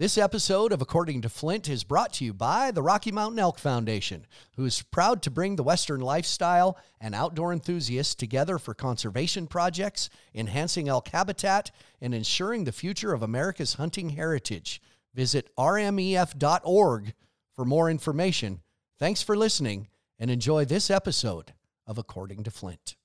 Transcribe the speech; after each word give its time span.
This 0.00 0.16
episode 0.16 0.72
of 0.72 0.80
According 0.80 1.20
to 1.20 1.28
Flint 1.28 1.68
is 1.68 1.84
brought 1.84 2.14
to 2.14 2.24
you 2.24 2.32
by 2.32 2.70
the 2.70 2.80
Rocky 2.80 3.12
Mountain 3.12 3.38
Elk 3.38 3.58
Foundation, 3.58 4.24
who 4.56 4.64
is 4.64 4.80
proud 4.80 5.20
to 5.20 5.30
bring 5.30 5.56
the 5.56 5.62
Western 5.62 6.00
lifestyle 6.00 6.78
and 7.02 7.14
outdoor 7.14 7.52
enthusiasts 7.52 8.14
together 8.14 8.58
for 8.58 8.72
conservation 8.72 9.46
projects, 9.46 10.08
enhancing 10.34 10.88
elk 10.88 11.08
habitat, 11.08 11.70
and 12.00 12.14
ensuring 12.14 12.64
the 12.64 12.72
future 12.72 13.12
of 13.12 13.22
America's 13.22 13.74
hunting 13.74 14.08
heritage. 14.08 14.80
Visit 15.12 15.54
rmef.org 15.58 17.12
for 17.54 17.66
more 17.66 17.90
information. 17.90 18.62
Thanks 18.98 19.20
for 19.20 19.36
listening 19.36 19.88
and 20.18 20.30
enjoy 20.30 20.64
this 20.64 20.90
episode 20.90 21.52
of 21.86 21.98
According 21.98 22.44
to 22.44 22.50
Flint. 22.50 22.96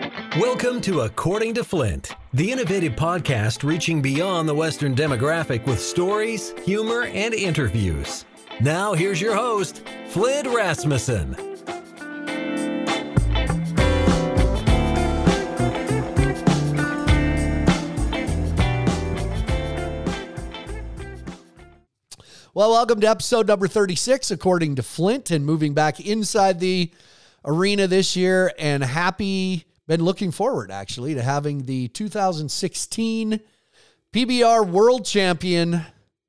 Welcome 0.00 0.80
to 0.82 1.02
According 1.02 1.52
to 1.54 1.64
Flint, 1.64 2.14
the 2.32 2.50
innovative 2.50 2.94
podcast 2.94 3.62
reaching 3.62 4.00
beyond 4.00 4.48
the 4.48 4.54
Western 4.54 4.94
demographic 4.94 5.66
with 5.66 5.78
stories, 5.78 6.54
humor, 6.64 7.02
and 7.02 7.34
interviews. 7.34 8.24
Now, 8.62 8.94
here's 8.94 9.20
your 9.20 9.34
host, 9.34 9.82
Flint 10.08 10.48
Rasmussen. 10.48 11.36
Well, 22.54 22.70
welcome 22.70 23.00
to 23.02 23.06
episode 23.06 23.46
number 23.48 23.68
36, 23.68 24.30
according 24.30 24.76
to 24.76 24.82
Flint, 24.82 25.30
and 25.30 25.44
moving 25.44 25.74
back 25.74 26.00
inside 26.00 26.58
the 26.58 26.90
arena 27.44 27.86
this 27.86 28.16
year. 28.16 28.52
And 28.58 28.82
happy, 28.82 29.66
been 29.90 30.04
looking 30.04 30.30
forward 30.30 30.70
actually 30.70 31.16
to 31.16 31.22
having 31.22 31.64
the 31.66 31.88
2016 31.88 33.40
PBR 34.12 34.68
World 34.68 35.04
Champion, 35.04 35.74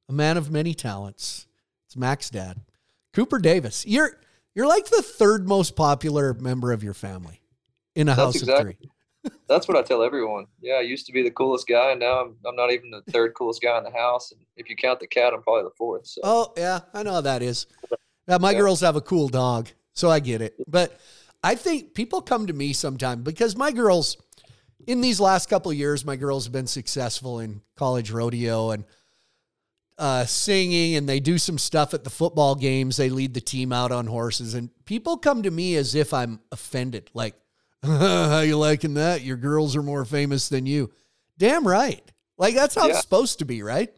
a 0.09 0.11
man 0.11 0.35
of 0.35 0.49
many 0.49 0.73
talents. 0.73 1.45
It's 1.85 1.95
Mac's 1.95 2.31
dad, 2.31 2.58
Cooper 3.13 3.38
Davis. 3.38 3.86
You're 3.86 4.17
you're 4.55 4.66
like 4.67 4.89
the 4.89 5.03
third 5.03 5.47
most 5.47 5.75
popular 5.75 6.33
member 6.33 6.71
of 6.71 6.83
your 6.83 6.95
family 6.95 7.39
in 7.95 8.08
a 8.09 8.16
That's 8.16 8.19
house 8.19 8.36
exactly- 8.38 8.71
of 8.71 8.77
three. 8.77 8.88
That's 9.47 9.67
what 9.67 9.77
I 9.77 9.83
tell 9.83 10.02
everyone. 10.02 10.47
Yeah, 10.59 10.75
I 10.75 10.81
used 10.81 11.05
to 11.05 11.14
be 11.14 11.21
the 11.21 11.30
coolest 11.30 11.67
guy, 11.67 11.91
and 11.91 11.99
now 11.99 12.21
I'm, 12.21 12.36
I'm 12.43 12.55
not 12.55 12.71
even 12.71 12.89
the 12.89 13.03
third 13.11 13.36
coolest 13.36 13.61
guy 13.61 13.77
in 13.77 13.83
the 13.83 13.91
house. 13.91 14.31
And 14.31 14.41
if 14.58 14.67
you 14.67 14.75
count 14.75 14.99
the 14.99 15.05
cat, 15.05 15.31
I'm 15.36 15.43
probably 15.43 15.66
the 15.66 15.75
fourth. 15.77 16.08
So 16.08 16.21
Oh, 16.23 16.53
yeah, 16.58 16.80
I 16.95 17.03
know 17.03 17.11
how 17.14 17.21
that 17.21 17.43
is. 17.43 17.67
Yeah, 18.27 18.39
my 18.39 18.49
Yeah. 18.53 18.58
girls 18.58 18.81
have 18.81 18.95
a 18.95 19.02
cool 19.02 19.27
dog, 19.27 19.69
so 19.93 20.09
I 20.09 20.19
get 20.21 20.41
it. 20.41 20.55
But 20.67 20.99
I 21.44 21.56
think 21.56 21.94
people 21.94 22.22
come 22.22 22.47
to 22.47 22.53
me 22.53 22.73
sometime 22.73 23.23
because 23.23 23.56
my 23.56 23.72
girls, 23.72 24.17
in 24.88 25.02
these 25.02 25.20
last 25.20 25.50
couple 25.50 25.72
of 25.72 25.78
years, 25.78 26.06
my 26.06 26.16
girls 26.16 26.45
have 26.45 26.53
been 26.53 26.67
successful 26.67 27.39
in 27.39 27.61
college 27.75 28.11
rodeo 28.11 28.72
and 28.72 28.86
uh, 29.98 30.25
singing, 30.25 30.95
and 30.95 31.08
they 31.08 31.20
do 31.20 31.38
some 31.38 31.58
stuff 31.58 31.94
at 31.94 32.03
the 32.03 32.09
football 32.09 32.56
games. 32.56 32.98
They 32.98 33.09
lead 33.09 33.33
the 33.33 33.42
team 33.42 33.72
out 33.72 33.92
on 33.92 34.08
horses, 34.08 34.53
and 34.53 34.70
people 34.86 35.17
come 35.17 35.44
to 35.44 35.52
me 35.52 35.75
as 35.75 35.94
if 35.95 36.14
I'm 36.14 36.39
offended. 36.52 37.09
Like, 37.14 37.36
how 37.83 38.39
you 38.42 38.58
liking 38.58 38.95
that? 38.95 39.22
Your 39.22 39.38
girls 39.38 39.76
are 39.76 39.83
more 39.83 40.05
famous 40.05 40.50
than 40.50 40.66
you. 40.66 40.92
Damn 41.38 41.67
right. 41.67 42.02
Like 42.38 42.55
that's 42.55 42.73
how 42.76 42.86
Yeah. 42.86 42.92
it's 42.94 43.02
supposed 43.02 43.39
to 43.39 43.45
be, 43.45 43.61
right? 43.64 43.92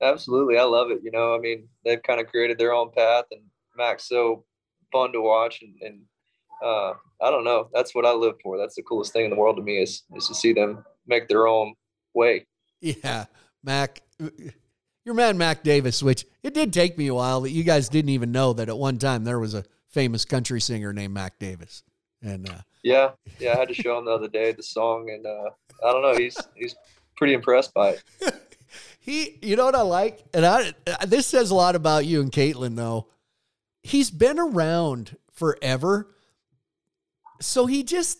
absolutely, 0.00 0.58
I 0.58 0.64
love 0.64 0.90
it. 0.90 0.98
You 1.04 1.12
know, 1.12 1.32
I 1.34 1.38
mean, 1.38 1.68
they've 1.84 2.02
kind 2.02 2.20
of 2.20 2.26
created 2.26 2.58
their 2.58 2.72
own 2.72 2.90
path, 2.90 3.24
and 3.30 3.42
Mac's 3.76 4.04
so 4.08 4.44
fun 4.90 5.12
to 5.12 5.20
watch, 5.20 5.62
and, 5.62 5.74
and 5.80 6.00
uh, 6.62 6.94
I 7.20 7.30
don't 7.30 7.44
know. 7.44 7.68
That's 7.72 7.94
what 7.94 8.06
I 8.06 8.12
live 8.12 8.34
for. 8.42 8.58
That's 8.58 8.74
the 8.74 8.82
coolest 8.82 9.12
thing 9.12 9.24
in 9.24 9.30
the 9.30 9.36
world 9.36 9.56
to 9.56 9.62
me 9.62 9.82
is 9.82 10.02
is 10.16 10.28
to 10.28 10.34
see 10.34 10.52
them 10.52 10.84
make 11.06 11.28
their 11.28 11.46
own 11.46 11.74
way. 12.14 12.46
Yeah, 12.80 13.26
Mac, 13.62 14.02
your 15.04 15.14
man 15.14 15.38
Mac 15.38 15.62
Davis, 15.62 16.02
which 16.02 16.26
it 16.42 16.54
did 16.54 16.72
take 16.72 16.98
me 16.98 17.06
a 17.06 17.14
while 17.14 17.40
that 17.42 17.50
you 17.50 17.62
guys 17.62 17.88
didn't 17.88 18.10
even 18.10 18.32
know 18.32 18.52
that 18.54 18.68
at 18.68 18.76
one 18.76 18.98
time 18.98 19.24
there 19.24 19.38
was 19.38 19.54
a 19.54 19.64
famous 19.88 20.24
country 20.24 20.60
singer 20.60 20.92
named 20.92 21.14
Mac 21.14 21.38
Davis. 21.38 21.82
And 22.22 22.48
uh, 22.48 22.58
Yeah, 22.82 23.10
yeah. 23.38 23.52
I 23.54 23.58
had 23.58 23.68
to 23.68 23.74
show 23.74 23.98
him 23.98 24.04
the 24.04 24.12
other 24.12 24.28
day 24.28 24.52
the 24.52 24.62
song, 24.62 25.10
and 25.10 25.26
uh, 25.26 25.50
I 25.84 25.92
don't 25.92 26.02
know. 26.02 26.16
He's 26.16 26.36
he's 26.54 26.74
pretty 27.16 27.34
impressed 27.34 27.74
by 27.74 27.90
it. 27.90 28.04
he, 29.00 29.38
you 29.42 29.56
know 29.56 29.64
what 29.64 29.74
I 29.74 29.82
like? 29.82 30.24
And 30.32 30.46
I, 30.46 30.72
this 31.06 31.26
says 31.26 31.50
a 31.50 31.54
lot 31.54 31.74
about 31.74 32.06
you 32.06 32.20
and 32.20 32.30
Caitlin, 32.30 32.76
though. 32.76 33.08
He's 33.82 34.10
been 34.10 34.38
around 34.38 35.16
forever. 35.32 36.14
So 37.42 37.66
he 37.66 37.82
just 37.82 38.18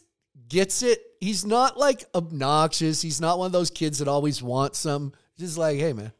gets 0.49 0.83
it. 0.83 1.01
He's 1.21 1.45
not 1.45 1.79
like 1.79 2.05
obnoxious. 2.15 3.01
He's 3.01 3.21
not 3.21 3.39
one 3.39 3.47
of 3.47 3.53
those 3.53 3.71
kids 3.71 3.99
that 3.99 4.09
always 4.09 4.43
wants 4.43 4.79
some. 4.79 5.13
Just 5.39 5.57
like, 5.57 5.79
hey, 5.79 5.93
man, 5.93 6.13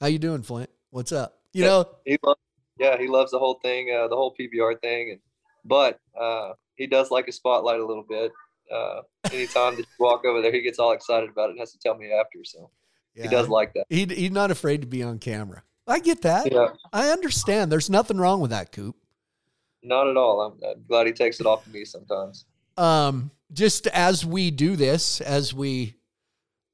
how 0.00 0.08
you 0.08 0.18
doing, 0.18 0.42
Flint? 0.42 0.70
What's 0.90 1.12
up? 1.12 1.38
You 1.52 1.62
Yeah. 1.62 1.68
know, 1.68 1.88
he 2.04 2.18
loves, 2.22 2.40
yeah, 2.78 2.98
he 2.98 3.06
loves 3.08 3.30
the 3.30 3.38
whole 3.38 3.58
thing, 3.62 3.90
uh, 3.94 4.08
the 4.08 4.16
whole 4.16 4.34
PBR 4.38 4.80
thing, 4.80 5.10
and 5.12 5.20
but 5.64 5.98
uh, 6.18 6.52
he 6.76 6.86
does 6.86 7.10
like 7.10 7.28
a 7.28 7.32
spotlight 7.32 7.80
a 7.80 7.86
little 7.86 8.04
bit. 8.08 8.32
Uh, 8.72 9.00
anytime 9.32 9.74
that 9.76 9.80
you 9.80 9.86
walk 9.98 10.24
over 10.24 10.42
there, 10.42 10.52
he 10.52 10.60
gets 10.60 10.78
all 10.78 10.92
excited 10.92 11.30
about 11.30 11.48
it 11.48 11.52
and 11.52 11.60
has 11.60 11.72
to 11.72 11.78
tell 11.78 11.96
me 11.96 12.12
after. 12.12 12.44
So 12.44 12.70
he 13.14 13.28
does 13.28 13.48
like 13.48 13.72
that. 13.74 13.86
He, 13.88 14.04
he's 14.06 14.30
not 14.30 14.50
afraid 14.50 14.82
to 14.82 14.86
be 14.86 15.02
on 15.02 15.18
camera. 15.18 15.62
I 15.86 16.00
get 16.00 16.22
that. 16.22 16.52
Yeah, 16.52 16.68
I 16.92 17.08
understand. 17.08 17.72
There's 17.72 17.88
nothing 17.90 18.18
wrong 18.18 18.40
with 18.40 18.50
that, 18.50 18.72
Coop. 18.72 18.96
Not 19.82 20.08
at 20.08 20.16
all. 20.16 20.40
I'm, 20.40 20.52
I'm 20.68 20.84
glad 20.86 21.06
he 21.06 21.12
takes 21.12 21.40
it 21.40 21.46
off 21.46 21.64
to 21.64 21.70
me 21.70 21.84
sometimes. 21.84 22.44
Um, 22.76 23.30
just 23.52 23.86
as 23.88 24.24
we 24.24 24.50
do 24.50 24.76
this, 24.76 25.20
as 25.20 25.52
we 25.54 25.94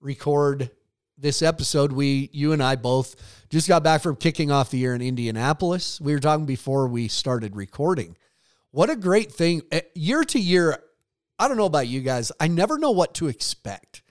record 0.01 0.71
this 1.17 1.43
episode, 1.43 1.93
we, 1.93 2.29
you 2.33 2.53
and 2.53 2.63
I 2.63 2.77
both 2.77 3.17
just 3.49 3.69
got 3.69 3.83
back 3.85 4.03
from 4.03 4.17
kicking 4.17 4.51
off 4.51 4.71
the 4.71 4.79
year 4.79 4.95
in 4.95 5.01
Indianapolis. 5.01 6.01
We 6.01 6.13
were 6.13 6.21
talking 6.21 6.47
before 6.47 6.89
we 6.89 7.09
started 7.09 7.55
recording. 7.57 8.17
What 8.71 8.91
a 8.91 8.97
great 8.97 9.31
thing. 9.33 9.63
Eh, 9.71 9.83
Year 9.95 10.25
to 10.25 10.39
year, 10.39 10.83
I 11.39 11.49
don't 11.49 11.57
know 11.57 11.65
about 11.67 11.87
you 11.89 12.01
guys. 12.01 12.33
I 12.41 12.49
never 12.49 12.79
know 12.79 12.91
what 12.91 13.15
to 13.15 13.29
expect, 13.29 14.03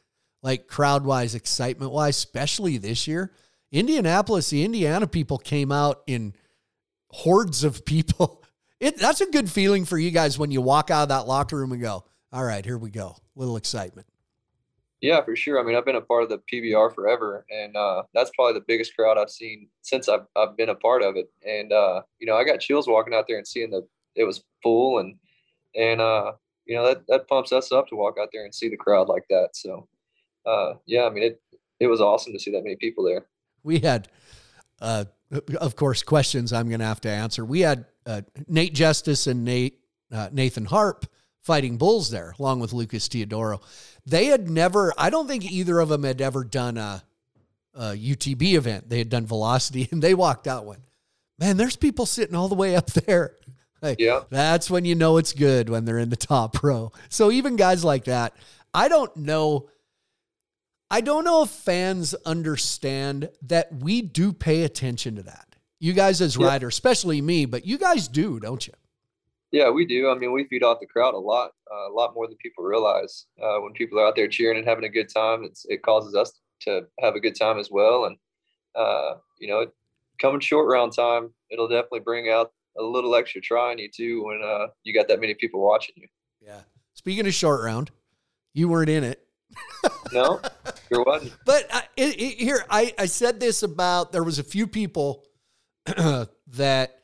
like 0.41 0.67
crowd 0.67 1.05
wise, 1.05 1.35
excitement 1.35 1.91
wise, 1.91 2.15
especially 2.17 2.77
this 2.77 3.07
year. 3.07 3.33
Indianapolis, 3.71 4.49
the 4.49 4.63
Indiana 4.63 5.07
people 5.07 5.37
came 5.37 5.71
out 5.71 6.03
in 6.07 6.33
hordes 7.09 7.63
of 7.63 7.83
people. 7.85 8.42
It, 8.83 8.97
that's 8.97 9.21
a 9.21 9.25
good 9.25 9.49
feeling 9.49 9.85
for 9.85 9.97
you 9.97 10.11
guys 10.11 10.37
when 10.37 10.51
you 10.51 10.61
walk 10.61 10.91
out 10.91 11.03
of 11.03 11.09
that 11.09 11.25
locker 11.25 11.55
room 11.55 11.71
and 11.71 11.81
go, 11.81 12.03
all 12.33 12.43
right, 12.43 12.65
here 12.65 12.77
we 12.77 12.89
go. 12.89 13.15
A 13.15 13.39
Little 13.39 13.55
excitement. 13.55 14.07
Yeah, 14.99 15.23
for 15.23 15.37
sure. 15.37 15.57
I 15.57 15.63
mean, 15.63 15.77
I've 15.77 15.85
been 15.85 15.95
a 15.95 16.01
part 16.01 16.23
of 16.23 16.29
the 16.29 16.41
PBR 16.51 16.93
forever, 16.93 17.45
and 17.49 17.77
uh, 17.77 18.03
that's 18.13 18.29
probably 18.35 18.55
the 18.55 18.65
biggest 18.67 18.93
crowd 18.93 19.17
I've 19.17 19.29
seen 19.29 19.69
since 19.83 20.09
I've, 20.09 20.25
I've 20.35 20.57
been 20.57 20.67
a 20.67 20.75
part 20.75 21.01
of 21.01 21.15
it. 21.15 21.31
And 21.47 21.71
uh, 21.71 22.01
you 22.19 22.27
know, 22.27 22.35
I 22.35 22.43
got 22.43 22.59
chills 22.59 22.85
walking 22.85 23.13
out 23.13 23.23
there 23.25 23.37
and 23.37 23.47
seeing 23.47 23.69
the 23.69 23.87
it 24.15 24.25
was 24.25 24.43
full, 24.61 24.99
and 24.99 25.15
and 25.75 26.01
uh, 26.01 26.33
you 26.65 26.75
know 26.75 26.85
that 26.85 27.07
that 27.07 27.29
pumps 27.29 27.53
us 27.53 27.71
up 27.71 27.87
to 27.87 27.95
walk 27.95 28.17
out 28.19 28.29
there 28.33 28.43
and 28.43 28.53
see 28.53 28.67
the 28.67 28.75
crowd 28.75 29.07
like 29.07 29.23
that. 29.29 29.51
So 29.53 29.87
uh, 30.45 30.73
yeah, 30.85 31.03
I 31.05 31.09
mean 31.09 31.23
it 31.23 31.41
it 31.79 31.87
was 31.87 32.01
awesome 32.01 32.33
to 32.33 32.39
see 32.39 32.51
that 32.51 32.63
many 32.63 32.75
people 32.75 33.05
there. 33.05 33.27
We 33.63 33.79
had, 33.79 34.09
uh, 34.81 35.05
of 35.59 35.75
course, 35.75 36.03
questions 36.03 36.53
I'm 36.53 36.67
going 36.67 36.79
to 36.79 36.85
have 36.85 37.01
to 37.01 37.09
answer. 37.09 37.43
We 37.45 37.61
had 37.61 37.85
uh, 38.05 38.21
Nate 38.47 38.73
Justice 38.73 39.27
and 39.27 39.43
Nate 39.43 39.79
uh, 40.11 40.29
Nathan 40.31 40.65
Harp 40.65 41.05
fighting 41.41 41.77
bulls 41.77 42.09
there, 42.09 42.33
along 42.39 42.59
with 42.59 42.73
Lucas 42.73 43.07
Teodoro. 43.07 43.61
They 44.05 44.25
had 44.25 44.49
never, 44.49 44.93
I 44.97 45.09
don't 45.09 45.27
think 45.27 45.49
either 45.49 45.79
of 45.79 45.89
them 45.89 46.03
had 46.03 46.21
ever 46.21 46.43
done 46.43 46.77
a, 46.77 47.03
a 47.73 47.93
UTB 47.93 48.53
event. 48.53 48.89
They 48.89 48.97
had 48.97 49.09
done 49.09 49.25
Velocity, 49.25 49.87
and 49.91 50.01
they 50.01 50.13
walked 50.13 50.47
out 50.47 50.65
one. 50.65 50.83
man, 51.39 51.57
there's 51.57 51.75
people 51.75 52.05
sitting 52.05 52.35
all 52.35 52.47
the 52.47 52.55
way 52.55 52.75
up 52.75 52.87
there. 52.87 53.35
Like, 53.81 53.99
Yeah. 53.99 54.21
That's 54.29 54.71
when 54.71 54.85
you 54.85 54.95
know 54.95 55.17
it's 55.17 55.33
good 55.33 55.67
when 55.67 55.83
they're 55.83 55.99
in 55.99 56.09
the 56.09 56.15
top 56.15 56.63
row. 56.63 56.93
So 57.09 57.31
even 57.31 57.57
guys 57.57 57.83
like 57.83 58.05
that, 58.05 58.33
I 58.73 58.87
don't 58.87 59.13
know. 59.17 59.67
I 60.93 61.01
don't 61.01 61.23
know 61.23 61.41
if 61.41 61.49
fans 61.49 62.13
understand 62.23 63.31
that 63.47 63.73
we 63.73 64.03
do 64.03 64.31
pay 64.31 64.61
attention 64.61 65.15
to 65.15 65.23
that. 65.23 65.55
You 65.79 65.91
guys 65.91 66.21
as 66.21 66.35
Yeah. 66.35 66.45
riders, 66.45 66.75
especially 66.75 67.19
me, 67.19 67.47
but 67.47 67.65
you 67.65 67.79
guys 67.79 68.07
do, 68.07 68.39
don't 68.39 68.67
you? 68.67 68.73
Yeah, 69.49 69.71
we 69.71 69.87
do. 69.87 70.11
I 70.11 70.13
mean, 70.13 70.31
we 70.31 70.43
feed 70.43 70.61
off 70.61 70.79
the 70.79 70.85
crowd 70.85 71.15
a 71.15 71.17
lot, 71.17 71.53
uh, 71.71 71.89
a 71.89 71.93
lot 71.93 72.13
more 72.13 72.27
than 72.27 72.37
people 72.37 72.63
realize. 72.63 73.25
Uh, 73.41 73.57
when 73.61 73.73
people 73.73 73.99
are 73.99 74.05
out 74.05 74.15
there 74.15 74.27
cheering 74.27 74.59
and 74.59 74.67
having 74.67 74.83
a 74.83 74.89
good 74.89 75.09
time, 75.09 75.43
it's 75.43 75.65
it 75.65 75.81
causes 75.81 76.13
us 76.13 76.31
to 76.61 76.85
have 76.99 77.15
a 77.15 77.19
good 77.19 77.35
time 77.35 77.57
as 77.57 77.71
well. 77.71 78.05
And 78.05 78.15
uh, 78.75 79.15
you 79.39 79.47
know, 79.47 79.71
coming 80.21 80.41
short 80.41 80.67
round 80.67 80.93
time, 80.93 81.33
it'll 81.49 81.67
definitely 81.67 82.01
bring 82.01 82.29
out 82.29 82.53
a 82.77 82.83
little 82.83 83.15
extra 83.15 83.41
try 83.41 83.71
in 83.71 83.79
you 83.79 83.89
too 83.89 84.23
when 84.25 84.43
uh, 84.43 84.67
you 84.83 84.93
got 84.93 85.07
that 85.07 85.19
many 85.19 85.33
people 85.33 85.59
watching 85.59 85.95
you. 85.97 86.07
Yeah. 86.39 86.61
Speaking 86.93 87.25
of 87.25 87.33
short 87.33 87.63
round, 87.63 87.89
you 88.53 88.67
weren't 88.67 88.89
in 88.89 89.03
it. 89.03 89.22
No, 90.11 90.39
sure 90.91 91.03
wasn't. 91.03 91.33
But 91.45 91.67
I, 91.73 91.83
it, 91.97 92.19
it- 92.21 92.37
here, 92.39 92.63
I, 92.69 92.93
I 92.97 93.05
said 93.07 93.39
this 93.39 93.63
about 93.63 94.11
there 94.11 94.23
was 94.23 94.39
a 94.39 94.43
few 94.43 94.67
people 94.67 95.25
that 95.85 96.99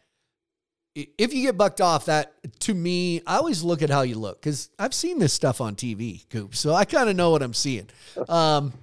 if 0.95 1.33
you 1.33 1.43
get 1.43 1.57
bucked 1.57 1.81
off, 1.81 2.05
that 2.05 2.33
to 2.61 2.73
me, 2.73 3.21
I 3.25 3.37
always 3.37 3.63
look 3.63 3.81
at 3.81 3.89
how 3.89 4.01
you 4.01 4.15
look 4.15 4.41
because 4.41 4.69
I've 4.77 4.93
seen 4.93 5.19
this 5.19 5.33
stuff 5.33 5.61
on 5.61 5.75
TV, 5.75 6.27
Coop. 6.29 6.55
So 6.55 6.73
I 6.73 6.85
kind 6.85 7.09
of 7.09 7.15
know 7.15 7.29
what 7.31 7.41
I'm 7.41 7.53
seeing. 7.53 7.87
Um, 8.29 8.73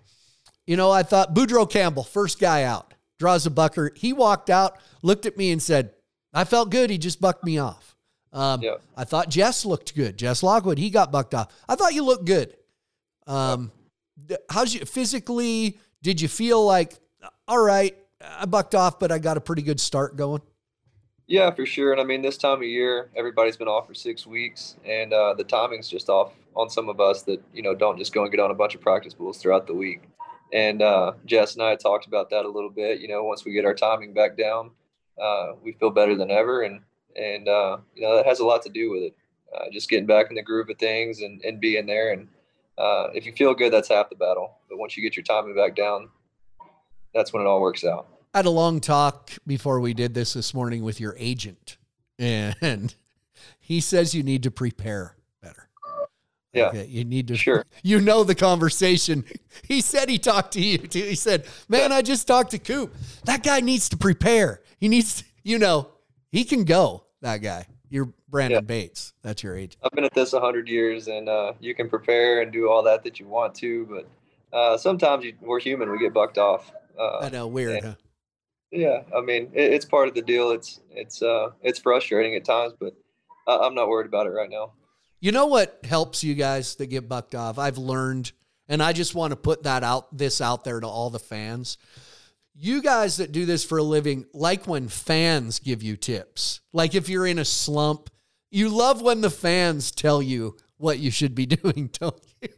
You 0.67 0.77
know, 0.77 0.91
I 0.91 1.03
thought 1.05 1.35
Boudreaux 1.35 1.71
Campbell, 1.71 2.03
first 2.05 2.41
guy 2.41 2.65
out, 2.65 2.93
draws 3.19 3.47
a 3.47 3.51
bucker. 3.51 3.93
He 3.95 4.13
walked 4.13 4.51
out, 4.51 4.79
looked 5.03 5.25
at 5.27 5.37
me, 5.37 5.53
and 5.53 5.63
said, 5.63 5.91
I 6.35 6.45
felt 6.45 6.71
good. 6.71 6.91
He 6.91 6.99
just 6.99 7.21
bucked 7.21 7.45
me 7.45 7.59
off. 7.59 7.95
Um, 8.33 8.61
Yeah. 8.63 8.77
I 8.97 9.05
thought 9.05 9.29
Jess 9.29 9.65
looked 9.65 9.95
good. 9.95 10.17
Jess 10.19 10.43
Lockwood, 10.43 10.79
he 10.79 10.91
got 10.91 11.13
bucked 11.13 11.35
off. 11.35 11.49
I 11.69 11.77
thought 11.77 11.95
you 11.95 12.03
looked 12.05 12.25
good. 12.25 12.57
Um, 13.27 13.73
how's 14.49 14.75
you 14.75 14.85
physically? 14.85 15.79
Did 16.03 16.21
you 16.21 16.29
feel 16.29 16.65
like, 16.65 16.95
all 17.49 17.61
right, 17.61 17.97
I 18.21 18.47
bucked 18.47 18.75
off, 18.75 18.99
but 18.99 19.11
I 19.11 19.19
got 19.19 19.37
a 19.37 19.41
pretty 19.41 19.63
good 19.63 19.81
start 19.81 20.17
going? 20.17 20.43
Yeah, 21.27 21.51
for 21.51 21.67
sure. 21.67 21.93
And 21.93 22.01
I 22.01 22.05
mean, 22.05 22.23
this 22.23 22.37
time 22.37 22.59
of 22.59 22.65
year, 22.65 23.11
everybody's 23.17 23.57
been 23.57 23.69
off 23.69 23.89
for 23.89 23.95
six 23.95 24.27
weeks, 24.27 24.77
and 24.85 25.13
uh, 25.13 25.35
the 25.35 25.43
timing's 25.43 25.89
just 25.89 26.09
off 26.09 26.33
on 26.55 26.71
some 26.71 26.89
of 26.89 27.01
us 27.01 27.23
that 27.23 27.43
you 27.53 27.63
know 27.63 27.75
don't 27.75 27.99
just 27.99 28.15
go 28.15 28.23
and 28.23 28.31
get 28.31 28.41
on 28.41 28.51
a 28.51 28.55
bunch 28.55 28.75
of 28.75 28.81
practice 28.81 29.13
pools 29.13 29.39
throughout 29.39 29.67
the 29.67 29.75
week. 29.75 30.03
And 30.53 30.81
uh, 30.81 31.13
Jess 31.25 31.55
and 31.55 31.63
I 31.63 31.75
talked 31.75 32.07
about 32.07 32.31
that 32.31 32.45
a 32.45 32.49
little 32.49 32.71
bit. 32.71 33.01
You 33.01 33.09
know, 33.09 33.25
once 33.25 33.45
we 33.45 33.53
get 33.53 33.65
our 33.65 33.75
timing 33.75 34.15
back 34.15 34.37
down, 34.37 34.71
uh, 35.21 35.55
we 35.63 35.73
feel 35.73 35.91
better 35.91 36.15
than 36.15 36.31
ever, 36.31 36.63
and 36.63 36.81
and 37.17 37.49
uh, 37.49 37.79
you 37.95 38.03
know 38.03 38.15
that 38.15 38.27
has 38.27 38.39
a 38.39 38.45
lot 38.45 38.63
to 38.63 38.69
do 38.69 38.93
with 38.93 39.03
it. 39.03 39.17
Uh, 39.55 39.65
just 39.73 39.89
getting 39.91 40.07
back 40.07 40.27
in 40.29 40.37
the 40.37 40.43
groove 40.43 40.69
of 40.71 40.79
things 40.79 41.23
and, 41.23 41.41
and 41.43 41.61
being 41.61 41.87
there. 41.87 42.13
And 42.13 42.29
uh, 42.79 43.09
if 43.15 43.27
you 43.27 43.33
feel 43.33 43.55
good, 43.55 43.73
that's 43.73 43.89
half 43.89 44.11
the 44.11 44.17
battle. 44.17 44.57
But 44.69 44.79
once 44.79 44.97
you 44.97 45.03
get 45.03 45.17
your 45.17 45.25
timing 45.25 45.55
back 45.55 45.75
down, 45.75 46.09
that's 47.15 47.33
when 47.33 47.43
it 47.43 47.47
all 47.47 47.61
works 47.61 47.85
out. 47.85 48.07
I 48.35 48.39
had 48.39 48.47
a 48.47 48.51
long 48.51 48.81
talk 48.81 49.31
before 49.47 49.81
we 49.81 49.95
did 49.95 50.13
this 50.13 50.35
this 50.35 50.53
morning 50.53 50.83
with 50.83 51.01
your 51.01 51.15
agent, 51.19 51.79
and 52.19 52.95
he 53.59 53.81
says 53.81 54.15
you 54.15 54.23
need 54.23 54.43
to 54.43 54.51
prepare 54.51 55.17
better. 55.43 55.69
Yeah. 56.53 56.69
Okay, 56.69 56.87
you 56.87 57.05
need 57.05 57.29
to. 57.29 57.37
Sure. 57.37 57.65
You 57.83 58.01
know 58.01 58.25
the 58.25 58.35
conversation. 58.35 59.25
He 59.67 59.81
said 59.81 60.11
he 60.11 60.19
talked 60.19 60.53
to 60.53 60.61
you 60.61 60.77
too. 60.77 61.03
He 61.03 61.15
said, 61.15 61.47
"Man, 61.67 61.91
I 61.91 62.03
just 62.03 62.27
talked 62.27 62.51
to 62.51 62.59
Coop. 62.59 62.95
That 63.25 63.43
guy 63.43 63.61
needs 63.61 63.89
to 63.89 63.97
prepare. 63.97 64.61
He 64.79 64.87
needs, 64.87 65.25
you 65.43 65.59
know, 65.59 65.89
he 66.31 66.45
can 66.45 66.65
go. 66.65 67.05
That 67.23 67.39
guy. 67.39 67.67
You're 67.89 68.13
Brandon 68.29 68.57
Yeah. 68.57 68.61
Bates. 68.63 69.13
That's 69.23 69.43
your 69.43 69.57
agent. 69.57 69.77
I've 69.83 69.93
been 69.93 70.05
at 70.05 70.15
this 70.15 70.33
a 70.33 70.41
hundred 70.41 70.69
years, 70.69 71.09
and 71.09 71.29
uh, 71.29 71.53
you 71.61 71.75
can 71.75 71.89
prepare 71.89 72.43
and 72.43 72.53
do 72.53 72.69
all 72.69 72.83
that 72.85 73.05
that 73.05 73.21
you 73.21 73.27
want 73.29 73.55
to, 73.57 73.87
but 73.87 74.57
uh, 74.57 74.77
sometimes 74.77 75.25
you, 75.25 75.35
we're 75.41 75.61
human. 75.61 75.91
We 75.91 75.99
get 75.99 76.13
bucked 76.15 76.39
off. 76.39 76.73
Uh, 76.99 77.19
I 77.19 77.29
know, 77.29 77.47
weird. 77.47 77.83
yeah. 77.83 77.89
Huh? 77.91 77.95
yeah, 78.73 79.03
I 79.17 79.21
mean, 79.21 79.51
it, 79.55 79.73
it's 79.73 79.85
part 79.85 80.09
of 80.09 80.15
the 80.15 80.23
deal. 80.23 80.51
It's 80.51 80.81
it's 80.91 81.23
uh, 81.23 81.51
it's 81.63 81.79
frustrating 81.79 82.35
at 82.35 82.45
times, 82.45 82.73
but 82.79 82.95
I, 83.47 83.57
I'm 83.59 83.75
not 83.75 83.89
worried 83.89 84.07
about 84.07 84.27
it 84.27 84.31
right 84.31 84.51
now. 84.51 84.73
You 85.21 85.33
know 85.33 85.47
what 85.47 85.81
helps 85.85 86.23
you 86.25 86.35
guys 86.35 86.77
that 86.77 86.87
get 86.87 87.09
bucked 87.09 87.35
off? 87.35 87.59
I've 87.59 87.79
learned, 87.79 88.33
and 88.69 88.83
I 88.83 88.93
just 88.93 89.15
want 89.15 89.31
to 89.33 89.37
put 89.37 89.63
that 89.63 89.83
out, 89.83 90.17
this 90.17 90.41
out 90.41 90.63
there 90.65 90.79
to 90.81 90.87
all 90.87 91.09
the 91.11 91.19
fans. 91.19 91.79
You 92.59 92.81
guys 92.81 93.19
that 93.19 93.33
do 93.33 93.45
this 93.45 93.65
for 93.65 93.77
a 93.79 93.83
living, 93.83 94.25
like 94.33 94.67
when 94.67 94.89
fans 94.89 95.59
give 95.59 95.83
you 95.83 95.97
tips. 95.97 96.61
Like 96.73 96.95
if 96.95 97.09
you're 97.09 97.27
in 97.27 97.39
a 97.39 97.45
slump, 97.45 98.09
you 98.51 98.71
love 98.71 99.03
when 99.03 99.21
the 99.21 99.29
fans 99.31 99.91
tell 99.91 100.23
you 100.23 100.57
what 100.79 100.99
you 100.99 101.11
should 101.11 101.35
be 101.35 101.45
doing, 101.47 101.91
don't 102.01 102.19
you? 102.41 102.49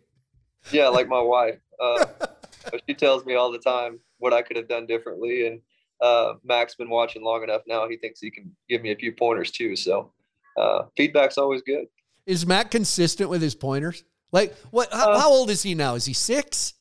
Yeah, 0.71 0.89
like 0.89 1.09
my 1.09 1.21
wife, 1.21 1.59
uh, 1.81 2.05
she 2.89 2.95
tells 2.95 3.25
me 3.27 3.35
all 3.35 3.51
the 3.51 3.59
time 3.59 3.99
what 4.19 4.33
I 4.33 4.43
could 4.43 4.57
have 4.57 4.69
done 4.69 4.87
differently, 4.87 5.47
and 5.49 5.61
uh, 6.01 6.35
Mac's 6.45 6.77
been 6.77 6.91
watching 6.91 7.25
long 7.25 7.43
enough 7.43 7.63
now. 7.67 7.89
He 7.89 7.97
thinks 7.97 8.21
he 8.21 8.31
can 8.31 8.55
give 8.69 8.83
me 8.83 8.93
a 8.93 8.97
few 8.97 9.13
pointers 9.13 9.51
too. 9.51 9.75
So 9.75 10.13
uh, 10.57 10.83
feedback's 10.97 11.39
always 11.39 11.63
good. 11.63 11.87
Is 12.27 12.47
Matt 12.47 12.71
consistent 12.71 13.31
with 13.31 13.43
his 13.43 13.55
pointers? 13.57 14.05
Like 14.31 14.55
what? 14.71 14.93
How, 14.93 15.13
Uh, 15.13 15.21
how 15.21 15.31
old 15.31 15.51
is 15.51 15.63
he 15.63 15.75
now? 15.75 15.95
Is 15.95 16.05
he 16.05 16.13
six? 16.13 16.75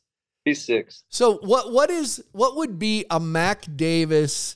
He's 0.48 0.64
six. 0.64 1.04
So 1.10 1.40
what? 1.40 1.74
What 1.74 1.90
is 1.90 2.24
what 2.32 2.56
would 2.56 2.80
be 2.80 3.06
a 3.10 3.20
Mac 3.20 3.66
Davis 3.76 4.56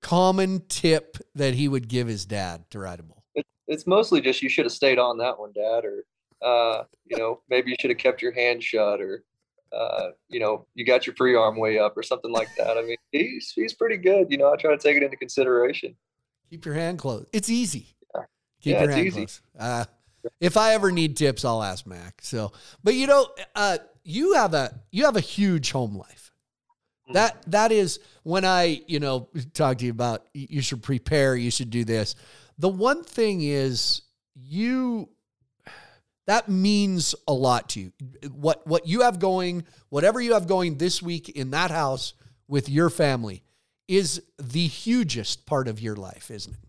common 0.00 0.62
tip 0.68 1.16
that 1.34 1.54
he 1.54 1.66
would 1.66 1.88
give 1.88 2.06
his 2.06 2.24
dad 2.24 2.64
to 2.70 2.78
ride 2.78 3.00
a 3.00 3.02
bull? 3.02 3.24
it's 3.66 3.86
mostly 3.88 4.20
just 4.20 4.40
you 4.42 4.48
should 4.48 4.66
have 4.66 4.72
stayed 4.72 4.98
on 4.98 5.18
that 5.18 5.36
one, 5.36 5.50
Dad, 5.52 5.84
or 5.84 6.04
uh, 6.42 6.84
you 7.06 7.16
know 7.16 7.40
maybe 7.48 7.70
you 7.70 7.76
should 7.80 7.90
have 7.90 7.98
kept 7.98 8.22
your 8.22 8.30
hand 8.30 8.62
shut, 8.62 9.00
or 9.00 9.24
uh, 9.72 10.10
you 10.28 10.38
know 10.38 10.64
you 10.76 10.84
got 10.86 11.08
your 11.08 11.16
free 11.16 11.34
arm 11.34 11.56
way 11.56 11.76
up, 11.76 11.96
or 11.96 12.04
something 12.04 12.30
like 12.30 12.48
that. 12.56 12.78
I 12.78 12.82
mean, 12.82 12.96
he's 13.10 13.52
he's 13.52 13.72
pretty 13.74 13.96
good. 13.96 14.30
You 14.30 14.38
know, 14.38 14.52
I 14.52 14.56
try 14.56 14.70
to 14.70 14.78
take 14.78 14.96
it 14.96 15.02
into 15.02 15.16
consideration. 15.16 15.96
Keep 16.50 16.66
your 16.66 16.74
hand 16.74 17.00
closed. 17.00 17.26
It's 17.32 17.50
easy. 17.50 17.96
Yeah. 18.14 18.20
Keep 18.60 18.72
Yeah, 18.74 18.82
your 18.82 18.90
hand 18.92 19.06
easy. 19.08 19.16
closed. 19.16 19.40
Uh, 19.58 19.84
if 20.40 20.56
I 20.56 20.74
ever 20.74 20.92
need 20.92 21.16
tips, 21.16 21.44
I'll 21.44 21.64
ask 21.64 21.84
Mac. 21.84 22.20
So, 22.22 22.52
but 22.84 22.94
you 22.94 23.08
know, 23.08 23.26
uh, 23.56 23.78
you 24.04 24.34
have 24.34 24.54
a 24.54 24.80
you 24.90 25.04
have 25.04 25.16
a 25.16 25.20
huge 25.20 25.72
home 25.72 25.96
life. 25.96 26.30
Mm-hmm. 27.04 27.14
That 27.14 27.42
that 27.50 27.72
is 27.72 27.98
when 28.22 28.44
I 28.44 28.82
you 28.86 29.00
know 29.00 29.28
talk 29.54 29.78
to 29.78 29.84
you 29.84 29.90
about 29.90 30.26
you 30.32 30.62
should 30.62 30.82
prepare. 30.82 31.34
You 31.34 31.50
should 31.50 31.70
do 31.70 31.84
this. 31.84 32.14
The 32.58 32.68
one 32.68 33.02
thing 33.02 33.40
is 33.42 34.02
you 34.34 35.08
that 36.26 36.48
means 36.48 37.14
a 37.26 37.32
lot 37.32 37.70
to 37.70 37.80
you. 37.80 37.92
What 38.30 38.66
what 38.66 38.86
you 38.86 39.02
have 39.02 39.18
going, 39.18 39.64
whatever 39.88 40.20
you 40.20 40.34
have 40.34 40.46
going 40.46 40.78
this 40.78 41.02
week 41.02 41.30
in 41.30 41.50
that 41.50 41.70
house 41.70 42.14
with 42.46 42.68
your 42.68 42.90
family 42.90 43.42
is 43.88 44.22
the 44.38 44.66
hugest 44.66 45.46
part 45.46 45.68
of 45.68 45.80
your 45.80 45.96
life, 45.96 46.30
isn't 46.30 46.52
it? 46.52 46.60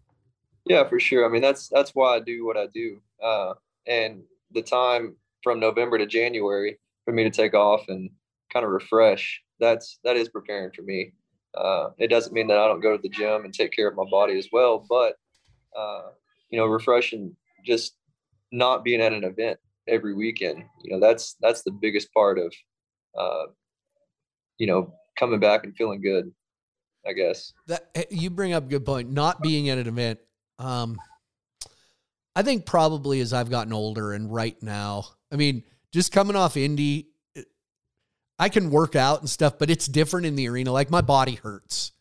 Yeah, 0.66 0.88
for 0.88 1.00
sure. 1.00 1.26
I 1.26 1.30
mean, 1.30 1.42
that's 1.42 1.68
that's 1.70 1.92
why 1.94 2.16
I 2.16 2.20
do 2.20 2.46
what 2.46 2.58
I 2.58 2.68
do. 2.68 3.00
Uh, 3.24 3.54
and 3.88 4.24
the 4.52 4.62
time 4.62 5.16
from 5.44 5.60
November 5.60 5.98
to 5.98 6.06
January 6.06 6.78
for 7.06 7.14
me 7.14 7.24
to 7.24 7.30
take 7.30 7.54
off 7.54 7.88
and 7.88 8.10
kind 8.52 8.66
of 8.66 8.72
refresh, 8.72 9.42
that's 9.60 10.00
that 10.04 10.18
is 10.18 10.30
preparing 10.30 10.72
for 10.76 10.82
me. 10.82 11.14
Uh, 11.56 11.90
it 11.98 12.10
doesn't 12.10 12.34
mean 12.34 12.48
that 12.48 12.58
I 12.58 12.68
don't 12.68 12.82
go 12.82 12.98
to 12.98 13.02
the 13.02 13.10
gym 13.10 13.46
and 13.46 13.54
take 13.54 13.72
care 13.72 13.88
of 13.88 13.96
my 13.96 14.04
body 14.10 14.38
as 14.38 14.50
well, 14.52 14.86
but 14.90 15.16
uh, 15.78 16.10
you 16.50 16.60
know, 16.60 16.66
refreshing 16.66 17.36
just 17.66 17.96
not 18.52 18.84
being 18.84 19.02
at 19.02 19.14
an 19.14 19.24
event 19.24 19.60
every 19.88 20.14
weekend. 20.14 20.64
You 20.84 20.94
know, 20.94 21.00
that's 21.00 21.36
that's 21.42 21.62
the 21.64 21.72
biggest 21.72 22.14
part 22.14 22.38
of 22.38 22.54
uh, 23.18 23.46
you 24.58 24.68
know 24.68 24.94
coming 25.18 25.40
back 25.40 25.64
and 25.64 25.76
feeling 25.76 26.02
good. 26.02 26.32
I 27.08 27.14
guess. 27.14 27.54
That 27.68 27.90
eh, 27.94 28.06
you 28.10 28.32
bring 28.32 28.54
up 28.54 28.66
a 28.66 28.68
good 28.68 28.86
point. 28.86 29.12
Not 29.12 29.42
being 29.42 29.70
at 29.70 29.78
an 29.78 29.88
event. 29.88 30.20
Um, 30.58 30.98
I 32.36 32.42
think 32.42 32.66
probably 32.66 33.22
as 33.22 33.32
I've 33.32 33.50
gotten 33.50 33.74
older 33.74 34.14
and 34.14 34.34
right 34.34 34.62
now, 34.62 35.06
I 35.32 35.36
mean, 35.36 35.64
just 35.96 36.12
coming 36.12 36.36
off 36.36 36.58
Indy, 36.58 37.08
I 38.38 38.50
can 38.50 38.70
work 38.70 38.98
out 38.98 39.22
and 39.22 39.30
stuff, 39.30 39.58
but 39.58 39.70
it's 39.70 39.88
different 39.88 40.26
in 40.26 40.36
the 40.36 40.50
arena. 40.50 40.72
Like 40.74 40.92
my 40.92 41.00
body 41.00 41.36
hurts. 41.36 41.94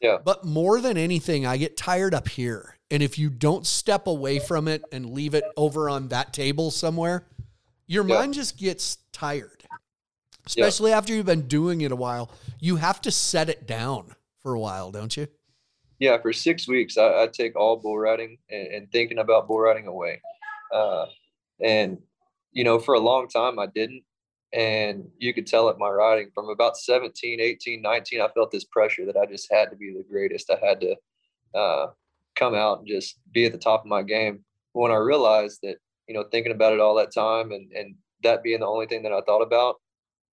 Yeah. 0.00 0.18
But 0.24 0.44
more 0.44 0.80
than 0.80 0.96
anything, 0.96 1.46
I 1.46 1.56
get 1.56 1.76
tired 1.76 2.14
up 2.14 2.28
here. 2.28 2.76
And 2.92 3.02
if 3.02 3.18
you 3.18 3.28
don't 3.28 3.66
step 3.66 4.06
away 4.06 4.38
from 4.38 4.68
it 4.68 4.84
and 4.92 5.10
leave 5.10 5.34
it 5.34 5.42
over 5.56 5.90
on 5.90 6.08
that 6.08 6.32
table 6.32 6.70
somewhere, 6.70 7.26
your 7.88 8.06
Yeah. 8.06 8.18
mind 8.18 8.34
just 8.34 8.56
gets 8.56 8.98
tired. 9.12 9.64
Especially 10.46 10.92
after 10.92 11.12
you've 11.12 11.26
been 11.26 11.48
doing 11.48 11.80
it 11.80 11.90
a 11.92 11.96
while. 11.96 12.30
You 12.60 12.76
have 12.76 13.00
to 13.02 13.10
set 13.10 13.48
it 13.48 13.66
down 13.66 14.14
for 14.42 14.54
a 14.54 14.60
while, 14.60 14.90
don't 14.92 15.16
you? 15.16 15.26
yeah, 15.98 16.16
for 16.16 16.32
six 16.32 16.66
weeks, 16.66 16.96
I, 16.96 17.24
I 17.24 17.26
take 17.30 17.56
all 17.56 17.76
bull 17.76 17.98
riding 17.98 18.38
and, 18.48 18.66
and 18.68 18.90
thinking 18.92 19.18
about 19.18 19.46
bull 19.46 19.60
riding 19.60 19.86
away. 19.86 20.22
Uh, 20.72 21.04
and, 21.62 21.98
you 22.52 22.64
know, 22.64 22.78
for 22.78 22.94
a 22.94 23.00
long 23.00 23.28
time, 23.28 23.58
I 23.58 23.66
didn't. 23.66 24.02
And 24.52 25.08
you 25.18 25.32
could 25.32 25.46
tell 25.46 25.68
at 25.68 25.78
my 25.78 25.88
riding 25.88 26.30
from 26.34 26.48
about 26.48 26.76
17, 26.76 27.40
18, 27.40 27.80
19, 27.80 28.20
I 28.20 28.28
felt 28.28 28.50
this 28.50 28.64
pressure 28.64 29.06
that 29.06 29.16
I 29.16 29.26
just 29.26 29.46
had 29.50 29.70
to 29.70 29.76
be 29.76 29.92
the 29.92 30.04
greatest. 30.10 30.50
I 30.50 30.58
had 30.64 30.80
to 30.80 30.96
uh, 31.54 31.86
come 32.36 32.54
out 32.54 32.80
and 32.80 32.88
just 32.88 33.18
be 33.32 33.44
at 33.44 33.52
the 33.52 33.58
top 33.58 33.82
of 33.82 33.86
my 33.86 34.02
game. 34.02 34.44
When 34.72 34.90
I 34.90 34.96
realized 34.96 35.60
that, 35.62 35.76
you 36.08 36.14
know, 36.14 36.24
thinking 36.24 36.52
about 36.52 36.72
it 36.72 36.80
all 36.80 36.96
that 36.96 37.14
time 37.14 37.52
and, 37.52 37.70
and 37.72 37.94
that 38.24 38.42
being 38.42 38.60
the 38.60 38.66
only 38.66 38.86
thing 38.86 39.02
that 39.04 39.12
I 39.12 39.20
thought 39.20 39.42
about, 39.42 39.76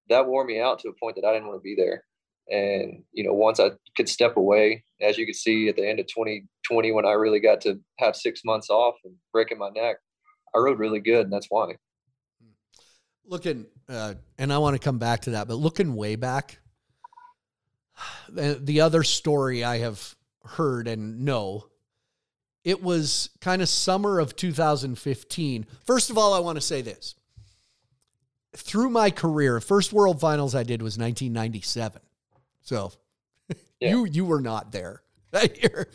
that 0.10 0.26
wore 0.26 0.46
me 0.46 0.60
out 0.60 0.80
to 0.80 0.90
a 0.90 0.94
point 0.94 1.16
that 1.16 1.26
I 1.26 1.34
didn't 1.34 1.48
want 1.48 1.60
to 1.60 1.64
be 1.64 1.76
there. 1.76 2.04
And, 2.50 3.04
you 3.12 3.24
know, 3.24 3.34
once 3.34 3.60
I 3.60 3.72
could 3.96 4.08
step 4.08 4.38
away, 4.38 4.84
as 5.02 5.18
you 5.18 5.26
could 5.26 5.36
see 5.36 5.68
at 5.68 5.76
the 5.76 5.88
end 5.88 6.00
of 6.00 6.08
2020, 6.08 6.92
when 6.92 7.06
I 7.06 7.12
really 7.12 7.40
got 7.40 7.62
to 7.62 7.80
have 8.00 8.16
six 8.16 8.42
months 8.46 8.70
off 8.70 8.96
and 9.04 9.14
breaking 9.34 9.58
my 9.58 9.70
neck, 9.70 9.98
I 10.56 10.60
rode 10.60 10.80
really 10.80 11.02
good. 11.02 11.26
And 11.26 11.34
that's 11.34 11.48
why. 11.50 11.76
Looking 13.28 13.66
uh, 13.90 14.14
and 14.38 14.52
i 14.52 14.58
want 14.58 14.76
to 14.76 14.80
come 14.80 14.98
back 14.98 15.22
to 15.22 15.32
that 15.32 15.48
but 15.48 15.56
looking 15.56 15.96
way 15.96 16.16
back 16.16 16.60
the, 18.30 18.60
the 18.62 18.82
other 18.82 19.04
story 19.04 19.64
i 19.64 19.78
have 19.80 20.16
heard 20.46 20.88
and 20.88 21.22
know 21.26 21.66
it 22.64 22.82
was 22.84 23.30
kind 23.40 23.62
of 23.62 23.70
summer 23.70 24.20
of 24.20 24.36
2015 24.36 25.66
first 25.86 26.10
of 26.10 26.18
all 26.18 26.34
i 26.34 26.40
want 26.40 26.56
to 26.58 26.62
say 26.62 26.82
this. 26.82 27.16
Through 28.56 28.90
my 28.90 29.12
career 29.12 29.60
first 29.60 29.94
world 29.94 30.20
finals 30.20 30.56
i 30.56 30.64
did 30.64 30.82
was 30.82 30.98
1997 30.98 32.02
so 32.62 32.92
Yeah. 33.80 33.90
you 33.92 34.06
you 34.06 34.26
were 34.26 34.42
not 34.42 34.72
there 34.72 35.02
that 35.32 35.62
year. 35.62 35.88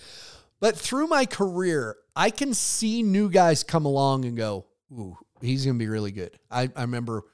But 0.60 0.76
through 0.76 1.08
my 1.08 1.26
career 1.26 1.96
i 2.14 2.30
can 2.30 2.54
see 2.54 3.02
new 3.02 3.28
guys 3.30 3.64
come 3.64 3.84
along 3.84 4.24
and 4.26 4.36
go 4.36 4.66
ooh 4.92 5.16
he's 5.42 5.66
gonna 5.66 5.78
be 5.78 5.88
really 5.88 6.12
good 6.12 6.38
i, 6.50 6.70
I 6.74 6.82
remember 6.82 7.24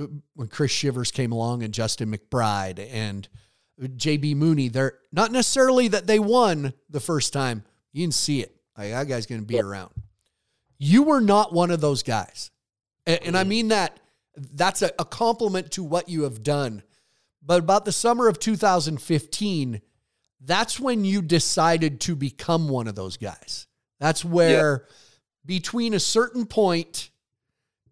uh, 0.00 0.06
when 0.34 0.48
Chris 0.48 0.72
Shivers 0.72 1.12
came 1.12 1.30
along 1.30 1.62
and 1.62 1.72
Justin 1.72 2.12
McBride 2.12 2.84
and 2.92 3.28
JB 3.80 4.36
Mooney. 4.36 4.68
They're 4.68 4.98
not 5.12 5.32
necessarily 5.32 5.88
that 5.88 6.06
they 6.06 6.18
won 6.18 6.74
the 6.90 7.00
first 7.00 7.32
time. 7.32 7.64
You 7.92 8.04
can 8.04 8.12
see 8.12 8.40
it. 8.40 8.54
Like, 8.76 8.90
that 8.90 9.08
guy's 9.08 9.26
going 9.26 9.40
to 9.40 9.46
be 9.46 9.60
around. 9.60 9.92
You 10.78 11.04
were 11.04 11.20
not 11.20 11.52
one 11.52 11.70
of 11.70 11.80
those 11.80 12.02
guys. 12.02 12.50
And, 13.06 13.20
and 13.22 13.38
I 13.38 13.44
mean 13.44 13.68
that 13.68 14.00
that's 14.36 14.82
a, 14.82 14.90
a 14.98 15.04
compliment 15.04 15.70
to 15.72 15.84
what 15.84 16.08
you 16.08 16.22
have 16.22 16.42
done. 16.42 16.82
But 17.40 17.60
about 17.60 17.84
the 17.84 17.92
summer 17.92 18.26
of 18.26 18.38
2015, 18.40 19.80
that's 20.40 20.80
when 20.80 21.04
you 21.04 21.22
decided 21.22 22.00
to 22.02 22.16
become 22.16 22.68
one 22.68 22.88
of 22.88 22.94
those 22.94 23.16
guys. 23.16 23.66
That's 24.00 24.24
where 24.24 24.86
yeah. 24.88 24.94
between 25.46 25.94
a 25.94 26.00
certain 26.00 26.46
point 26.46 27.10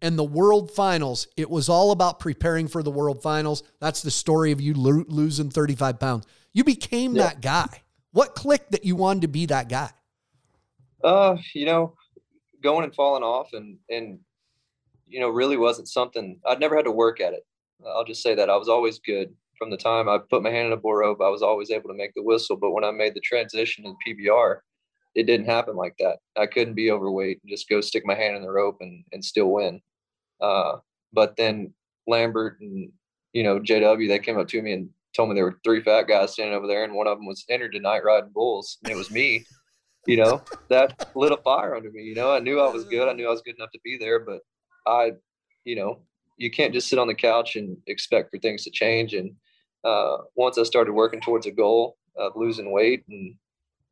and 0.03 0.19
the 0.19 0.23
world 0.23 0.69
finals, 0.69 1.27
it 1.37 1.49
was 1.49 1.69
all 1.69 1.91
about 1.91 2.19
preparing 2.19 2.67
for 2.67 2.83
the 2.83 2.91
world 2.91 3.23
finals. 3.23 3.63
That's 3.79 4.03
the 4.03 4.11
story 4.11 4.51
of 4.51 4.61
you 4.61 4.73
lo- 4.75 5.05
losing 5.07 5.49
35 5.49 5.99
pounds. 5.99 6.27
You 6.51 6.63
became 6.63 7.15
yeah. 7.15 7.23
that 7.23 7.41
guy. 7.41 7.81
What 8.11 8.35
clicked 8.35 8.73
that 8.73 8.85
you 8.85 8.95
wanted 8.95 9.21
to 9.21 9.27
be 9.29 9.47
that 9.47 9.69
guy? 9.69 9.89
Uh, 11.03 11.37
you 11.55 11.65
know, 11.65 11.95
going 12.61 12.83
and 12.83 12.93
falling 12.93 13.23
off 13.23 13.53
and 13.53 13.77
and 13.89 14.19
you 15.07 15.19
know, 15.19 15.29
really 15.29 15.57
wasn't 15.57 15.87
something 15.87 16.39
I'd 16.45 16.59
never 16.59 16.75
had 16.75 16.85
to 16.85 16.91
work 16.91 17.21
at 17.21 17.33
it. 17.33 17.45
I'll 17.85 18.05
just 18.05 18.23
say 18.23 18.35
that 18.35 18.49
I 18.49 18.57
was 18.57 18.69
always 18.69 18.99
good 18.99 19.33
from 19.57 19.69
the 19.69 19.77
time 19.77 20.09
I 20.09 20.17
put 20.17 20.43
my 20.43 20.49
hand 20.49 20.67
in 20.67 20.73
a 20.73 20.77
bull 20.77 20.95
rope. 20.95 21.21
I 21.21 21.29
was 21.29 21.41
always 21.41 21.71
able 21.71 21.89
to 21.89 21.95
make 21.95 22.13
the 22.15 22.23
whistle. 22.23 22.57
But 22.57 22.71
when 22.71 22.83
I 22.83 22.91
made 22.91 23.13
the 23.13 23.21
transition 23.21 23.85
in 23.85 23.95
PBR, 24.05 24.57
it 25.15 25.23
didn't 25.23 25.45
happen 25.45 25.75
like 25.75 25.95
that. 25.99 26.17
I 26.37 26.47
couldn't 26.47 26.73
be 26.73 26.91
overweight 26.91 27.39
and 27.41 27.49
just 27.49 27.69
go 27.69 27.79
stick 27.81 28.03
my 28.05 28.15
hand 28.15 28.35
in 28.35 28.41
the 28.41 28.51
rope 28.51 28.77
and, 28.81 29.03
and 29.11 29.23
still 29.23 29.51
win. 29.51 29.81
Uh, 30.43 30.79
but 31.13 31.35
then 31.37 31.73
Lambert 32.05 32.59
and, 32.59 32.91
you 33.31 33.43
know, 33.43 33.59
JW, 33.59 34.07
they 34.07 34.19
came 34.19 34.37
up 34.37 34.47
to 34.49 34.61
me 34.61 34.73
and 34.73 34.89
told 35.15 35.29
me 35.29 35.35
there 35.35 35.45
were 35.45 35.59
three 35.63 35.81
fat 35.81 36.03
guys 36.03 36.33
standing 36.33 36.55
over 36.55 36.67
there. 36.67 36.83
And 36.83 36.93
one 36.93 37.07
of 37.07 37.17
them 37.17 37.25
was 37.25 37.45
entered 37.49 37.71
tonight 37.71 38.03
riding 38.03 38.31
bulls. 38.33 38.77
And 38.83 38.91
it 38.91 38.97
was 38.97 39.09
me, 39.09 39.45
you 40.05 40.17
know, 40.17 40.41
that 40.69 41.11
lit 41.15 41.31
a 41.31 41.37
fire 41.37 41.75
under 41.75 41.91
me. 41.91 42.03
You 42.03 42.15
know, 42.15 42.33
I 42.33 42.39
knew 42.39 42.59
I 42.59 42.69
was 42.69 42.83
good. 42.83 43.07
I 43.07 43.13
knew 43.13 43.27
I 43.27 43.31
was 43.31 43.41
good 43.41 43.55
enough 43.55 43.71
to 43.71 43.79
be 43.83 43.97
there, 43.97 44.19
but 44.19 44.41
I, 44.85 45.13
you 45.63 45.75
know, 45.77 46.01
you 46.37 46.51
can't 46.51 46.73
just 46.73 46.89
sit 46.89 46.99
on 46.99 47.07
the 47.07 47.15
couch 47.15 47.55
and 47.55 47.77
expect 47.87 48.31
for 48.31 48.39
things 48.39 48.63
to 48.63 48.71
change. 48.71 49.13
And 49.13 49.33
uh, 49.83 50.17
once 50.35 50.57
I 50.57 50.63
started 50.63 50.93
working 50.93 51.21
towards 51.21 51.45
a 51.45 51.51
goal 51.51 51.97
of 52.17 52.33
losing 52.35 52.71
weight, 52.71 53.03
and 53.07 53.35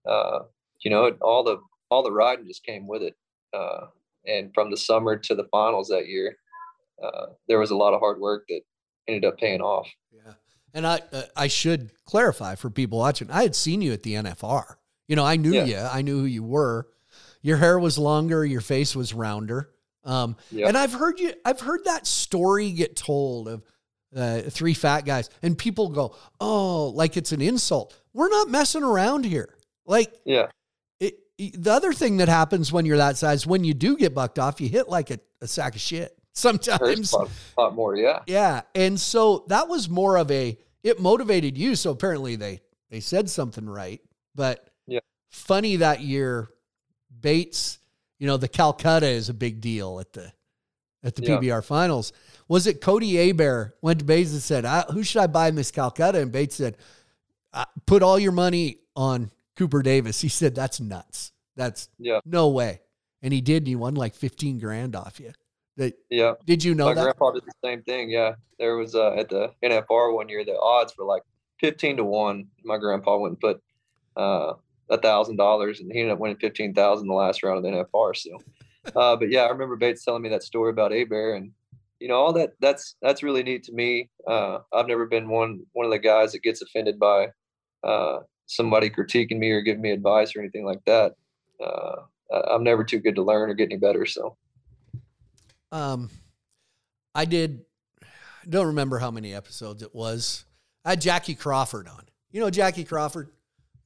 uh, 0.08 0.39
you 0.84 0.91
know, 0.91 1.12
all 1.22 1.43
the 1.43 1.62
all 1.89 2.03
the 2.03 2.12
riding 2.12 2.48
just 2.48 2.65
came 2.65 2.88
with 2.88 3.03
it. 3.03 3.15
Uh, 3.53 3.88
and 4.25 4.54
from 4.54 4.72
the 4.72 4.78
summer 4.78 5.18
to 5.18 5.36
the 5.36 5.46
finals 5.46 5.90
that 5.90 6.08
year, 6.08 6.38
uh, 7.04 7.28
there 7.48 7.60
was 7.60 7.72
a 7.72 7.75
lot 7.75 7.94
of 7.94 8.00
hard 8.00 8.20
work 8.20 8.46
that 8.50 8.62
ended 9.08 9.25
up 9.25 9.38
paying 9.38 9.62
off. 9.62 9.90
Yeah, 10.12 10.34
and 10.74 10.86
I 10.86 11.01
uh, 11.12 11.24
I 11.36 11.48
should 11.48 11.92
clarify 12.06 12.56
for 12.56 12.70
people 12.70 13.00
watching, 13.00 13.32
I 13.32 13.44
had 13.44 13.56
seen 13.56 13.82
you 13.82 13.94
at 13.94 14.04
the 14.04 14.13
NFR. 14.13 14.75
You 15.08 15.16
know, 15.16 15.25
I 15.25 15.36
knew 15.36 15.54
yeah. 15.54 15.66
you. 15.66 15.78
I 15.78 16.01
knew 16.01 16.20
who 16.20 16.25
you 16.25 16.44
were. 16.44 16.88
Your 17.42 17.58
hair 17.58 17.80
was 17.80 17.98
longer. 17.98 18.46
Your 18.46 18.62
face 18.62 18.96
was 18.96 19.13
rounder. 19.13 19.70
Um, 20.04 20.36
yep. 20.51 20.70
And 20.70 20.78
I've 20.78 20.94
heard 20.94 21.20
you, 21.20 21.34
I've 21.46 21.60
heard 21.60 21.86
that 21.86 22.08
story 22.08 22.72
get 22.72 22.96
told 22.96 23.48
of 23.48 23.63
uh, 24.16 24.42
three 24.42 24.74
fat 24.74 25.01
guys, 25.01 25.30
and 25.42 25.58
people 25.58 25.90
go, 25.90 26.16
"Oh, 26.40 26.90
like 26.90 27.18
it's 27.18 27.32
an 27.32 27.42
insult." 27.42 28.00
We're 28.13 28.30
not 28.30 28.50
messing 28.50 28.84
around 28.84 29.25
here. 29.25 29.56
Like, 29.86 30.13
yeah. 30.25 30.48
The 31.38 31.72
other 31.72 31.94
thing 31.94 32.18
that 32.18 32.28
happens 32.28 32.72
when 32.72 32.86
you're 32.86 32.98
that 32.98 33.18
size, 33.18 33.48
when 33.48 33.64
you 33.64 33.74
do 33.74 33.98
get 33.98 34.14
bucked 34.14 34.38
off, 34.38 34.62
you 34.62 34.70
hit 34.70 34.90
like 34.90 35.10
a, 35.10 35.20
a 35.42 35.48
sack 35.48 35.76
of 35.76 35.82
shit. 35.82 36.16
Sometimes, 36.34 37.12
a 37.12 37.18
lot, 37.18 37.30
a 37.58 37.62
lot 37.62 37.76
more, 37.76 37.96
yeah, 37.96 38.20
yeah. 38.26 38.62
And 38.74 38.98
so 39.00 39.44
that 39.48 39.68
was 39.68 39.90
more 39.90 40.16
of 40.18 40.32
a. 40.32 40.58
It 40.82 41.00
motivated 41.00 41.58
you. 41.58 41.76
So 41.76 41.92
apparently 41.92 42.38
they 42.38 42.62
they 42.90 43.02
said 43.02 43.30
something 43.30 43.70
right, 43.70 44.02
but 44.34 44.70
yeah, 44.88 45.02
funny 45.30 45.76
that 45.78 46.00
year, 46.00 46.50
Bates 47.20 47.80
you 48.22 48.28
know, 48.28 48.38
the 48.38 48.48
Calcutta 48.48 49.08
is 49.08 49.30
a 49.30 49.34
big 49.34 49.62
deal 49.62 50.00
at 50.00 50.14
the 50.14 50.32
at 51.04 51.16
the 51.16 51.24
yeah. 51.24 51.40
PBR 51.40 51.66
finals. 51.66 52.14
Was 52.48 52.68
it 52.68 52.80
Cody 52.80 53.32
Abear 53.32 53.74
went 53.82 53.98
to 53.98 54.06
Bates 54.06 54.32
and 54.32 54.42
said, 54.44 54.64
"Who 54.92 55.04
should 55.04 55.24
I 55.24 55.28
buy 55.28 55.50
this 55.50 55.72
Calcutta?" 55.72 56.22
And 56.22 56.32
Bates 56.32 56.56
said, 56.56 56.78
"Put 57.88 58.04
all 58.04 58.20
your 58.20 58.32
money 58.32 58.78
on 58.96 59.32
Cooper 59.55 59.81
Davis." 59.81 60.22
He 60.22 60.29
said, 60.29 60.55
"That's 60.55 60.79
nuts. 60.79 61.31
That's 61.55 61.89
yeah. 61.98 62.20
no 62.25 62.50
way." 62.50 62.81
And 63.22 63.34
he 63.34 63.41
did. 63.41 63.58
And 63.58 63.67
he 63.67 63.75
won 63.75 63.96
like 63.96 64.15
fifteen 64.15 64.60
grand 64.60 64.96
off 64.96 65.20
you. 65.20 65.31
That, 65.77 65.93
yeah. 66.10 66.34
Did 66.46 66.63
you 66.63 66.75
know 66.75 66.86
My 66.86 66.93
that? 66.93 67.01
grandpa 67.03 67.31
did 67.31 67.43
the 67.46 67.53
same 67.63 67.81
thing. 67.84 68.10
Yeah. 68.10 68.34
There 68.60 68.75
was 68.75 68.93
uh, 68.93 69.13
at 69.13 69.29
the 69.29 69.53
NFR 69.63 70.13
one 70.13 70.29
year, 70.29 70.46
the 70.46 70.60
odds 70.60 70.93
were 70.98 71.05
like 71.05 71.24
fifteen 71.60 71.98
to 71.98 72.03
one. 72.03 72.48
My 72.63 72.77
grandpa 72.77 73.17
went 73.17 73.34
and 73.34 73.39
put 73.39 73.62
uh, 74.17 74.53
a 74.89 74.98
thousand 74.98 75.38
dollars, 75.38 75.79
and 75.79 75.91
he 75.91 76.00
ended 76.00 76.13
up 76.13 76.20
winning 76.20 76.38
fifteen 76.38 76.74
thousand 76.74 77.08
the 77.08 77.13
last 77.13 77.41
round 77.43 77.58
of 77.58 77.63
the 77.63 77.70
NFR. 77.70 78.15
So, 78.15 78.38
uh, 79.00 79.15
but 79.15 79.29
yeah, 79.29 79.41
I 79.41 79.50
remember 79.50 79.75
Bates 79.75 80.03
telling 80.03 80.22
me 80.22 80.29
that 80.29 80.43
story 80.43 80.72
about 80.72 80.91
Abear, 80.91 81.36
and 81.36 81.51
you 82.00 82.08
know 82.08 82.15
all 82.15 82.34
that. 82.34 82.51
That's 82.60 82.96
that's 83.01 83.24
really 83.24 83.43
neat 83.43 83.63
to 83.63 83.72
me. 83.72 84.10
Uh, 84.27 84.60
I've 84.74 84.88
never 84.88 85.05
been 85.05 85.29
one 85.29 85.65
one 85.74 85.86
of 85.86 85.91
the 85.91 86.00
guys 86.00 86.34
that 86.34 86.43
gets 86.43 86.62
offended 86.62 87.00
by 87.00 87.29
uh, 87.84 88.20
somebody 88.51 88.89
critiquing 88.89 89.38
me 89.38 89.50
or 89.51 89.62
giving 89.62 89.81
me 89.81 89.91
advice 89.91 90.36
or 90.36 90.41
anything 90.41 90.65
like 90.65 90.84
that. 90.86 91.15
Uh, 91.63 92.01
I'm 92.50 92.63
never 92.63 92.84
too 92.84 93.00
good 93.00 93.15
to 93.15 93.24
learn 93.24 93.50
or 93.50 93.53
get 93.53 93.72
any 93.72 93.77
better. 93.77 94.05
So, 94.05 94.36
um, 95.72 96.10
I 97.15 97.25
did. 97.25 97.62
Don't 98.48 98.67
remember 98.67 99.00
how 99.00 99.12
many 99.12 99.34
episodes 99.34 99.84
it 99.84 99.96
was. 99.96 100.46
I 100.84 100.91
had 100.91 101.01
Jackie 101.01 101.36
Crawford 101.36 101.88
on. 101.88 102.03
You 102.31 102.41
know 102.41 102.50
Jackie 102.50 102.84
Crawford. 102.84 103.29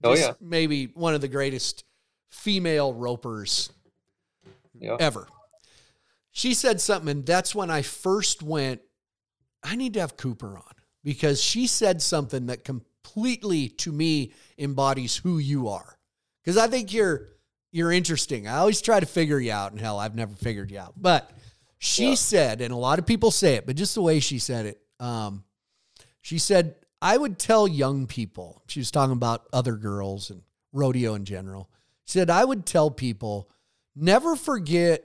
Oh 0.04 0.16
yeah, 0.16 0.34
maybe 0.42 0.88
one 0.88 1.14
of 1.14 1.22
the 1.22 1.28
greatest 1.28 1.84
female 2.32 2.94
ropers 2.94 3.72
yeah. 4.80 4.98
ever. 5.00 5.28
She 6.32 6.54
said 6.54 6.82
something, 6.82 7.10
and 7.10 7.26
that's 7.26 7.56
when 7.56 7.70
I 7.70 7.82
first 7.82 8.42
went. 8.44 8.82
I 9.64 9.76
need 9.76 9.94
to 9.96 10.00
have 10.00 10.18
Cooper 10.18 10.58
on 10.58 10.74
because 11.04 11.42
she 11.42 11.66
said 11.66 12.02
something 12.02 12.48
that 12.48 12.64
completely, 13.06 13.70
to 13.70 13.92
me, 13.92 14.34
embodies 14.58 15.16
who 15.18 15.38
you 15.38 15.70
are. 15.70 15.98
Because 16.44 16.58
I 16.58 16.68
think 16.68 16.94
you're 16.94 17.28
you're 17.72 17.92
interesting. 17.92 18.48
I 18.48 18.58
always 18.58 18.82
try 18.82 19.00
to 19.00 19.06
figure 19.06 19.40
you 19.40 19.52
out, 19.52 19.72
and 19.72 19.82
hell, 19.82 20.00
I've 20.00 20.16
never 20.16 20.34
figured 20.34 20.72
you 20.72 20.80
out. 20.80 20.94
But 20.96 21.30
she 21.78 22.10
yeah. 22.10 22.16
said, 22.16 22.62
and 22.62 22.74
a 22.74 22.78
lot 22.78 23.00
of 23.00 23.06
people 23.06 23.32
say 23.32 23.56
it, 23.56 23.66
but 23.66 23.76
just 23.76 23.96
the 23.96 24.02
way 24.02 24.20
she 24.20 24.40
said 24.40 24.66
it, 24.66 24.80
um, 25.00 25.44
she 26.22 26.38
said, 26.38 26.76
I 27.02 27.18
would 27.18 27.38
tell 27.38 27.68
young 27.68 28.08
people, 28.08 28.64
she 28.68 28.80
was 28.80 28.92
talking 28.92 29.12
about 29.12 29.46
other 29.52 29.76
girls 29.76 30.30
and 30.30 30.42
rodeo 30.72 31.16
in 31.16 31.26
general. 31.26 31.70
She 32.06 32.18
said, 32.18 32.30
I 32.30 32.46
would 32.46 32.66
tell 32.66 32.90
people 32.90 33.50
never 33.96 34.36
forget 34.36 35.04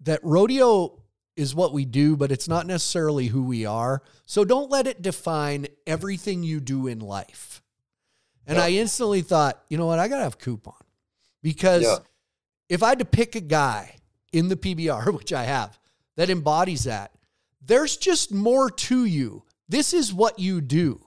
that 0.00 0.20
rodeo 0.22 1.02
is 1.36 1.54
what 1.54 1.72
we 1.72 1.84
do, 1.84 2.16
but 2.16 2.30
it's 2.30 2.48
not 2.48 2.66
necessarily 2.66 3.26
who 3.26 3.42
we 3.42 3.66
are. 3.66 4.02
So 4.26 4.44
don't 4.44 4.70
let 4.70 4.86
it 4.86 5.02
define 5.02 5.66
everything 5.86 6.42
you 6.42 6.60
do 6.60 6.86
in 6.86 7.00
life. 7.00 7.62
And 8.46 8.58
yeah. 8.58 8.64
I 8.64 8.70
instantly 8.70 9.22
thought, 9.22 9.62
you 9.68 9.78
know 9.78 9.86
what? 9.86 9.98
I 9.98 10.08
got 10.08 10.18
to 10.18 10.22
have 10.24 10.38
Coop 10.38 10.68
on 10.68 10.74
because 11.42 11.82
yeah. 11.82 11.96
if 12.68 12.82
I 12.82 12.90
had 12.90 12.98
to 13.00 13.04
pick 13.04 13.34
a 13.34 13.40
guy 13.40 13.96
in 14.32 14.48
the 14.48 14.56
PBR, 14.56 15.12
which 15.16 15.32
I 15.32 15.44
have, 15.44 15.78
that 16.16 16.30
embodies 16.30 16.84
that, 16.84 17.12
there's 17.60 17.96
just 17.96 18.32
more 18.32 18.70
to 18.70 19.04
you 19.04 19.44
this 19.68 19.94
is 19.94 20.12
what 20.12 20.38
you 20.38 20.60
do. 20.60 21.04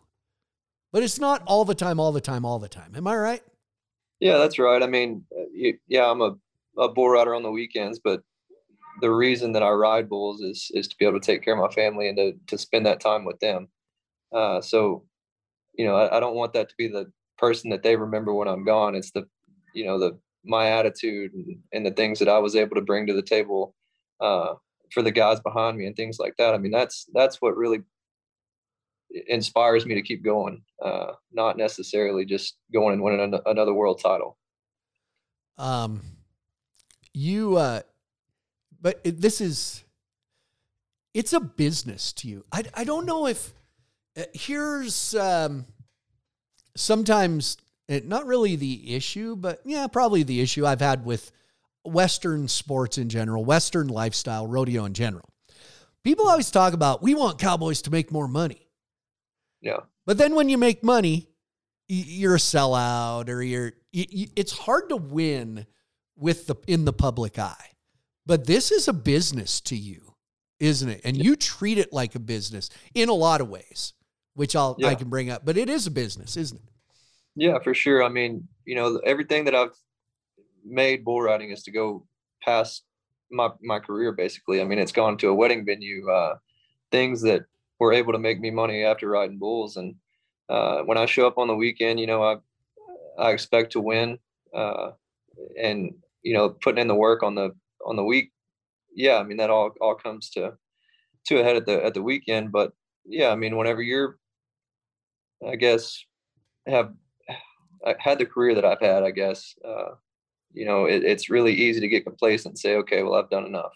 But 0.92 1.04
it's 1.04 1.20
not 1.20 1.44
all 1.46 1.66
the 1.66 1.76
time, 1.76 2.00
all 2.00 2.12
the 2.12 2.22
time, 2.22 2.46
all 2.46 2.60
the 2.60 2.70
time. 2.70 2.94
Am 2.96 3.08
I 3.08 3.16
right? 3.16 3.44
Yeah, 4.20 4.38
that's 4.38 4.58
right. 4.58 4.82
I 4.82 4.88
mean, 4.88 5.26
yeah, 5.88 6.10
I'm 6.10 6.22
a, 6.22 6.36
a 6.78 6.90
bull 6.90 7.10
rider 7.10 7.36
on 7.36 7.44
the 7.44 7.52
weekends, 7.52 8.00
but 8.00 8.24
the 9.02 9.12
reason 9.12 9.52
that 9.54 9.64
I 9.64 9.70
ride 9.70 10.10
bulls 10.10 10.42
is 10.42 10.72
is 10.74 10.88
to 10.88 10.96
be 10.98 11.06
able 11.06 11.20
to 11.20 11.26
take 11.26 11.44
care 11.44 11.54
of 11.54 11.60
my 11.60 11.74
family 11.74 12.10
and 12.10 12.18
to 12.18 12.34
to 12.48 12.58
spend 12.58 12.86
that 12.86 13.00
time 13.00 13.26
with 13.26 13.40
them. 13.40 13.68
Uh, 14.34 14.62
so, 14.62 15.06
you 15.74 15.86
know, 15.86 15.96
I, 15.96 16.18
I, 16.18 16.20
don't 16.20 16.36
want 16.36 16.52
that 16.54 16.68
to 16.68 16.76
be 16.78 16.90
the 16.90 17.10
person 17.38 17.70
that 17.70 17.82
they 17.82 17.96
remember 17.96 18.34
when 18.34 18.50
I'm 18.50 18.66
gone. 18.66 18.94
It's 18.94 19.12
the, 19.12 19.26
you 19.74 19.86
know, 19.86 19.98
the 19.98 20.20
my 20.44 20.68
attitude 20.72 21.34
and, 21.34 21.58
and 21.72 21.86
the 21.86 21.92
things 21.92 22.20
that 22.20 22.28
I 22.28 22.38
was 22.40 22.56
able 22.56 22.76
to 22.76 22.82
bring 22.82 23.08
to 23.08 23.14
the 23.14 23.22
table 23.22 23.74
uh, 24.20 24.56
for 24.92 25.02
the 25.02 25.12
guys 25.12 25.40
behind 25.40 25.78
me 25.78 25.86
and 25.86 25.96
things 25.96 26.20
like 26.20 26.36
that. 26.38 26.54
I 26.54 26.58
mean, 26.58 26.72
that's 26.72 27.06
that's 27.14 27.42
what 27.42 27.56
really 27.56 27.80
inspires 29.28 29.86
me 29.86 29.96
to 29.96 30.02
keep 30.02 30.24
going, 30.24 30.62
uh, 30.84 31.14
not 31.32 31.58
necessarily 31.58 32.26
just 32.26 32.58
going 32.74 32.94
and 32.94 33.02
winning 33.02 33.22
an, 33.22 33.40
another 33.46 33.74
world 33.74 34.02
title. 34.02 34.38
Um, 35.58 36.02
you, 37.14 37.58
uh, 37.58 37.82
but 38.82 39.00
it, 39.04 39.22
this 39.22 39.42
is, 39.42 39.84
it's 41.14 41.34
a 41.34 41.40
business 41.40 42.14
to 42.14 42.28
you. 42.28 42.46
I, 42.52 42.64
I 42.74 42.84
don't 42.84 43.06
know 43.06 43.28
if 43.28 43.54
uh, 44.18 44.24
here's, 44.34 45.16
um, 45.16 45.66
sometimes 46.76 47.58
it, 47.88 48.04
uh, 48.04 48.08
not 48.08 48.26
really 48.26 48.56
the 48.56 48.96
issue, 48.96 49.36
but 49.36 49.62
yeah, 49.66 49.88
probably 49.88 50.24
the 50.24 50.42
issue 50.42 50.66
I've 50.66 50.82
had 50.82 51.06
with 51.06 51.32
Western 51.84 52.48
sports 52.48 52.98
in 52.98 53.10
general, 53.10 53.46
Western 53.46 53.88
lifestyle, 53.88 54.48
rodeo 54.48 54.86
in 54.86 54.94
general 54.94 55.30
People 56.08 56.30
always 56.30 56.52
talk 56.52 56.72
about 56.72 57.04
we 57.04 57.16
want 57.16 57.38
cowboys 57.38 57.82
to 57.82 57.92
make 57.92 58.14
more 58.14 58.30
money. 58.30 58.66
Yeah. 59.60 59.80
But 60.06 60.18
then 60.18 60.36
when 60.36 60.48
you 60.48 60.58
make 60.58 60.82
money, 60.82 61.28
you're 61.90 62.36
a 62.36 62.40
sellout 62.40 63.28
or 63.28 63.42
you're 63.42 63.74
y- 63.94 64.08
y- 64.16 64.28
it's 64.38 64.58
hard 64.58 64.88
to 64.88 64.96
win 64.96 65.66
with 66.16 66.48
the 66.48 66.56
in 66.66 66.86
the 66.86 66.94
public 66.94 67.38
eye. 67.38 67.72
But 68.28 68.46
this 68.46 68.74
is 68.74 68.90
a 68.90 68.94
business 68.94 69.62
to 69.62 69.76
you, 69.78 70.14
isn't 70.60 70.90
it? 70.90 71.02
And 71.06 71.16
you 71.16 71.38
treat 71.38 71.78
it 71.78 71.94
like 71.94 72.14
a 72.14 72.20
business 72.20 72.70
in 72.94 73.08
a 73.08 73.14
lot 73.14 73.40
of 73.40 73.48
ways, 73.48 73.94
which 74.34 74.54
I'll 74.54 74.78
I 74.84 74.96
can 74.96 75.10
bring 75.10 75.30
up. 75.30 75.46
But 75.46 75.58
it 75.58 75.70
is 75.70 75.88
a 75.88 75.92
business, 75.92 76.36
isn't 76.36 76.58
it? 76.58 76.70
Yeah, 77.36 77.58
for 77.64 77.74
sure. 77.74 78.04
I 78.04 78.10
mean, 78.10 78.46
you 78.66 78.76
know, 78.76 78.98
everything 79.06 79.46
that 79.46 79.56
I've 79.56 79.76
made 80.66 81.06
bull 81.06 81.22
riding 81.22 81.52
is 81.52 81.64
to 81.64 81.72
go 81.72 82.06
past 82.44 82.84
my 83.32 83.50
my 83.62 83.80
career 83.80 84.12
basically. 84.12 84.60
I 84.60 84.66
mean, 84.66 84.80
it's 84.80 84.92
gone 84.92 85.18
to 85.20 85.30
a 85.30 85.34
wedding 85.34 85.66
venue, 85.66 86.10
uh, 86.10 86.36
things 86.92 87.22
that 87.22 87.46
were 87.80 87.94
able 87.94 88.12
to 88.12 88.20
make 88.20 88.42
me 88.42 88.52
money 88.52 88.84
after 88.84 89.10
riding 89.10 89.38
bulls. 89.38 89.78
And 89.78 89.96
uh, 90.50 90.82
when 90.82 90.98
I 90.98 91.06
show 91.06 91.28
up 91.28 91.38
on 91.38 91.48
the 91.48 91.56
weekend, 91.56 92.02
you 92.02 92.08
know, 92.08 92.24
I 92.24 92.36
I 93.18 93.32
expect 93.32 93.72
to 93.72 93.80
win, 93.80 94.20
uh, 94.54 94.92
and 95.58 95.94
you 96.24 96.34
know, 96.34 96.50
putting 96.50 96.82
in 96.82 96.90
the 96.90 96.96
work 96.96 97.24
on 97.24 97.36
the 97.36 97.56
on 97.88 97.96
the 97.96 98.04
week. 98.04 98.32
Yeah, 98.94 99.18
I 99.18 99.24
mean 99.24 99.38
that 99.38 99.50
all 99.50 99.72
all 99.82 99.96
comes 99.96 100.30
to 100.32 100.54
to 101.28 101.40
a 101.40 101.44
head 101.44 101.56
at 101.56 101.66
the 101.66 101.84
at 101.84 101.94
the 101.94 102.04
weekend. 102.04 102.52
But 102.52 102.74
yeah, 103.06 103.30
I 103.30 103.36
mean, 103.36 103.58
whenever 103.58 103.82
you're, 103.82 104.18
I 105.48 105.56
guess, 105.56 106.04
have 106.68 106.94
I 107.86 107.96
had 108.00 108.20
the 108.20 108.26
career 108.26 108.56
that 108.56 108.66
I've 108.66 108.82
had, 108.82 109.04
I 109.04 109.12
guess, 109.12 109.56
uh, 109.66 109.96
you 110.54 110.66
know, 110.66 110.86
it, 110.86 111.04
it's 111.04 111.30
really 111.30 111.54
easy 111.54 111.80
to 111.80 111.88
get 111.88 112.06
complacent 112.06 112.54
and 112.54 112.60
say, 112.60 112.76
okay, 112.76 113.04
well, 113.04 113.14
I've 113.14 113.30
done 113.30 113.46
enough. 113.46 113.74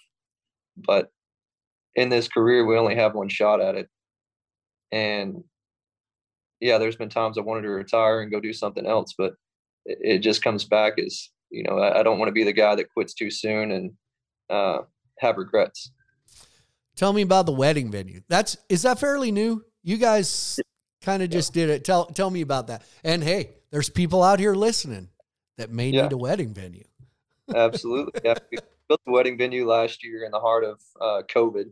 But 0.76 1.12
in 1.96 2.10
this 2.10 2.28
career, 2.28 2.66
we 2.66 2.78
only 2.78 2.96
have 2.96 3.16
one 3.16 3.30
shot 3.30 3.62
at 3.62 3.76
it. 3.76 3.90
And 4.92 5.44
yeah, 6.60 6.78
there's 6.78 6.96
been 6.96 7.10
times 7.10 7.38
I 7.38 7.42
wanted 7.42 7.64
to 7.64 7.70
retire 7.70 8.22
and 8.22 8.32
go 8.32 8.40
do 8.40 8.54
something 8.54 8.86
else, 8.86 9.14
but 9.18 9.34
it, 9.86 9.98
it 10.02 10.20
just 10.20 10.44
comes 10.44 10.64
back 10.66 11.00
as, 11.00 11.30
you 11.50 11.64
know, 11.64 11.78
I, 11.78 12.00
I 12.00 12.04
don't 12.04 12.20
want 12.20 12.30
to 12.30 12.34
be 12.34 12.44
the 12.44 12.54
guy 12.54 12.76
that 12.76 12.92
quits 12.94 13.14
too 13.14 13.32
soon 13.32 13.72
and 13.72 13.92
uh, 14.52 14.82
have 15.20 15.38
regrets. 15.38 15.92
Tell 16.96 17.14
me 17.14 17.22
about 17.22 17.46
the 17.46 17.54
wedding 17.54 17.90
venue. 17.90 18.22
That's 18.28 18.58
is 18.70 18.84
that 18.84 19.00
fairly 19.00 19.32
new? 19.32 19.64
You 19.82 19.98
guys 19.98 20.60
kind 21.02 21.24
of 21.24 21.30
just 21.30 21.54
did 21.54 21.70
it. 21.70 21.84
Tell 21.84 22.06
tell 22.06 22.30
me 22.30 22.42
about 22.42 22.68
that. 22.68 22.84
And 23.04 23.24
hey, 23.24 23.52
there's 23.72 23.90
people 23.90 24.22
out 24.22 24.40
here 24.40 24.54
listening 24.54 25.08
that 25.58 25.72
may 25.72 25.90
Yeah. 25.90 26.04
need 26.04 26.12
a 26.12 26.18
wedding 26.18 26.54
venue. 26.54 26.84
Absolutely. 27.54 28.22
Yeah. 28.24 28.36
We 28.52 28.58
built 28.98 29.06
the 29.06 29.12
wedding 29.14 29.38
venue 29.38 29.66
last 29.66 30.04
year 30.04 30.26
in 30.26 30.32
the 30.32 30.40
heart 30.40 30.66
of 30.66 30.82
uh, 31.00 31.22
COVID, 31.34 31.72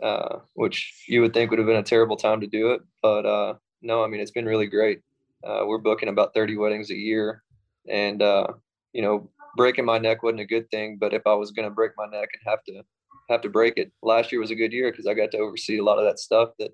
uh, 0.00 0.38
which 0.54 1.04
you 1.08 1.20
would 1.20 1.34
think 1.34 1.50
would 1.50 1.58
have 1.58 1.66
been 1.66 1.74
a 1.76 1.82
terrible 1.82 2.16
time 2.16 2.40
to 2.40 2.46
do 2.46 2.70
it. 2.70 2.82
But 3.02 3.26
uh, 3.26 3.54
no, 3.82 4.04
I 4.04 4.06
mean, 4.06 4.20
it's 4.20 4.30
been 4.30 4.46
really 4.46 4.66
great. 4.68 5.00
Uh, 5.42 5.64
we're 5.66 5.78
booking 5.78 6.08
about 6.08 6.34
30 6.34 6.56
weddings 6.56 6.90
a 6.90 6.94
year. 6.94 7.42
And, 7.88 8.22
uh, 8.22 8.46
you 8.92 9.02
know, 9.02 9.28
breaking 9.56 9.84
my 9.84 9.98
neck 9.98 10.22
wasn't 10.22 10.40
a 10.40 10.46
good 10.46 10.70
thing. 10.70 10.98
But 11.00 11.14
if 11.14 11.26
I 11.26 11.34
was 11.34 11.50
going 11.50 11.68
to 11.68 11.74
break 11.74 11.92
my 11.96 12.06
neck 12.06 12.28
and 12.32 12.42
have 12.50 12.64
to 12.64 12.82
have 13.30 13.40
to 13.42 13.48
break 13.48 13.74
it, 13.76 13.92
last 14.02 14.32
year 14.32 14.40
was 14.40 14.50
a 14.50 14.56
good 14.56 14.72
year 14.72 14.90
because 14.90 15.06
I 15.06 15.14
got 15.14 15.30
to 15.32 15.38
oversee 15.38 15.78
a 15.78 15.84
lot 15.84 15.98
of 15.98 16.04
that 16.04 16.18
stuff 16.18 16.50
that 16.58 16.70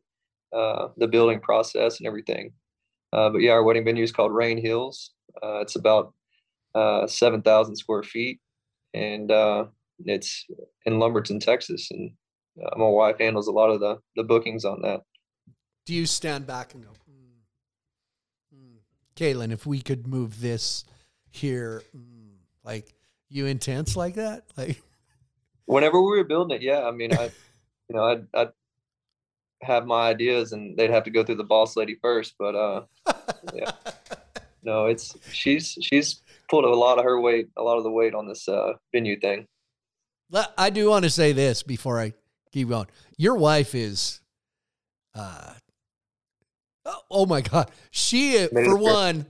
uh, 0.57 0.89
the 0.97 1.09
building 1.09 1.41
process 1.41 1.99
and 1.99 2.07
everything. 2.07 2.53
Uh, 3.13 3.31
but 3.31 3.39
yeah, 3.39 3.53
our 3.53 3.63
wedding 3.63 3.85
venue 3.85 4.05
is 4.05 4.13
called 4.13 4.33
Rain 4.33 4.59
Hills. 4.59 5.13
Uh, 5.43 5.61
it's 5.61 5.77
about 5.77 6.13
uh, 6.75 7.07
7,000 7.07 7.77
square 7.77 8.03
feet, 8.03 8.41
and 8.95 9.31
uh, 9.31 9.67
it's 10.05 10.47
in 10.85 10.99
Lumberton, 10.99 11.41
Texas. 11.41 11.91
And 11.91 12.11
uh, 12.63 12.77
my 12.77 12.87
wife 12.87 13.17
handles 13.19 13.49
a 13.49 13.53
lot 13.53 13.71
of 13.71 13.81
the 13.81 13.99
the 14.17 14.25
bookings 14.25 14.65
on 14.65 14.83
that. 14.83 15.03
Do 15.87 15.95
you 15.95 16.07
stand 16.07 16.47
back 16.47 16.75
and 16.75 16.85
go, 16.85 16.91
mm, 17.11 18.55
mm. 18.55 18.77
Caitlin, 19.17 19.53
if 19.53 19.67
we 19.67 19.81
could 19.81 20.07
move 20.07 20.41
this 20.41 20.85
here, 21.31 21.83
mm, 21.97 22.18
like 22.69 22.95
you 23.31 23.47
intense 23.47 23.97
like 23.97 24.15
that? 24.17 24.45
Like, 24.57 24.81
Whenever 25.67 26.01
we 26.01 26.17
were 26.17 26.25
building 26.25 26.57
it, 26.57 26.63
yeah, 26.63 26.85
I 26.85 26.93
mean, 26.93 27.13
I, 27.13 27.25
you 27.89 27.97
know, 27.97 28.05
I'd, 28.05 28.27
I'd 28.35 28.49
have 29.63 29.87
my 29.87 30.09
ideas, 30.09 30.53
and 30.53 30.77
they'd 30.77 30.91
have 30.91 31.05
to 31.05 31.11
go 31.11 31.25
through 31.25 31.37
the 31.37 31.45
boss 31.45 31.77
lady 31.77 31.97
first. 32.01 32.35
But 32.39 32.55
uh, 32.55 32.83
Yeah. 33.55 33.71
no, 34.63 34.87
it's 34.87 35.17
she's 35.33 35.77
she's 35.81 36.23
pulled 36.51 36.65
a 36.65 36.69
lot 36.69 36.99
of 36.99 37.05
her 37.05 37.21
weight, 37.21 37.49
a 37.57 37.63
lot 37.63 37.79
of 37.79 37.85
the 37.85 37.91
weight 37.91 38.15
on 38.15 38.29
this 38.29 38.49
uh, 38.49 38.73
venue 38.93 39.19
thing. 39.19 39.47
I 40.59 40.71
do 40.71 40.91
want 40.91 41.05
to 41.05 41.11
say 41.11 41.33
this 41.33 41.63
before 41.63 41.99
I 41.99 42.13
keep 42.53 42.69
going. 42.69 42.87
Your 43.17 43.35
wife 43.35 43.75
is, 43.75 44.21
uh, 45.15 45.55
oh, 46.85 47.01
oh 47.11 47.27
my 47.27 47.41
God. 47.41 47.71
She, 47.91 48.47
Made 48.53 48.67
for 48.67 48.77
one, 48.77 49.27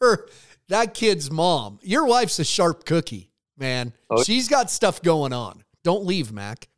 her, 0.00 0.28
that 0.68 0.94
kid's 0.94 1.30
mom, 1.30 1.78
your 1.82 2.04
wife's 2.06 2.38
a 2.38 2.44
sharp 2.44 2.84
cookie, 2.84 3.30
man. 3.56 3.92
Oh. 4.10 4.22
She's 4.22 4.48
got 4.48 4.70
stuff 4.70 5.02
going 5.02 5.32
on. 5.32 5.64
Don't 5.84 6.04
leave, 6.04 6.32
Mac. 6.32 6.68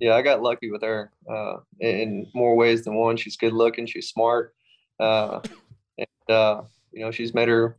yeah, 0.00 0.14
I 0.14 0.22
got 0.22 0.42
lucky 0.42 0.70
with 0.70 0.82
her 0.82 1.10
uh, 1.30 1.56
in, 1.80 1.96
in 1.96 2.26
more 2.34 2.54
ways 2.56 2.84
than 2.84 2.94
one. 2.94 3.16
She's 3.16 3.36
good 3.36 3.52
looking, 3.52 3.86
she's 3.86 4.08
smart, 4.08 4.54
uh, 5.00 5.40
and 5.98 6.06
uh, 6.36 6.62
you 6.92 7.00
know 7.04 7.10
she's 7.10 7.34
made 7.34 7.48
her 7.48 7.76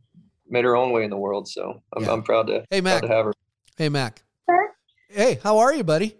made 0.48 0.64
her 0.64 0.76
own 0.76 0.92
way 0.92 1.04
in 1.04 1.10
the 1.10 1.16
world. 1.16 1.48
So 1.48 1.82
I'm, 1.96 2.02
Yeah. 2.04 2.12
I'm 2.12 2.22
proud 2.22 2.46
to 2.48 2.64
Hey, 2.70 2.80
proud 2.82 2.94
Mac. 2.94 3.02
to 3.02 3.08
have 3.08 3.24
her. 3.26 3.32
Hey, 3.76 3.88
Mac. 3.88 4.22
Sir? 4.48 4.74
Hey, 5.08 5.38
how 5.42 5.58
are 5.58 5.72
you, 5.74 5.84
buddy? 5.84 6.16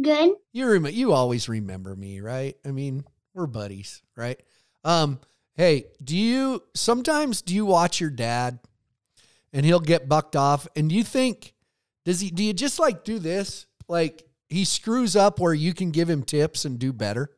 Good. 0.00 0.34
You 0.52 0.70
rem- 0.70 0.86
you 0.86 1.12
always 1.12 1.48
remember 1.48 1.94
me, 1.96 2.20
right? 2.20 2.56
I 2.64 2.70
mean, 2.70 3.04
we're 3.34 3.46
buddies, 3.46 4.02
right? 4.16 4.40
Um, 4.84 5.20
hey, 5.60 5.84
do 6.02 6.16
you 6.16 6.62
sometimes 6.72 7.42
do 7.42 7.54
you 7.54 7.66
watch 7.66 8.00
your 8.00 8.08
dad 8.08 8.58
and 9.52 9.66
he'll 9.66 9.78
get 9.78 10.08
bucked 10.08 10.34
off 10.34 10.66
and 10.74 10.88
do 10.88 10.94
you 10.94 11.04
think 11.04 11.52
does 12.06 12.18
he 12.20 12.30
do 12.30 12.42
you 12.42 12.54
just 12.54 12.78
like 12.78 13.04
do 13.04 13.18
this? 13.18 13.66
Like 13.86 14.24
he 14.48 14.64
screws 14.64 15.16
up 15.16 15.38
where 15.38 15.52
you 15.52 15.74
can 15.74 15.90
give 15.90 16.08
him 16.08 16.22
tips 16.22 16.64
and 16.64 16.78
do 16.78 16.94
better? 16.94 17.30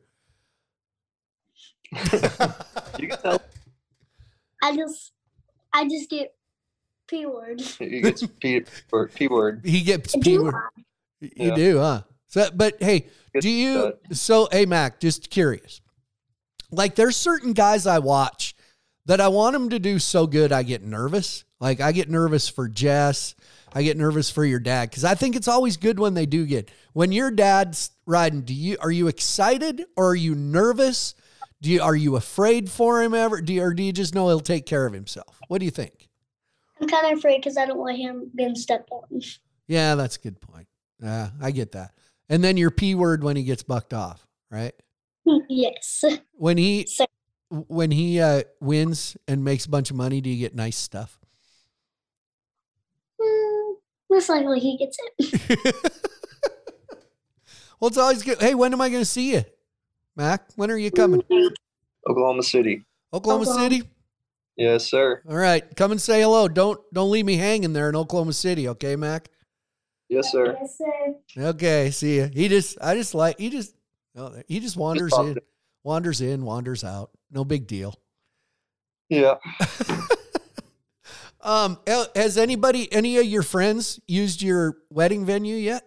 You 1.91 3.09
can 3.09 3.17
tell 3.21 3.41
I 4.63 4.73
just, 4.73 5.11
I 5.73 5.83
just 5.83 6.09
get 6.09 6.33
p 7.09 7.25
word. 7.25 7.59
he 7.59 7.99
gets 7.99 8.25
p 8.39 8.63
word. 8.89 9.13
P 9.13 9.27
word. 9.27 9.61
He 9.65 9.81
gets 9.81 10.13
Do 10.13 10.21
P 10.21 10.37
I? 10.37 10.39
word. 10.39 10.53
You 11.19 11.29
Yeah. 11.35 11.55
do, 11.55 11.79
huh? 11.79 12.01
So, 12.27 12.49
but 12.55 12.81
hey, 12.81 13.07
do 13.37 13.49
you? 13.49 13.95
So, 14.13 14.47
hey, 14.49 14.65
Mac, 14.65 15.01
just 15.01 15.29
curious. 15.29 15.81
Like, 16.73 16.95
there's 16.95 17.15
certain 17.15 17.53
guys 17.53 17.87
I 17.87 17.99
watch 17.99 18.55
that 19.05 19.21
I 19.21 19.27
want 19.27 19.53
them 19.53 19.69
to 19.69 19.79
do 19.79 19.99
so 19.99 20.27
good, 20.27 20.51
I 20.51 20.63
get 20.63 20.83
nervous. 20.83 21.43
Like, 21.59 21.81
I 21.81 21.91
get 21.91 22.09
nervous 22.09 22.49
for 22.49 22.67
Jess. 22.67 23.35
I 23.75 23.83
get 23.83 23.97
nervous 23.97 24.29
for 24.29 24.45
your 24.45 24.59
dad 24.59 24.89
because 24.89 25.03
I 25.03 25.15
think 25.15 25.35
it's 25.35 25.47
always 25.47 25.77
good 25.77 25.99
when 25.99 26.13
they 26.13 26.25
do 26.25 26.45
get. 26.45 26.69
When 26.93 27.11
your 27.11 27.31
dad's 27.31 27.91
riding, 28.05 28.41
do 28.41 28.53
you 28.53 28.77
are 28.79 28.91
you 28.91 29.07
excited 29.07 29.83
or 29.97 30.11
are 30.11 30.15
you 30.15 30.35
nervous? 30.35 31.15
Do 31.61 31.71
you 31.71 31.81
are 31.81 31.95
you 31.95 32.15
afraid 32.15 32.69
for 32.69 33.01
him 33.01 33.13
ever? 33.13 33.41
Do 33.41 33.53
you, 33.53 33.63
or 33.63 33.73
do 33.73 33.81
you 33.81 33.91
just 33.91 34.13
know 34.13 34.27
he'll 34.27 34.41
take 34.41 34.65
care 34.65 34.85
of 34.85 34.93
himself? 34.93 35.39
What 35.47 35.59
do 35.59 35.65
you 35.65 35.71
think? 35.71 36.09
I'm 36.79 36.87
kind 36.87 37.11
of 37.11 37.17
afraid 37.17 37.37
because 37.37 37.57
I 37.57 37.65
don't 37.65 37.79
want 37.79 37.97
him 37.97 38.29
getting 38.37 38.55
stepped 38.55 38.91
on. 38.91 39.21
Yeah, 39.67 39.95
that's 39.95 40.17
a 40.17 40.19
good 40.19 40.39
point. 40.39 40.67
Yeah, 41.01 41.29
I 41.41 41.51
get 41.51 41.71
that. 41.71 41.93
And 42.29 42.43
then 42.43 42.57
your 42.57 42.71
P 42.71 42.93
word 42.95 43.23
when 43.23 43.35
he 43.35 43.43
gets 43.43 43.63
bucked 43.63 43.93
off, 43.93 44.27
right? 44.51 44.73
yes. 45.49 46.03
When 46.33 46.57
he 46.57 46.85
So- 46.87 47.05
when 47.67 47.91
he 47.91 48.19
uh, 48.19 48.43
wins 48.59 49.15
and 49.27 49.43
makes 49.43 49.65
a 49.65 49.69
bunch 49.69 49.91
of 49.91 49.95
money, 49.95 50.21
do 50.21 50.29
you 50.29 50.37
get 50.39 50.55
nice 50.55 50.77
stuff? 50.77 51.19
Mm, 53.21 53.73
most 54.09 54.27
likely 54.29 54.59
he 54.59 54.77
gets 54.77 54.97
it. 55.19 55.75
well, 57.79 57.89
it's 57.89 57.97
always 57.97 58.23
good. 58.23 58.41
Hey, 58.41 58.55
when 58.55 58.73
am 58.73 58.81
I 58.81 58.89
going 58.89 59.01
to 59.01 59.05
see 59.05 59.33
you, 59.33 59.43
Mac? 60.15 60.49
When 60.55 60.71
are 60.71 60.77
you 60.77 60.89
coming? 60.89 61.21
Oklahoma 62.09 62.43
City. 62.43 62.83
Oklahoma 63.13 63.43
Oklahoma. 63.43 63.69
City. 63.69 63.89
Yes, 64.55 64.89
sir. 64.89 65.21
All 65.27 65.35
right, 65.35 65.63
come 65.75 65.91
and 65.91 66.01
say 66.01 66.21
hello. 66.21 66.47
Don't 66.47 66.79
don't 66.93 67.09
leave 67.11 67.25
me 67.25 67.37
hanging 67.37 67.73
there 67.73 67.89
in 67.89 67.95
Oklahoma 67.95 68.33
City, 68.33 68.67
okay, 68.69 68.95
Mac? 68.95 69.29
Yes, 70.09 70.31
sir. 70.31 70.57
Yes, 70.59 70.77
sir. 70.77 71.43
Okay, 71.49 71.91
see 71.91 72.17
you. 72.17 72.29
He 72.31 72.47
just 72.47 72.77
I 72.81 72.95
just 72.95 73.15
like 73.15 73.39
he 73.39 73.49
just 73.49 73.75
oh, 74.15 74.41
he 74.47 74.59
just 74.59 74.77
wanders 74.77 75.11
popped 75.11 75.29
in, 75.29 75.37
wanders 75.83 76.21
in, 76.21 76.43
wanders 76.43 76.83
out. 76.83 77.11
No 77.31 77.43
big 77.45 77.67
deal. 77.67 77.95
Yeah. 79.09 79.35
Um, 81.43 81.77
has 82.15 82.37
anybody, 82.37 82.91
any 82.91 83.17
of 83.17 83.25
your 83.25 83.43
friends, 83.43 83.99
used 84.07 84.41
your 84.41 84.77
wedding 84.89 85.25
venue 85.25 85.55
yet? 85.55 85.83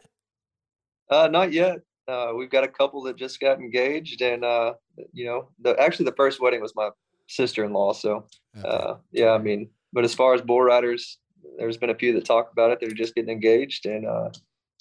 Uh, 1.11 1.29
not 1.29 1.53
yet. 1.53 1.79
Uh, 2.07 2.33
we've 2.37 2.51
got 2.51 2.63
a 2.63 2.69
couple 2.69 3.03
that 3.05 3.17
just 3.17 3.41
got 3.41 3.59
engaged, 3.59 4.21
and 4.21 4.45
uh, 4.45 4.75
you 5.13 5.25
know, 5.25 5.49
the 5.61 5.75
actually 5.81 6.05
the 6.05 6.15
first 6.17 6.41
wedding 6.41 6.61
was 6.61 6.75
my 6.77 6.91
sister-in-law. 7.27 7.95
So, 7.95 8.27
uh, 8.65 8.97
yeah, 9.11 9.31
I 9.31 9.39
mean, 9.39 9.71
but 9.93 10.05
as 10.05 10.15
far 10.15 10.35
as 10.35 10.43
bull 10.43 10.61
riders, 10.61 11.19
there's 11.59 11.79
been 11.79 11.91
a 11.91 11.95
few 11.95 12.13
that 12.13 12.27
talk 12.27 12.53
about 12.53 12.71
it. 12.71 12.79
They're 12.81 12.91
just 12.91 13.15
getting 13.15 13.31
engaged, 13.31 13.87
and 13.87 14.07
uh, 14.07 14.31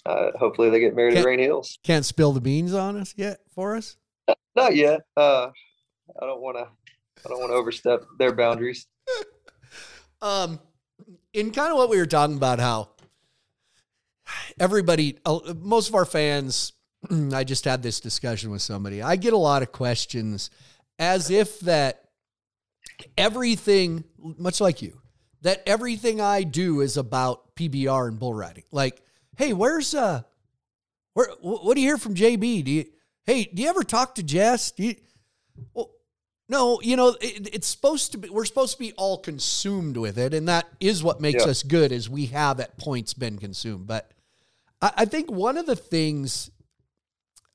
uh, 0.05 0.31
hopefully 0.37 0.69
they 0.69 0.79
get 0.79 0.95
married 0.95 1.13
Can't- 1.13 1.25
at 1.25 1.29
Rain 1.29 1.39
Hills. 1.39 1.79
Can't 1.83 2.05
spill 2.05 2.31
the 2.31 2.41
beans 2.41 2.73
on 2.73 2.97
us 2.97 3.13
yet 3.17 3.39
for 3.53 3.75
us. 3.75 3.97
Not 4.55 4.75
yet. 4.75 5.01
Uh, 5.17 5.47
I 6.21 6.25
don't 6.25 6.41
want 6.41 6.57
to. 6.57 6.67
I 7.25 7.29
don't 7.29 7.39
want 7.39 7.51
to 7.51 7.55
overstep 7.55 8.03
their 8.17 8.33
boundaries. 8.33 8.87
Um, 10.21 10.59
in 11.33 11.51
kind 11.51 11.71
of 11.71 11.77
what 11.77 11.89
we 11.89 11.97
were 11.97 12.07
talking 12.07 12.37
about, 12.37 12.59
how 12.59 12.89
everybody, 14.59 15.19
uh, 15.25 15.53
most 15.61 15.89
of 15.89 15.93
our 15.93 16.05
fans, 16.05 16.73
I 17.33 17.43
just 17.43 17.65
had 17.65 17.83
this 17.83 17.99
discussion 17.99 18.49
with 18.49 18.63
somebody. 18.63 19.03
I 19.03 19.17
get 19.17 19.33
a 19.33 19.37
lot 19.37 19.61
of 19.61 19.71
questions 19.71 20.49
as 20.97 21.29
if 21.29 21.59
that 21.59 22.05
everything, 23.17 24.03
much 24.17 24.61
like 24.61 24.81
you, 24.81 24.99
that 25.41 25.61
everything 25.67 26.21
I 26.21 26.43
do 26.43 26.81
is 26.81 26.97
about 26.97 27.55
PBR 27.55 28.07
and 28.07 28.17
bull 28.17 28.33
riding. 28.33 28.63
Like, 28.71 29.01
hey, 29.37 29.53
where's 29.53 29.93
uh, 29.93 30.23
where? 31.13 31.27
What 31.41 31.75
do 31.75 31.81
you 31.81 31.87
hear 31.87 31.97
from 31.97 32.15
JB? 32.15 32.63
Do 32.63 32.71
you, 32.71 32.85
hey, 33.25 33.45
do 33.45 33.61
you 33.61 33.69
ever 33.69 33.83
talk 33.83 34.15
to 34.15 34.23
Jess? 34.23 34.71
Do 34.71 34.83
you, 34.83 34.95
well, 35.73 35.91
no, 36.47 36.79
you 36.81 36.95
know, 36.95 37.09
it, 37.21 37.53
it's 37.53 37.67
supposed 37.67 38.11
to 38.11 38.17
be, 38.19 38.29
we're 38.29 38.45
supposed 38.45 38.73
to 38.73 38.79
be 38.79 38.93
all 38.93 39.17
consumed 39.17 39.97
with 39.97 40.17
it. 40.17 40.33
And 40.33 40.47
that 40.47 40.65
is 40.79 41.03
what 41.03 41.19
makes 41.19 41.43
Yeah. 41.43 41.51
us 41.51 41.63
good 41.63 41.91
is 41.91 42.09
we 42.09 42.27
have 42.27 42.59
at 42.59 42.77
points 42.77 43.13
been 43.13 43.37
consumed. 43.39 43.87
But 43.87 44.11
I, 44.81 44.91
I 44.97 45.05
think 45.05 45.31
one 45.31 45.57
of 45.57 45.65
the 45.65 45.75
things 45.75 46.51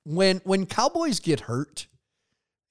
when, 0.04 0.38
when 0.44 0.66
cowboys 0.66 1.20
get 1.20 1.40
hurt, 1.40 1.86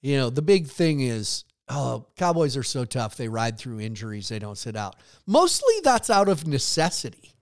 you 0.02 0.16
know, 0.18 0.28
the 0.30 0.42
big 0.42 0.66
thing 0.66 1.00
is, 1.00 1.44
oh, 1.68 2.06
cowboys 2.16 2.56
are 2.56 2.62
so 2.62 2.84
tough. 2.84 3.16
They 3.16 3.28
ride 3.28 3.56
through 3.58 3.80
injuries. 3.80 4.28
They 4.28 4.38
don't 4.38 4.58
sit 4.58 4.76
out. 4.76 4.96
Mostly 5.26 5.74
that's 5.84 6.10
out 6.10 6.28
of 6.28 6.46
necessity, 6.46 7.34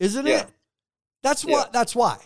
isn't 0.00 0.26
Yeah. 0.26 0.42
it? 0.42 0.46
That's 1.22 1.44
Yeah. 1.44 1.54
why, 1.54 1.66
that's 1.72 1.94
why. 1.94 2.18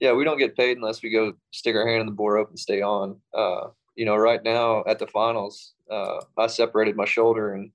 Yeah, 0.00 0.12
we 0.12 0.24
don't 0.24 0.38
get 0.38 0.56
paid 0.56 0.76
unless 0.76 1.02
we 1.02 1.10
go 1.10 1.32
stick 1.52 1.74
our 1.74 1.86
hand 1.86 2.00
in 2.00 2.06
the 2.06 2.12
bull 2.12 2.30
rope 2.30 2.50
and 2.50 2.58
stay 2.58 2.82
on. 2.82 3.20
Uh, 3.34 3.68
you 3.96 4.04
know, 4.04 4.16
right 4.16 4.42
now 4.42 4.84
at 4.86 4.98
the 4.98 5.06
finals, 5.08 5.74
uh, 5.90 6.20
I 6.36 6.46
separated 6.46 6.94
my 6.94 7.04
shoulder 7.04 7.54
and 7.54 7.70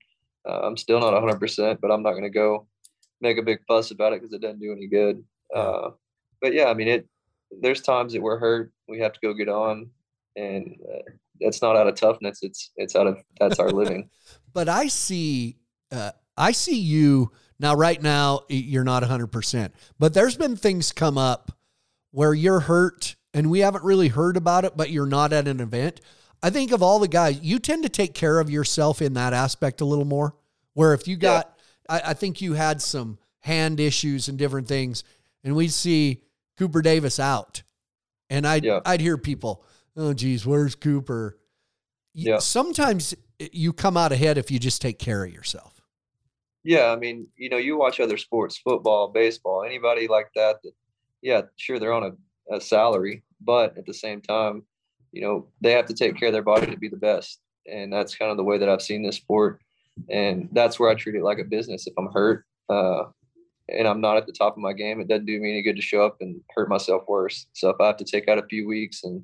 uh, 0.48 0.60
I'm 0.62 0.76
still 0.76 1.00
not 1.00 1.12
100%, 1.14 1.80
but 1.80 1.90
I'm 1.90 2.02
not 2.02 2.12
going 2.12 2.24
to 2.24 2.30
go 2.30 2.66
make 3.20 3.38
a 3.38 3.42
big 3.42 3.58
fuss 3.66 3.90
about 3.90 4.12
it 4.12 4.20
because 4.20 4.32
it 4.32 4.40
doesn't 4.40 4.60
do 4.60 4.72
any 4.72 4.86
good. 4.86 5.22
Uh, 5.54 5.90
but 6.40 6.52
yeah, 6.54 6.66
I 6.66 6.74
mean, 6.74 6.88
it. 6.88 7.08
There's 7.60 7.80
times 7.82 8.12
that 8.14 8.22
we're 8.22 8.38
hurt, 8.38 8.72
we 8.88 8.98
have 8.98 9.12
to 9.12 9.20
go 9.22 9.32
get 9.32 9.48
on, 9.48 9.88
and 10.34 10.76
uh, 10.92 11.02
that's 11.40 11.62
not 11.62 11.76
out 11.76 11.86
of 11.86 11.94
toughness. 11.94 12.40
It's 12.42 12.72
it's 12.76 12.96
out 12.96 13.06
of 13.06 13.18
that's 13.38 13.60
our 13.60 13.70
living. 13.70 14.10
but 14.52 14.68
I 14.68 14.88
see, 14.88 15.56
uh, 15.92 16.10
I 16.36 16.50
see 16.50 16.76
you 16.78 17.30
now. 17.58 17.74
Right 17.74 18.00
now, 18.00 18.40
you're 18.48 18.84
not 18.84 19.02
100, 19.02 19.28
percent 19.28 19.74
but 19.98 20.14
there's 20.14 20.36
been 20.36 20.56
things 20.56 20.92
come 20.92 21.18
up 21.18 21.52
where 22.10 22.34
you're 22.34 22.60
hurt, 22.60 23.16
and 23.32 23.50
we 23.50 23.60
haven't 23.60 23.84
really 23.84 24.08
heard 24.08 24.36
about 24.36 24.64
it. 24.64 24.76
But 24.76 24.90
you're 24.90 25.06
not 25.06 25.32
at 25.32 25.48
an 25.48 25.60
event. 25.60 26.00
I 26.42 26.50
think 26.50 26.72
of 26.72 26.82
all 26.82 26.98
the 26.98 27.08
guys, 27.08 27.40
you 27.40 27.58
tend 27.58 27.84
to 27.84 27.88
take 27.88 28.14
care 28.14 28.38
of 28.38 28.50
yourself 28.50 29.00
in 29.00 29.14
that 29.14 29.32
aspect 29.32 29.80
a 29.80 29.84
little 29.84 30.04
more. 30.04 30.34
Where 30.74 30.92
if 30.92 31.08
you 31.08 31.16
got, 31.16 31.56
I, 31.88 32.02
I 32.06 32.14
think 32.14 32.42
you 32.42 32.54
had 32.54 32.82
some 32.82 33.18
hand 33.40 33.78
issues 33.80 34.28
and 34.28 34.38
different 34.38 34.68
things, 34.68 35.04
and 35.42 35.54
we'd 35.54 35.72
see 35.72 36.22
Cooper 36.56 36.82
Davis 36.82 37.20
out, 37.20 37.62
and 38.30 38.46
I'd 38.46 38.64
Yeah. 38.64 38.80
I'd 38.84 39.00
hear 39.00 39.16
people, 39.18 39.64
oh 39.96 40.12
geez, 40.14 40.46
where's 40.46 40.74
Cooper? 40.74 41.38
Yeah. 42.14 42.38
Sometimes 42.38 43.14
eh, 43.40 43.48
you 43.52 43.72
come 43.72 43.96
out 43.96 44.12
ahead 44.12 44.38
if 44.38 44.50
you 44.50 44.58
just 44.58 44.80
take 44.80 44.98
care 44.98 45.24
of 45.24 45.32
yourself. 45.32 45.73
Yeah, 46.64 46.90
I 46.90 46.96
mean, 46.96 47.26
you 47.36 47.50
know, 47.50 47.58
you 47.58 47.76
watch 47.76 48.00
other 48.00 48.16
sports, 48.16 48.56
football, 48.58 49.08
baseball, 49.08 49.62
anybody 49.62 50.08
like 50.08 50.30
that. 50.34 50.62
That, 50.64 50.72
yeah, 51.20 51.42
sure, 51.56 51.78
they're 51.78 51.92
on 51.92 52.16
a, 52.50 52.56
a 52.56 52.60
salary, 52.60 53.22
but 53.40 53.76
at 53.76 53.84
the 53.84 53.92
same 53.92 54.22
time, 54.22 54.64
you 55.12 55.20
know, 55.20 55.46
they 55.60 55.72
have 55.72 55.86
to 55.86 55.94
take 55.94 56.16
care 56.16 56.28
of 56.28 56.32
their 56.32 56.42
body 56.42 56.66
to 56.66 56.76
be 56.78 56.88
the 56.88 56.96
best, 56.96 57.40
and 57.70 57.92
that's 57.92 58.16
kind 58.16 58.30
of 58.30 58.38
the 58.38 58.44
way 58.44 58.56
that 58.58 58.68
I've 58.68 58.82
seen 58.82 59.02
this 59.02 59.16
sport, 59.16 59.60
and 60.08 60.48
that's 60.52 60.80
where 60.80 60.90
I 60.90 60.94
treat 60.94 61.16
it 61.16 61.22
like 61.22 61.38
a 61.38 61.44
business. 61.44 61.86
If 61.86 61.94
I'm 61.98 62.10
hurt, 62.12 62.46
uh, 62.70 63.04
and 63.68 63.86
I'm 63.86 64.00
not 64.00 64.16
at 64.16 64.26
the 64.26 64.32
top 64.32 64.54
of 64.54 64.62
my 64.62 64.72
game, 64.72 65.00
it 65.00 65.08
doesn't 65.08 65.26
do 65.26 65.38
me 65.38 65.50
any 65.50 65.62
good 65.62 65.76
to 65.76 65.82
show 65.82 66.04
up 66.04 66.16
and 66.20 66.40
hurt 66.54 66.68
myself 66.68 67.04
worse. 67.08 67.46
So 67.52 67.68
if 67.68 67.76
I 67.80 67.86
have 67.86 67.96
to 67.98 68.04
take 68.04 68.28
out 68.28 68.38
a 68.38 68.46
few 68.46 68.66
weeks 68.66 69.04
and 69.04 69.22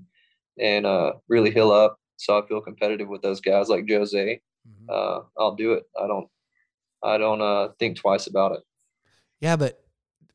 and 0.58 0.84
uh, 0.84 1.12
really 1.28 1.50
heal 1.50 1.72
up, 1.72 1.98
so 2.16 2.38
I 2.38 2.46
feel 2.46 2.60
competitive 2.60 3.08
with 3.08 3.22
those 3.22 3.40
guys 3.40 3.68
like 3.70 3.88
Jose, 3.88 4.40
uh, 4.90 5.20
I'll 5.38 5.54
do 5.54 5.72
it. 5.72 5.84
I 5.98 6.06
don't 6.06 6.28
I 7.02 7.18
don't 7.18 7.40
uh, 7.40 7.68
think 7.78 7.96
twice 7.96 8.26
about 8.26 8.52
it. 8.52 8.60
Yeah, 9.40 9.56
but 9.56 9.82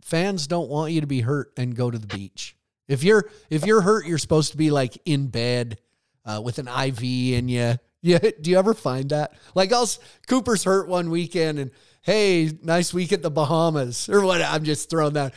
fans 0.02 0.48
don't 0.48 0.70
want 0.70 0.92
you 0.94 1.02
to 1.02 1.08
be 1.08 1.22
hurt 1.22 1.52
and 1.58 1.76
go 1.76 1.92
to 1.92 1.98
the 1.98 2.08
beach. 2.08 2.56
If 2.88 3.04
you're 3.04 3.30
if 3.50 3.66
you're 3.66 3.82
hurt, 3.82 4.06
you're 4.06 4.18
supposed 4.18 4.52
to 4.52 4.58
be 4.58 4.72
like 4.72 4.98
in 5.06 5.28
bed 5.28 5.80
uh, 6.26 6.42
with 6.44 6.60
an 6.60 6.68
IV 6.68 7.04
in 7.04 7.48
you. 7.50 7.76
Yeah, 8.02 8.20
do 8.42 8.52
you 8.52 8.58
ever 8.58 8.74
find 8.74 9.10
that? 9.10 9.34
Like, 9.56 9.72
else 9.72 10.00
Cooper's 10.28 10.64
hurt 10.64 10.88
one 10.88 11.10
weekend, 11.10 11.58
and 11.60 11.72
hey, 12.04 12.52
nice 12.62 12.94
week 12.94 13.12
at 13.14 13.24
the 13.24 13.32
Bahamas 13.32 14.10
or 14.10 14.22
what? 14.24 14.42
I'm 14.42 14.64
just 14.64 14.90
throwing 14.90 15.14
that, 15.14 15.34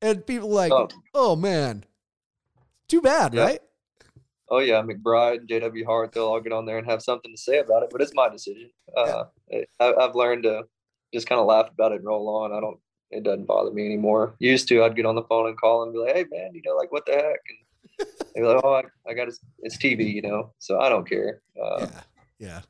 and 0.00 0.24
people 0.26 0.48
like, 0.50 0.72
Oh. 0.72 0.88
oh 1.14 1.36
man, 1.36 1.84
too 2.88 3.00
bad, 3.00 3.34
Yeah. 3.34 3.42
right? 3.42 3.60
Oh 4.52 4.58
yeah, 4.58 4.82
McBride, 4.82 5.38
and 5.38 5.48
J.W. 5.48 5.86
Hart, 5.86 6.12
they'll 6.12 6.26
all 6.26 6.40
get 6.40 6.52
on 6.52 6.66
there 6.66 6.76
and 6.76 6.86
have 6.86 7.02
something 7.02 7.32
to 7.34 7.40
say 7.40 7.60
about 7.60 7.84
it, 7.84 7.88
but 7.90 8.02
it's 8.02 8.12
my 8.14 8.28
decision. 8.28 8.68
Uh, 8.94 9.24
I, 9.80 9.94
I've 9.94 10.14
learned 10.14 10.42
to 10.42 10.64
just 11.12 11.26
kind 11.26 11.40
of 11.40 11.46
laugh 11.46 11.70
about 11.70 11.92
it 11.92 11.96
and 11.96 12.04
roll 12.04 12.28
on. 12.28 12.52
I 12.52 12.60
don't. 12.60 12.78
It 13.10 13.24
doesn't 13.24 13.46
bother 13.46 13.70
me 13.70 13.86
anymore. 13.86 14.34
Used 14.40 14.68
to, 14.68 14.84
I'd 14.84 14.94
get 14.94 15.06
on 15.06 15.14
the 15.14 15.22
phone 15.22 15.48
and 15.48 15.56
call 15.58 15.84
and 15.84 15.92
be 15.94 16.00
like, 16.00 16.14
"Hey 16.14 16.26
man, 16.30 16.50
you 16.52 16.60
know, 16.66 16.76
like 16.76 16.92
what 16.92 17.06
the 17.06 17.12
heck?" 17.12 17.40
And 17.98 18.08
they'd 18.34 18.42
be 18.42 18.46
like, 18.46 18.62
"Oh, 18.62 18.74
I, 18.74 19.10
I 19.10 19.14
got 19.14 19.28
it's, 19.28 19.78
TV, 19.78 20.12
you 20.12 20.20
know." 20.20 20.52
So 20.58 20.78
I 20.78 20.90
don't 20.90 21.08
care. 21.08 21.40
Uh, 21.60 21.86
yeah, 21.88 22.00
yeah. 22.38 22.60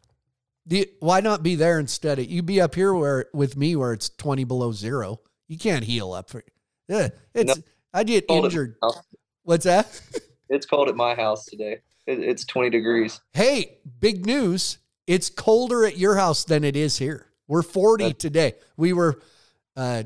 Do 0.68 0.76
you, 0.76 0.86
why 1.00 1.18
not 1.18 1.42
be 1.42 1.56
there 1.56 1.80
instead? 1.80 2.20
Of, 2.20 2.30
you 2.30 2.44
be 2.44 2.60
up 2.60 2.76
here 2.76 2.94
where 2.94 3.26
with 3.34 3.56
me 3.56 3.74
where 3.74 3.92
it's 3.92 4.08
twenty 4.08 4.44
below 4.44 4.70
zero. 4.70 5.18
You 5.48 5.58
can't 5.58 5.84
heal 5.84 6.12
up 6.12 6.30
for. 6.30 6.44
Yeah, 6.88 7.08
it's. 7.34 7.60
I 7.92 8.04
get 8.04 8.24
injured. 8.28 8.76
What's 9.42 9.64
that? 9.64 10.00
It's 10.48 10.66
cold 10.66 10.88
at 10.88 10.96
my 10.96 11.14
house 11.14 11.46
today. 11.46 11.78
It, 12.06 12.20
it's 12.20 12.44
20 12.44 12.70
degrees. 12.70 13.20
Hey, 13.32 13.78
big 14.00 14.26
news! 14.26 14.78
It's 15.06 15.30
colder 15.30 15.84
at 15.84 15.98
your 15.98 16.16
house 16.16 16.44
than 16.44 16.64
it 16.64 16.76
is 16.76 16.98
here. 16.98 17.26
We're 17.48 17.62
forty 17.62 18.08
That- 18.08 18.18
today. 18.18 18.54
We 18.76 18.92
were 18.92 19.20
uh, 19.76 20.04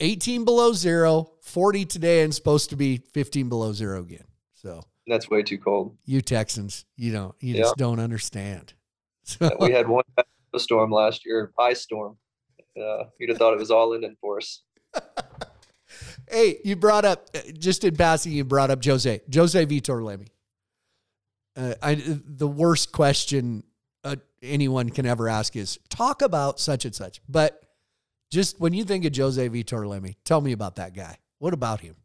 eighteen 0.00 0.44
below 0.44 0.72
zero, 0.72 1.32
40 1.42 1.84
today, 1.86 2.22
and 2.22 2.34
supposed 2.34 2.70
to 2.70 2.76
be 2.76 2.98
fifteen 3.12 3.48
below 3.48 3.72
zero 3.72 4.00
again. 4.00 4.24
So 4.54 4.82
That's 5.06 5.28
way 5.30 5.42
too 5.42 5.58
cold. 5.58 5.96
you 6.04 6.20
Texans, 6.22 6.84
you 6.96 7.12
don't, 7.12 7.34
you 7.40 7.54
Yeah. 7.54 7.62
just 7.62 7.76
don't 7.76 8.00
understand. 8.00 8.74
So, 9.24 9.48
we 9.60 9.70
had 9.70 9.86
one 9.86 10.02
storm 10.56 10.90
last 10.90 11.24
year, 11.24 11.52
ice 11.56 11.80
storm. 11.80 12.16
Uh, 12.76 13.04
you'd 13.20 13.28
have 13.30 13.38
thought 13.38 13.52
it 13.52 13.58
was 13.60 13.70
all 13.70 13.92
in 13.92 14.16
for 14.20 14.38
us. 14.38 14.62
Hey, 16.32 16.60
you 16.64 16.76
brought 16.76 17.04
up 17.04 17.28
uh, 17.34 17.40
just 17.58 17.84
in 17.84 17.94
passing. 17.94 18.32
You 18.32 18.44
brought 18.44 18.70
up 18.70 18.82
Jose, 18.82 19.20
Jose 19.32 19.66
Vitor 19.66 20.02
Leme. 20.02 20.26
Uh, 21.54 21.74
I, 21.82 21.96
the 21.96 22.48
worst 22.48 22.90
question 22.92 23.64
uh, 24.02 24.16
anyone 24.42 24.88
can 24.88 25.04
ever 25.04 25.28
ask 25.28 25.54
is 25.56 25.78
talk 25.90 26.22
about 26.22 26.58
such 26.58 26.86
and 26.86 26.94
such. 26.94 27.20
But 27.28 27.62
just 28.30 28.58
when 28.58 28.72
you 28.72 28.84
think 28.84 29.04
of 29.04 29.14
Jose 29.14 29.46
Vitor 29.50 29.86
Leme, 29.86 30.16
tell 30.24 30.40
me 30.40 30.52
about 30.52 30.76
that 30.76 30.94
guy. 30.94 31.18
What 31.38 31.52
about 31.52 31.80
him? 31.80 31.96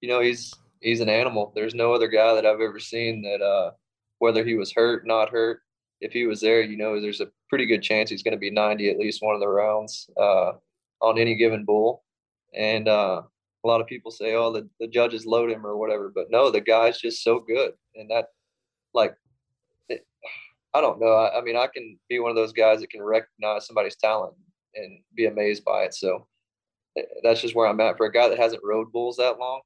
You 0.00 0.08
know, 0.08 0.20
he's 0.20 0.52
he's 0.80 1.00
an 1.00 1.08
animal. 1.08 1.52
There's 1.54 1.74
no 1.74 1.92
other 1.92 2.08
guy 2.08 2.34
that 2.34 2.44
I've 2.44 2.60
ever 2.60 2.80
seen 2.80 3.22
that, 3.22 3.40
uh, 3.40 3.70
whether 4.18 4.44
he 4.44 4.56
was 4.56 4.72
hurt, 4.72 5.06
not 5.06 5.30
hurt, 5.30 5.62
if 6.00 6.12
he 6.12 6.26
was 6.26 6.40
there, 6.40 6.62
you 6.62 6.76
know, 6.76 7.00
there's 7.00 7.20
a 7.20 7.28
pretty 7.48 7.66
good 7.66 7.82
chance 7.82 8.10
he's 8.10 8.22
going 8.22 8.32
to 8.32 8.38
be 8.38 8.50
90 8.50 8.90
at 8.90 8.98
least 8.98 9.22
one 9.22 9.34
of 9.34 9.40
the 9.40 9.48
rounds 9.48 10.08
uh, 10.16 10.52
on 11.00 11.18
any 11.18 11.36
given 11.36 11.64
bull. 11.64 12.02
And 12.54 12.88
uh, 12.88 13.22
a 13.64 13.66
lot 13.66 13.80
of 13.80 13.86
people 13.86 14.10
say, 14.10 14.34
oh, 14.34 14.52
the, 14.52 14.68
the 14.80 14.88
judges 14.88 15.26
load 15.26 15.50
him 15.50 15.66
or 15.66 15.76
whatever. 15.76 16.10
But 16.14 16.30
no, 16.30 16.50
the 16.50 16.60
guy's 16.60 16.98
just 16.98 17.22
so 17.22 17.40
good. 17.40 17.72
And 17.94 18.10
that, 18.10 18.26
like, 18.94 19.14
it, 19.88 20.06
I 20.74 20.80
don't 20.80 21.00
know. 21.00 21.12
I, 21.12 21.38
I 21.38 21.42
mean, 21.42 21.56
I 21.56 21.66
can 21.66 21.98
be 22.08 22.18
one 22.18 22.30
of 22.30 22.36
those 22.36 22.52
guys 22.52 22.80
that 22.80 22.90
can 22.90 23.02
recognize 23.02 23.66
somebody's 23.66 23.96
talent 23.96 24.34
and 24.74 25.00
be 25.14 25.26
amazed 25.26 25.64
by 25.64 25.84
it. 25.84 25.94
So 25.94 26.26
eh, 26.96 27.02
that's 27.22 27.40
just 27.40 27.54
where 27.54 27.66
I'm 27.66 27.80
at 27.80 27.96
for 27.96 28.06
a 28.06 28.12
guy 28.12 28.28
that 28.28 28.38
hasn't 28.38 28.62
rode 28.64 28.92
bulls 28.92 29.16
that 29.16 29.38
long 29.38 29.60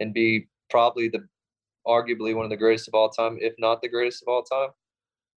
and 0.00 0.14
be 0.14 0.48
probably 0.70 1.08
the 1.08 1.26
arguably 1.86 2.34
one 2.34 2.44
of 2.44 2.50
the 2.50 2.56
greatest 2.56 2.88
of 2.88 2.94
all 2.94 3.10
time, 3.10 3.38
if 3.40 3.54
not 3.58 3.82
the 3.82 3.88
greatest 3.88 4.22
of 4.22 4.28
all 4.28 4.42
time. 4.42 4.70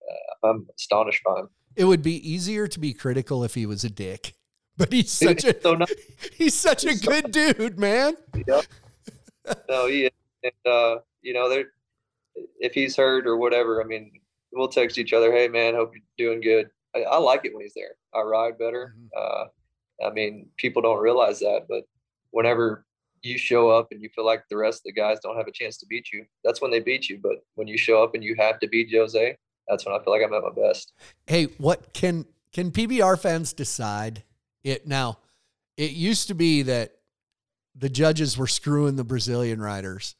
Uh, 0.09 0.47
I'm 0.47 0.67
astonished 0.77 1.23
by 1.25 1.41
him. 1.41 1.49
It 1.75 1.85
would 1.85 2.01
be 2.01 2.27
easier 2.27 2.67
to 2.67 2.79
be 2.79 2.93
critical 2.93 3.43
if 3.43 3.53
he 3.53 3.65
was 3.65 3.83
a 3.83 3.89
dick, 3.89 4.33
but 4.77 4.91
he's 4.93 5.11
such 5.11 5.43
a 5.43 5.59
so 5.59 5.75
nice. 5.75 5.93
he's 6.33 6.53
such 6.53 6.85
a 6.85 6.95
good 6.95 7.31
dude, 7.31 7.79
man. 7.79 8.15
Yep. 8.47 8.65
no, 9.69 9.87
he 9.87 10.05
is. 10.05 10.11
and 10.43 10.73
uh, 10.73 10.97
you 11.21 11.33
know, 11.33 11.49
there 11.49 11.65
if 12.59 12.73
he's 12.73 12.95
hurt 12.95 13.27
or 13.27 13.37
whatever, 13.37 13.81
I 13.81 13.85
mean, 13.85 14.11
we'll 14.53 14.67
text 14.67 14.97
each 14.97 15.13
other, 15.13 15.31
"Hey, 15.31 15.47
man, 15.47 15.73
hope 15.73 15.93
you're 15.93 16.29
doing 16.29 16.41
good." 16.41 16.69
I, 16.95 17.01
I 17.03 17.17
like 17.17 17.45
it 17.45 17.53
when 17.53 17.63
he's 17.63 17.73
there. 17.73 17.95
I 18.13 18.21
ride 18.21 18.57
better. 18.57 18.95
Uh, 19.15 19.45
I 20.05 20.11
mean, 20.11 20.47
people 20.57 20.81
don't 20.81 21.01
realize 21.01 21.39
that, 21.39 21.65
but 21.67 21.83
whenever 22.31 22.85
you 23.23 23.37
show 23.37 23.69
up 23.69 23.87
and 23.91 24.01
you 24.01 24.09
feel 24.15 24.25
like 24.25 24.43
the 24.49 24.57
rest 24.57 24.79
of 24.79 24.83
the 24.85 24.93
guys 24.93 25.19
don't 25.21 25.37
have 25.37 25.47
a 25.47 25.51
chance 25.51 25.77
to 25.77 25.85
beat 25.87 26.11
you, 26.13 26.25
that's 26.43 26.61
when 26.61 26.71
they 26.71 26.79
beat 26.79 27.09
you. 27.09 27.19
But 27.21 27.43
when 27.55 27.67
you 27.67 27.77
show 27.77 28.03
up 28.03 28.13
and 28.13 28.23
you 28.23 28.35
have 28.37 28.59
to 28.59 28.67
beat 28.67 28.89
Jose, 28.93 29.35
that's 29.67 29.85
when 29.85 29.95
I 29.95 30.03
feel 30.03 30.13
like 30.13 30.21
I'm 30.23 30.33
at 30.33 30.43
my 30.43 30.67
best. 30.67 30.93
Hey, 31.25 31.45
what 31.57 31.93
can 31.93 32.25
can 32.53 32.71
PBR 32.71 33.19
fans 33.19 33.53
decide 33.53 34.23
it 34.63 34.87
now? 34.87 35.19
It 35.75 35.91
used 35.91 36.29
to 36.29 36.33
be 36.33 36.63
that 36.63 36.93
the 37.75 37.89
judges 37.89 38.37
were 38.37 38.47
screwing 38.47 38.95
the 38.95 39.03
Brazilian 39.03 39.61
riders 39.61 40.15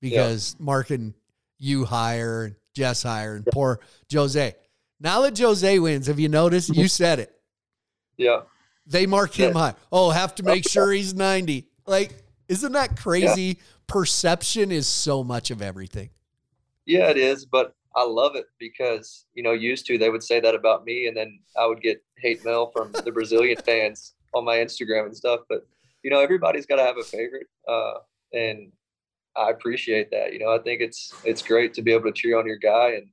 because 0.00 0.56
yeah. 0.58 0.64
marking 0.64 1.14
you 1.58 1.84
higher 1.84 2.44
and 2.44 2.54
Jess 2.74 3.02
higher 3.02 3.36
and 3.36 3.46
poor 3.46 3.80
Jose. 4.12 4.54
Now 5.00 5.22
that 5.22 5.38
Jose 5.38 5.78
wins, 5.78 6.06
have 6.06 6.20
you 6.20 6.28
noticed? 6.28 6.74
You 6.74 6.88
said 6.88 7.18
it. 7.18 7.34
Yeah. 8.16 8.42
They 8.86 9.06
mark 9.06 9.32
him 9.32 9.52
yeah. 9.54 9.60
high. 9.60 9.74
Oh, 9.90 10.10
have 10.10 10.34
to 10.36 10.42
make 10.42 10.68
sure 10.68 10.90
he's 10.92 11.14
90. 11.14 11.66
Like, 11.86 12.14
isn't 12.48 12.72
that 12.72 12.96
crazy? 12.96 13.42
Yeah. 13.42 13.54
Perception 13.86 14.72
is 14.72 14.86
so 14.86 15.22
much 15.22 15.50
of 15.50 15.62
everything. 15.62 16.10
Yeah, 16.86 17.08
it 17.08 17.16
is. 17.16 17.46
But 17.46 17.74
I 17.96 18.04
love 18.04 18.36
it 18.36 18.46
because, 18.58 19.26
you 19.34 19.42
know, 19.42 19.52
used 19.52 19.86
to 19.86 19.98
they 19.98 20.10
would 20.10 20.22
say 20.22 20.40
that 20.40 20.54
about 20.54 20.84
me. 20.84 21.06
And 21.06 21.16
then 21.16 21.40
I 21.58 21.66
would 21.66 21.80
get 21.80 22.02
hate 22.18 22.44
mail 22.44 22.70
from 22.74 22.92
the 22.92 23.12
Brazilian 23.12 23.56
fans 23.66 24.14
on 24.34 24.44
my 24.44 24.56
Instagram 24.56 25.06
and 25.06 25.16
stuff. 25.16 25.40
But, 25.48 25.66
you 26.02 26.10
know, 26.10 26.20
everybody's 26.20 26.66
got 26.66 26.76
to 26.76 26.82
have 26.82 26.98
a 26.98 27.02
favorite. 27.02 27.46
Uh, 27.68 27.94
and 28.32 28.72
I 29.36 29.50
appreciate 29.50 30.10
that. 30.10 30.32
You 30.32 30.38
know, 30.38 30.54
I 30.54 30.58
think 30.58 30.80
it's 30.80 31.12
it's 31.24 31.42
great 31.42 31.74
to 31.74 31.82
be 31.82 31.92
able 31.92 32.04
to 32.04 32.12
cheer 32.12 32.38
on 32.38 32.46
your 32.46 32.58
guy 32.58 32.92
and 32.92 33.08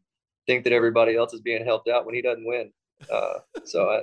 think 0.48 0.63
that 0.63 0.74
everybody 0.74 1.15
else 1.15 1.34
is 1.34 1.42
being 1.42 1.63
helped 1.63 1.88
out 1.88 2.06
when 2.06 2.15
he 2.15 2.22
doesn't 2.22 2.46
win. 2.46 2.72
Uh, 3.12 3.39
so 3.63 3.89
I, 3.89 4.00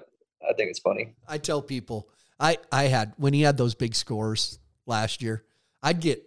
I 0.48 0.54
think 0.54 0.70
it's 0.70 0.78
funny. 0.78 1.14
I 1.28 1.38
tell 1.38 1.60
people 1.60 2.08
I 2.38 2.58
I 2.70 2.84
had 2.84 3.12
when 3.16 3.32
he 3.32 3.42
had 3.42 3.56
those 3.56 3.74
big 3.74 3.94
scores 3.94 4.58
last 4.86 5.22
year, 5.22 5.44
I'd 5.82 6.00
get 6.00 6.22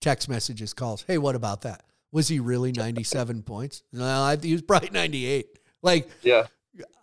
text 0.00 0.28
messages, 0.28 0.72
calls. 0.72 1.04
Hey, 1.06 1.18
what 1.18 1.34
about 1.34 1.62
that? 1.62 1.84
Was 2.12 2.28
he 2.28 2.40
really 2.40 2.72
97 2.72 3.42
points? 3.42 3.82
No, 3.92 4.04
I, 4.04 4.36
he 4.36 4.52
was 4.52 4.62
probably 4.62 4.90
98. 4.90 5.46
Like, 5.82 6.08
yeah, 6.22 6.46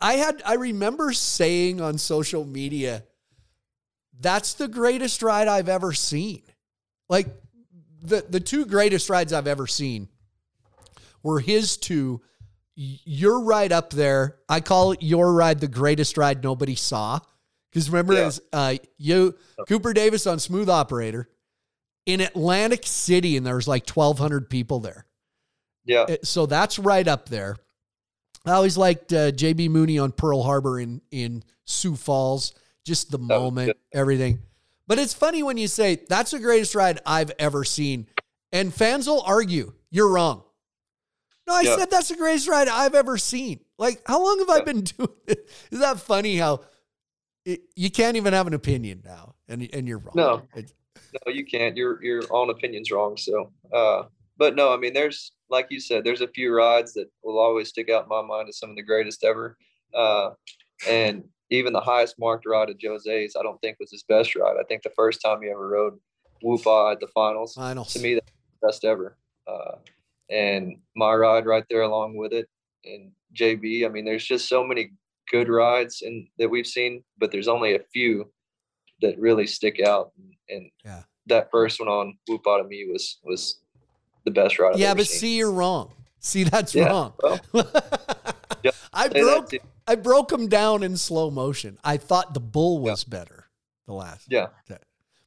I 0.01 0.13
had, 0.13 0.41
I 0.45 0.55
remember 0.55 1.13
saying 1.13 1.81
on 1.81 1.97
social 1.97 2.45
media, 2.45 3.03
that's 4.19 4.53
the 4.53 4.67
greatest 4.67 5.21
ride 5.21 5.47
I've 5.47 5.69
ever 5.69 5.93
seen. 5.93 6.41
Like, 7.09 7.27
the, 8.01 8.25
the 8.27 8.39
two 8.39 8.65
greatest 8.65 9.09
rides 9.09 9.33
I've 9.33 9.47
ever 9.47 9.67
seen 9.67 10.07
were 11.23 11.39
his 11.39 11.77
two. 11.77 12.21
You're 12.75 13.39
right 13.39 13.71
up 13.71 13.91
there. 13.91 14.37
I 14.49 14.59
call 14.59 14.91
it 14.91 15.01
your 15.01 15.33
ride 15.33 15.59
the 15.59 15.67
greatest 15.67 16.17
ride 16.17 16.43
nobody 16.43 16.75
saw. 16.75 17.19
Because 17.71 17.89
remember, 17.89 18.13
yeah. 18.13 18.25
was, 18.25 18.41
uh, 18.53 18.75
you 18.97 19.35
Cooper 19.67 19.93
Davis 19.93 20.27
on 20.27 20.39
Smooth 20.39 20.69
Operator 20.69 21.29
in 22.05 22.21
Atlantic 22.21 22.85
City, 22.85 23.37
and 23.37 23.45
there 23.45 23.55
was 23.55 23.67
like 23.67 23.89
1,200 23.89 24.49
people 24.49 24.79
there. 24.79 25.05
Yeah. 25.85 26.15
So 26.23 26.45
that's 26.45 26.79
right 26.79 27.07
up 27.07 27.29
there. 27.29 27.57
I 28.45 28.51
always 28.51 28.77
liked 28.77 29.11
uh, 29.11 29.31
JB 29.31 29.69
Mooney 29.69 29.97
on 29.97 30.11
Pearl 30.11 30.43
Harbor 30.43 30.79
in 30.79 31.01
in 31.11 31.43
Sioux 31.65 31.95
Falls. 31.95 32.53
Just 32.85 33.09
the 33.09 33.17
moment, 33.17 33.75
everything. 33.91 34.39
But 34.87 34.99
it's 34.99 35.13
funny 35.13 35.41
when 35.41 35.57
you 35.57 35.67
say 35.67 36.03
that's 36.07 36.31
the 36.31 36.39
greatest 36.39 36.75
ride 36.75 36.99
I've 37.05 37.31
ever 37.39 37.63
seen, 37.63 38.07
and 38.51 38.71
fans 38.71 39.07
will 39.07 39.21
argue 39.21 39.73
you're 39.89 40.09
wrong. 40.09 40.43
No, 41.47 41.55
I 41.55 41.61
yeah. 41.61 41.77
said 41.77 41.91
that's 41.91 42.09
the 42.09 42.15
greatest 42.15 42.47
ride 42.47 42.67
I've 42.67 42.93
ever 42.93 43.17
seen. 43.17 43.59
Like, 43.77 44.01
how 44.05 44.23
long 44.23 44.39
have 44.39 44.49
yeah. 44.49 44.55
I 44.55 44.61
been 44.61 44.81
doing 44.97 45.09
it? 45.27 45.49
Is 45.71 45.79
that 45.79 45.99
funny 45.99 46.37
how 46.37 46.61
it, 47.45 47.61
you 47.75 47.89
can't 47.89 48.17
even 48.17 48.33
have 48.33 48.47
an 48.47 48.53
opinion 48.53 49.01
now 49.03 49.35
and, 49.47 49.67
and 49.73 49.87
you're 49.87 49.99
wrong? 49.99 50.13
No, 50.15 50.41
no, 51.25 51.31
you 51.31 51.45
can't. 51.45 51.75
Your, 51.77 52.03
your 52.03 52.23
own 52.31 52.49
opinion's 52.49 52.91
wrong. 52.91 53.17
So, 53.17 53.51
uh, 53.73 54.03
but 54.37 54.55
no, 54.55 54.73
I 54.73 54.77
mean, 54.77 54.93
there's, 54.93 55.31
like 55.49 55.67
you 55.69 55.79
said, 55.79 56.03
there's 56.03 56.21
a 56.21 56.27
few 56.27 56.53
rides 56.53 56.93
that 56.93 57.09
will 57.23 57.39
always 57.39 57.69
stick 57.69 57.89
out 57.89 58.03
in 58.03 58.09
my 58.09 58.21
mind 58.21 58.49
as 58.49 58.59
some 58.59 58.69
of 58.69 58.75
the 58.75 58.83
greatest 58.83 59.23
ever. 59.23 59.57
Uh, 59.93 60.31
and 60.87 61.23
even 61.49 61.73
the 61.73 61.79
highest 61.81 62.15
marked 62.19 62.45
ride 62.45 62.69
of 62.69 62.77
Jose's, 62.81 63.35
I 63.39 63.43
don't 63.43 63.59
think 63.61 63.77
was 63.79 63.91
his 63.91 64.03
best 64.03 64.35
ride. 64.35 64.57
I 64.59 64.63
think 64.63 64.83
the 64.83 64.89
first 64.95 65.21
time 65.21 65.41
he 65.41 65.49
ever 65.49 65.67
rode 65.67 65.93
Woopaa 66.43 66.93
at 66.93 66.99
the 66.99 67.07
finals, 67.07 67.53
finals. 67.53 67.93
to 67.93 67.99
me, 67.99 68.15
that's 68.15 68.31
the 68.31 68.67
best 68.67 68.85
ever. 68.85 69.17
Uh, 69.47 69.75
and 70.29 70.77
my 70.95 71.13
ride 71.13 71.45
right 71.45 71.65
there 71.69 71.83
along 71.83 72.17
with 72.17 72.33
it. 72.33 72.47
And 72.83 73.11
JB, 73.35 73.85
I 73.85 73.89
mean, 73.89 74.05
there's 74.05 74.25
just 74.25 74.49
so 74.49 74.63
many 74.63 74.91
good 75.31 75.49
rides 75.49 76.01
and 76.01 76.27
that 76.37 76.49
we've 76.49 76.67
seen, 76.67 77.03
but 77.17 77.31
there's 77.31 77.47
only 77.47 77.75
a 77.75 77.83
few 77.93 78.31
that 79.01 79.19
really 79.19 79.47
stick 79.47 79.79
out. 79.79 80.11
And, 80.17 80.33
and 80.49 80.71
yeah. 80.83 81.03
that 81.27 81.49
first 81.51 81.79
one 81.79 81.89
on 81.89 82.17
Whoop 82.27 82.45
Out 82.47 82.59
of 82.59 82.67
me 82.67 82.87
was 82.91 83.19
was 83.23 83.59
the 84.25 84.31
best 84.31 84.59
ride. 84.59 84.73
I've 84.73 84.79
yeah, 84.79 84.93
but 84.93 85.07
seen. 85.07 85.19
see, 85.19 85.37
you're 85.37 85.51
wrong. 85.51 85.91
See, 86.19 86.43
that's 86.43 86.73
yeah, 86.73 86.87
wrong. 86.87 87.13
Well, 87.21 87.39
yeah, 88.63 88.71
I 88.91 89.09
broke 89.09 89.51
I 89.87 89.95
broke 89.95 90.29
them 90.29 90.47
down 90.47 90.83
in 90.83 90.97
slow 90.97 91.29
motion. 91.29 91.77
I 91.83 91.97
thought 91.97 92.33
the 92.33 92.39
bull 92.39 92.79
was 92.79 93.03
better. 93.03 93.45
The 93.85 93.93
last. 93.93 94.27
Yeah. 94.29 94.47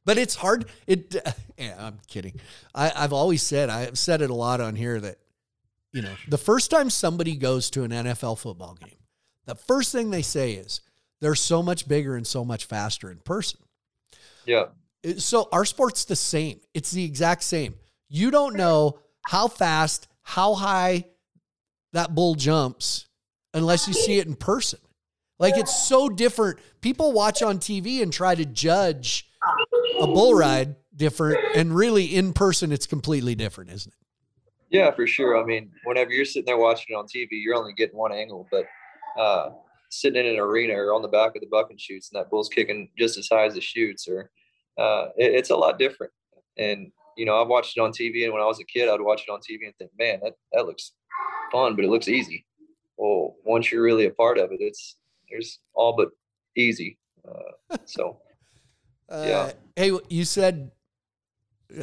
But 0.05 0.17
it's 0.17 0.35
hard. 0.35 0.65
It. 0.87 1.15
Yeah, 1.59 1.75
I'm 1.77 1.99
kidding. 2.07 2.39
I, 2.73 2.89
I've 2.95 3.11
always 3.11 3.43
said 3.43 3.69
I've 3.69 3.97
said 3.97 4.21
it 4.21 4.29
a 4.29 4.33
lot 4.33 4.61
on 4.61 4.77
here 4.77 4.97
that, 5.01 5.17
you 5.91 6.01
know, 6.01 6.13
the 6.29 6.37
first 6.37 6.71
time 6.71 6.89
somebody 6.89 7.35
goes 7.35 7.69
to 7.71 7.83
an 7.83 7.91
NFL 7.91 8.39
football 8.39 8.75
game, 8.75 8.95
the 9.43 9.55
first 9.55 9.91
thing 9.91 10.09
they 10.09 10.21
say 10.21 10.53
is 10.53 10.79
they're 11.21 11.35
so 11.35 11.61
much 11.61 11.87
bigger 11.87 12.15
and 12.15 12.25
so 12.25 12.45
much 12.45 12.65
faster 12.65 13.11
in 13.11 13.17
person. 13.17 13.59
Yeah. 14.45 14.65
So 15.17 15.47
our 15.51 15.65
sport's 15.65 16.05
the 16.05 16.15
same. 16.15 16.59
It's 16.73 16.91
the 16.91 17.03
exact 17.03 17.43
same. 17.43 17.75
You 18.09 18.31
don't 18.31 18.55
know 18.55 18.99
how 19.27 19.47
fast, 19.47 20.07
how 20.21 20.55
high 20.55 21.05
that 21.93 22.15
bull 22.15 22.35
jumps 22.35 23.07
unless 23.53 23.87
you 23.87 23.93
see 23.93 24.19
it 24.19 24.27
in 24.27 24.35
person. 24.35 24.79
Like 25.39 25.57
it's 25.57 25.87
so 25.87 26.09
different. 26.09 26.59
People 26.81 27.13
watch 27.13 27.41
on 27.41 27.59
TV 27.59 28.01
and 28.01 28.11
try 28.11 28.35
to 28.35 28.45
judge 28.45 29.29
a 29.99 30.05
bull 30.05 30.33
ride 30.33 30.75
different, 30.95 31.39
and 31.55 31.73
really 31.73 32.05
in 32.05 32.33
person, 32.33 32.71
it's 32.71 32.85
completely 32.85 33.35
different, 33.35 33.71
isn't 33.71 33.93
it? 33.93 33.97
Yeah, 34.69 34.91
for 34.91 35.07
sure. 35.07 35.41
I 35.41 35.45
mean, 35.45 35.71
whenever 35.85 36.11
you're 36.11 36.25
sitting 36.25 36.45
there 36.45 36.57
watching 36.57 36.87
it 36.89 36.95
on 36.95 37.05
TV, 37.05 37.29
you're 37.31 37.55
only 37.55 37.73
getting 37.73 37.97
one 37.97 38.11
angle, 38.11 38.47
but 38.51 38.65
uh, 39.17 39.51
sitting 39.89 40.25
in 40.25 40.33
an 40.33 40.39
arena 40.39 40.73
or 40.73 40.93
on 40.93 41.01
the 41.01 41.07
back 41.07 41.35
of 41.35 41.41
the 41.41 41.47
bucking 41.47 41.77
chutes, 41.77 42.11
and 42.11 42.19
that 42.19 42.29
bull's 42.29 42.49
kicking 42.49 42.89
just 42.97 43.17
as 43.17 43.27
high 43.31 43.45
as 43.45 43.55
it 43.55 43.63
shoots, 43.63 44.07
or 44.07 44.31
uh, 44.77 45.07
it, 45.17 45.33
it's 45.35 45.49
a 45.49 45.55
lot 45.55 45.79
different. 45.79 46.13
And 46.57 46.91
you 47.17 47.25
know, 47.25 47.41
I've 47.41 47.47
watched 47.47 47.77
it 47.77 47.81
on 47.81 47.91
TV, 47.91 48.23
and 48.23 48.33
when 48.33 48.41
I 48.41 48.45
was 48.45 48.59
a 48.59 48.65
kid, 48.65 48.87
I'd 48.87 49.01
watch 49.01 49.23
it 49.27 49.31
on 49.31 49.39
TV 49.39 49.65
and 49.65 49.75
think, 49.77 49.91
man, 49.97 50.19
that 50.23 50.33
that 50.53 50.65
looks 50.65 50.93
fun, 51.51 51.75
but 51.75 51.83
it 51.83 51.89
looks 51.89 52.07
easy 52.07 52.45
well, 52.99 53.37
once 53.45 53.71
you're 53.71 53.81
really 53.81 54.05
a 54.05 54.11
part 54.11 54.37
of 54.37 54.51
it, 54.51 54.59
it's 54.59 54.97
there's 55.31 55.59
all 55.73 55.95
but 55.95 56.09
easy. 56.55 56.99
Uh, 57.27 57.77
so, 57.85 58.19
uh, 59.09 59.23
yeah. 59.25 59.51
Hey, 59.75 59.97
you 60.09 60.25
said 60.25 60.71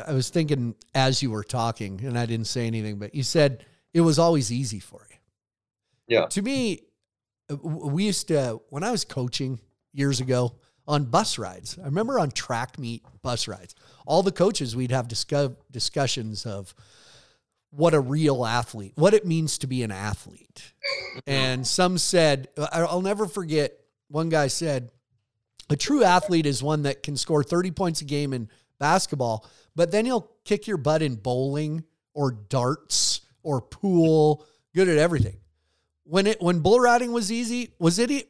I 0.07 0.12
was 0.12 0.29
thinking 0.29 0.75
as 0.95 1.23
you 1.23 1.31
were 1.31 1.42
talking, 1.42 2.01
and 2.05 2.19
I 2.19 2.27
didn't 2.27 2.47
say 2.47 2.66
anything, 2.66 2.99
but 2.99 3.14
you 3.14 3.23
said 3.23 3.64
it 3.95 4.03
was 4.03 4.19
always 4.19 4.53
easy 4.53 4.79
for 4.79 5.07
you. 5.11 5.16
Yeah. 6.07 6.27
To 6.27 6.42
me, 6.42 6.83
we 7.62 8.04
used 8.04 8.28
to 8.28 8.61
when 8.70 8.82
I 8.82 8.90
was 8.90 9.04
coaching 9.04 9.61
years 9.92 10.20
ago 10.20 10.56
on 10.87 11.04
bus 11.04 11.38
rides. 11.38 11.78
I 11.80 11.87
remember 11.87 12.18
on 12.18 12.30
track 12.30 12.78
meet 12.78 13.04
bus 13.22 13.48
rides. 13.48 13.74
All 14.06 14.22
the 14.22 14.32
coaches 14.32 14.76
we'd 14.76 14.92
have 14.92 15.09
discuss, 15.09 15.50
discussions 15.70 16.46
of 16.46 16.74
what 17.70 17.94
a 17.94 18.00
real 18.00 18.46
athlete, 18.46 18.92
what 18.96 19.14
it 19.14 19.26
means 19.26 19.59
to 19.59 19.66
be 19.66 19.82
an 19.82 19.90
athlete. 19.90 20.72
And 21.26 21.66
some 21.66 21.98
said, 21.98 22.48
I'll 22.72 23.02
never 23.02 23.26
forget, 23.26 23.72
one 24.09 24.28
guy 24.28 24.46
said, 24.46 24.90
a 25.68 25.76
true 25.76 26.04
athlete 26.04 26.46
is 26.46 26.62
one 26.62 26.82
that 26.82 27.02
can 27.02 27.16
score 27.16 27.42
30 27.42 27.72
points 27.72 28.00
a 28.00 28.04
game 28.04 28.32
in 28.32 28.48
basketball, 28.78 29.44
but 29.74 29.90
then 29.90 30.04
he'll 30.04 30.30
kick 30.44 30.66
your 30.66 30.76
butt 30.76 31.02
in 31.02 31.16
bowling 31.16 31.85
or 32.14 32.30
darts 32.30 33.22
or 33.42 33.61
pool, 33.61 34.46
good 34.74 34.88
at 34.88 34.98
everything. 34.98 35.37
When 36.09 36.27
it 36.27 36.40
when 36.40 36.61
bull 36.61 36.81
riding 36.81 37.12
was 37.12 37.33
easy, 37.33 37.75
was 37.79 37.99
it 37.99 38.29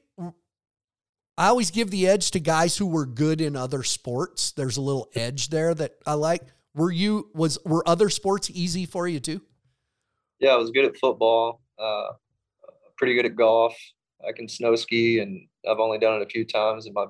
I 1.38 1.48
always 1.48 1.70
give 1.70 1.90
the 1.90 2.08
edge 2.08 2.30
to 2.30 2.40
guys 2.40 2.76
who 2.76 2.86
were 2.86 3.04
good 3.04 3.42
in 3.42 3.56
other 3.56 3.82
sports. 3.82 4.52
There's 4.52 4.78
a 4.78 4.80
little 4.80 5.10
edge 5.14 5.48
there 5.48 5.74
that 5.74 5.96
I 6.06 6.14
like. 6.14 6.42
Were 6.74 6.90
you 6.90 7.28
was 7.34 7.58
were 7.64 7.86
other 7.86 8.08
sports 8.08 8.50
easy 8.50 8.86
for 8.86 9.06
you 9.06 9.20
too? 9.20 9.42
Yeah, 10.38 10.50
I 10.50 10.56
was 10.56 10.70
good 10.70 10.86
at 10.86 10.96
football. 10.96 11.60
Uh, 11.78 12.12
pretty 12.96 13.14
good 13.14 13.26
at 13.26 13.36
golf. 13.36 13.76
I 14.26 14.32
can 14.32 14.48
snow 14.48 14.76
ski, 14.76 15.20
and 15.20 15.46
I've 15.68 15.78
only 15.78 15.98
done 15.98 16.20
it 16.20 16.26
a 16.26 16.30
few 16.30 16.44
times. 16.44 16.86
And 16.86 16.94
my 16.94 17.06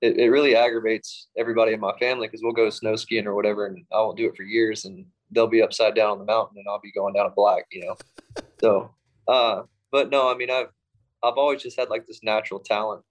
it, 0.00 0.18
it 0.18 0.30
really 0.30 0.56
aggravates 0.56 1.28
everybody 1.36 1.72
in 1.72 1.80
my 1.80 1.96
family 1.98 2.26
because 2.26 2.42
we'll 2.42 2.52
go 2.52 2.70
snow 2.70 2.96
skiing 2.96 3.26
or 3.26 3.34
whatever, 3.34 3.66
and 3.66 3.84
I 3.92 4.00
won't 4.00 4.18
do 4.18 4.26
it 4.26 4.36
for 4.36 4.42
years, 4.42 4.84
and 4.84 5.06
they'll 5.30 5.46
be 5.46 5.62
upside 5.62 5.94
down 5.94 6.10
on 6.10 6.18
the 6.18 6.24
mountain, 6.24 6.58
and 6.58 6.66
I'll 6.68 6.80
be 6.80 6.92
going 6.92 7.14
down 7.14 7.26
a 7.26 7.30
black, 7.30 7.64
you 7.70 7.84
know. 7.84 7.96
so, 8.60 8.90
uh, 9.28 9.62
but 9.94 10.10
no, 10.10 10.28
I 10.28 10.36
mean, 10.36 10.50
I've 10.50 10.72
I've 11.22 11.38
always 11.38 11.62
just 11.62 11.78
had 11.78 11.88
like 11.88 12.04
this 12.04 12.18
natural 12.24 12.58
talent 12.58 13.04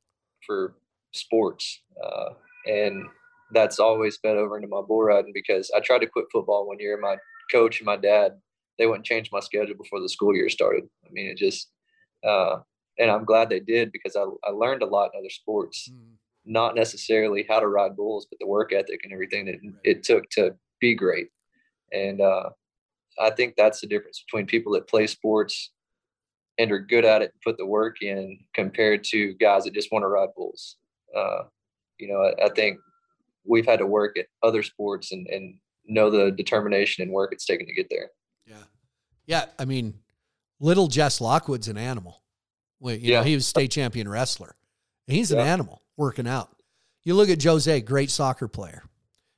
for 0.45 0.75
sports, 1.13 1.81
uh, 2.05 2.31
and 2.65 3.05
that's 3.53 3.79
always 3.79 4.17
fed 4.17 4.35
over 4.35 4.57
into 4.57 4.67
my 4.67 4.81
bull 4.85 5.01
riding 5.01 5.31
because 5.33 5.71
I 5.73 5.79
tried 5.79 5.99
to 5.99 6.07
quit 6.07 6.25
football 6.29 6.67
one 6.67 6.79
year. 6.79 6.99
My 6.99 7.15
coach 7.49 7.79
and 7.79 7.85
my 7.85 7.95
dad, 7.95 8.33
they 8.77 8.85
wouldn't 8.85 9.05
change 9.05 9.31
my 9.31 9.39
schedule 9.39 9.75
before 9.77 10.01
the 10.01 10.09
school 10.09 10.35
year 10.35 10.49
started. 10.49 10.83
I 11.05 11.09
mean, 11.13 11.27
it 11.27 11.37
just, 11.37 11.69
uh, 12.27 12.57
and 12.99 13.09
I'm 13.09 13.23
glad 13.23 13.47
they 13.49 13.61
did 13.61 13.93
because 13.93 14.17
I, 14.17 14.25
I 14.43 14.51
learned 14.51 14.81
a 14.81 14.85
lot 14.85 15.11
in 15.13 15.19
other 15.19 15.29
sports, 15.29 15.89
mm. 15.89 16.15
not 16.43 16.75
necessarily 16.75 17.45
how 17.47 17.61
to 17.61 17.67
ride 17.69 17.95
bulls, 17.95 18.27
but 18.29 18.39
the 18.39 18.47
work 18.47 18.73
ethic 18.73 18.99
and 19.05 19.13
everything 19.13 19.45
that 19.45 19.55
it 19.85 20.03
took 20.03 20.29
to 20.31 20.53
be 20.81 20.95
great. 20.95 21.29
And 21.93 22.19
uh, 22.19 22.49
I 23.21 23.29
think 23.29 23.53
that's 23.55 23.79
the 23.79 23.87
difference 23.87 24.21
between 24.27 24.47
people 24.47 24.73
that 24.73 24.89
play 24.89 25.07
sports 25.07 25.71
and 26.57 26.71
are 26.71 26.79
good 26.79 27.05
at 27.05 27.21
it 27.21 27.31
and 27.33 27.41
put 27.41 27.57
the 27.57 27.65
work 27.65 28.01
in 28.01 28.39
compared 28.53 29.03
to 29.03 29.33
guys 29.35 29.63
that 29.63 29.73
just 29.73 29.91
want 29.91 30.03
to 30.03 30.07
ride 30.07 30.29
bulls. 30.35 30.77
Uh, 31.15 31.43
you 31.99 32.07
know, 32.07 32.21
I, 32.21 32.45
I, 32.45 32.49
think 32.49 32.79
we've 33.45 33.65
had 33.65 33.79
to 33.79 33.87
work 33.87 34.17
at 34.17 34.25
other 34.41 34.63
sports 34.63 35.11
and, 35.11 35.27
and 35.27 35.55
know 35.85 36.09
the 36.09 36.31
determination 36.31 37.03
and 37.03 37.11
work 37.11 37.31
it's 37.31 37.45
taken 37.45 37.65
to 37.67 37.73
get 37.73 37.87
there. 37.89 38.09
Yeah. 38.45 38.63
Yeah. 39.25 39.45
I 39.59 39.65
mean, 39.65 39.95
little 40.59 40.87
Jess 40.87 41.21
Lockwood's 41.21 41.67
an 41.67 41.77
animal. 41.77 42.21
You 42.81 42.93
yeah. 42.93 43.19
know, 43.19 43.23
he 43.23 43.35
was 43.35 43.47
state 43.47 43.71
champion 43.71 44.09
wrestler. 44.09 44.55
He's 45.07 45.31
an 45.31 45.39
yeah. 45.39 45.45
animal 45.45 45.81
working 45.97 46.27
out. 46.27 46.49
You 47.03 47.15
look 47.15 47.29
at 47.29 47.41
Jose, 47.41 47.81
great 47.81 48.09
soccer 48.09 48.47
player. 48.47 48.83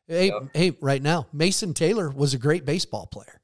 Hey, 0.08 0.28
yeah. 0.28 0.40
hey, 0.54 0.78
right 0.82 1.02
now, 1.02 1.28
Mason 1.34 1.74
Taylor 1.74 2.10
was 2.10 2.34
a 2.34 2.38
great 2.38 2.66
baseball 2.66 3.08
player. 3.08 3.42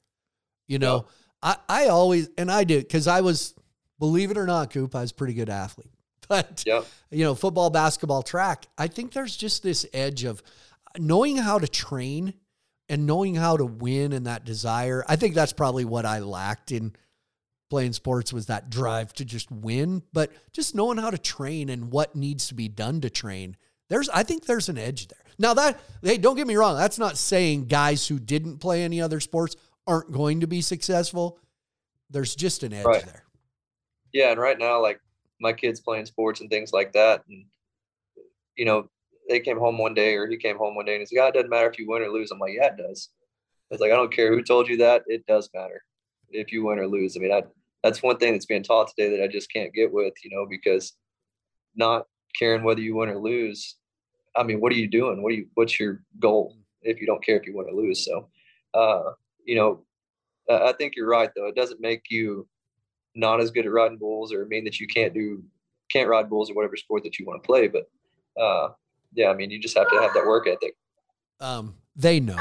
You 0.68 0.78
know, 0.78 1.06
I, 1.42 1.56
I 1.68 1.86
always, 1.88 2.30
and 2.38 2.50
I 2.50 2.64
did, 2.64 2.84
because 2.84 3.08
I 3.08 3.20
was, 3.20 3.54
believe 4.02 4.32
it 4.32 4.36
or 4.36 4.46
not, 4.46 4.70
Coop, 4.70 4.96
I 4.96 5.02
was 5.02 5.12
a 5.12 5.14
pretty 5.14 5.34
good 5.34 5.48
athlete. 5.48 5.92
But, 6.28 6.62
you 7.10 7.24
know, 7.24 7.34
football, 7.34 7.68
basketball, 7.68 8.22
track, 8.22 8.66
I 8.78 8.86
think 8.86 9.12
there's 9.12 9.36
just 9.36 9.62
this 9.62 9.84
edge 9.92 10.24
of 10.24 10.42
knowing 10.96 11.36
how 11.36 11.58
to 11.58 11.68
train 11.68 12.32
and 12.88 13.06
knowing 13.06 13.34
how 13.34 13.58
to 13.58 13.66
win 13.66 14.12
and 14.14 14.26
that 14.26 14.46
desire. 14.46 15.04
I 15.06 15.16
think 15.16 15.34
that's 15.34 15.52
probably 15.52 15.84
what 15.84 16.06
I 16.06 16.20
lacked 16.20 16.72
in 16.72 16.94
playing 17.68 17.92
sports 17.92 18.32
was 18.32 18.46
that 18.46 18.70
drive 18.70 19.12
to 19.14 19.26
just 19.26 19.50
win, 19.50 20.02
but 20.12 20.32
just 20.52 20.74
knowing 20.74 20.96
how 20.96 21.10
to 21.10 21.18
train 21.18 21.68
and 21.68 21.90
what 21.90 22.16
needs 22.16 22.48
to 22.48 22.54
be 22.54 22.68
done 22.68 23.02
to 23.02 23.10
train. 23.10 23.56
There's 23.90 24.08
I 24.08 24.22
think 24.22 24.46
there's 24.46 24.70
an 24.70 24.78
edge 24.78 25.08
there. 25.08 25.18
Now 25.38 25.54
that 25.54 25.80
hey, 26.02 26.16
don't 26.16 26.36
get 26.36 26.46
me 26.46 26.56
wrong, 26.56 26.78
that's 26.78 26.98
not 26.98 27.18
saying 27.18 27.66
guys 27.66 28.08
who 28.08 28.18
didn't 28.18 28.58
play 28.58 28.84
any 28.84 29.02
other 29.02 29.20
sports 29.20 29.54
aren't 29.86 30.12
going 30.12 30.40
to 30.40 30.46
be 30.46 30.62
successful. 30.62 31.38
There's 32.08 32.34
just 32.34 32.62
an 32.62 32.72
edge 32.72 32.86
right. 32.86 33.04
there. 33.04 33.21
Yeah, 34.12 34.30
and 34.30 34.40
right 34.40 34.58
now 34.58 34.80
like 34.80 35.00
my 35.40 35.52
kids 35.52 35.80
playing 35.80 36.06
sports 36.06 36.40
and 36.40 36.50
things 36.50 36.72
like 36.72 36.92
that 36.92 37.24
and 37.28 37.46
you 38.56 38.64
know, 38.64 38.88
they 39.28 39.40
came 39.40 39.58
home 39.58 39.78
one 39.78 39.94
day 39.94 40.14
or 40.14 40.26
he 40.26 40.36
came 40.36 40.56
home 40.56 40.74
one 40.74 40.84
day 40.84 40.94
and 40.94 41.00
he's 41.00 41.12
like, 41.12 41.24
oh, 41.24 41.28
it 41.28 41.34
doesn't 41.34 41.50
matter 41.50 41.70
if 41.70 41.78
you 41.78 41.88
win 41.88 42.02
or 42.02 42.10
lose. 42.10 42.30
I'm 42.30 42.38
like, 42.38 42.54
yeah, 42.54 42.66
it 42.66 42.76
does. 42.76 43.08
It's 43.70 43.80
like, 43.80 43.92
I 43.92 43.96
don't 43.96 44.12
care 44.12 44.30
who 44.30 44.42
told 44.42 44.68
you 44.68 44.76
that. 44.78 45.04
It 45.06 45.26
does 45.26 45.48
matter 45.54 45.82
if 46.30 46.52
you 46.52 46.64
win 46.64 46.78
or 46.78 46.86
lose. 46.86 47.16
I 47.16 47.20
mean, 47.20 47.32
I, 47.32 47.42
that's 47.82 48.02
one 48.02 48.18
thing 48.18 48.32
that's 48.32 48.46
being 48.46 48.62
taught 48.62 48.88
today 48.88 49.16
that 49.16 49.24
I 49.24 49.28
just 49.28 49.52
can't 49.52 49.72
get 49.72 49.92
with, 49.92 50.12
you 50.22 50.30
know, 50.30 50.46
because 50.48 50.94
not 51.74 52.06
caring 52.38 52.62
whether 52.62 52.80
you 52.80 52.96
win 52.96 53.08
or 53.08 53.18
lose. 53.18 53.76
I 54.36 54.42
mean, 54.42 54.60
what 54.60 54.72
are 54.72 54.76
you 54.76 54.88
doing? 54.88 55.22
What 55.22 55.32
are 55.32 55.36
you? 55.36 55.46
What's 55.54 55.78
your 55.78 56.02
goal 56.18 56.56
if 56.82 57.00
you 57.00 57.06
don't 57.06 57.24
care 57.24 57.36
if 57.36 57.46
you 57.46 57.56
win 57.56 57.66
or 57.68 57.74
lose? 57.74 58.04
So, 58.04 58.28
uh, 58.74 59.12
you 59.44 59.56
know, 59.56 59.84
I 60.50 60.72
think 60.72 60.94
you're 60.96 61.08
right 61.08 61.30
though. 61.34 61.46
It 61.46 61.56
doesn't 61.56 61.80
make 61.80 62.04
you 62.10 62.46
not 63.14 63.40
as 63.40 63.50
good 63.50 63.66
at 63.66 63.72
riding 63.72 63.98
bulls 63.98 64.32
or 64.32 64.46
mean 64.46 64.64
that 64.64 64.80
you 64.80 64.86
can't 64.86 65.14
do 65.14 65.42
can't 65.90 66.08
ride 66.08 66.30
bulls 66.30 66.50
or 66.50 66.54
whatever 66.54 66.76
sport 66.76 67.02
that 67.04 67.18
you 67.18 67.26
want 67.26 67.42
to 67.42 67.46
play. 67.46 67.68
But 67.68 67.90
uh, 68.40 68.70
yeah, 69.12 69.28
I 69.28 69.34
mean, 69.34 69.50
you 69.50 69.58
just 69.58 69.76
have 69.76 69.90
to 69.90 70.00
have 70.00 70.14
that 70.14 70.26
work 70.26 70.46
ethic. 70.46 70.74
Um, 71.40 71.74
they 71.94 72.20
know. 72.20 72.38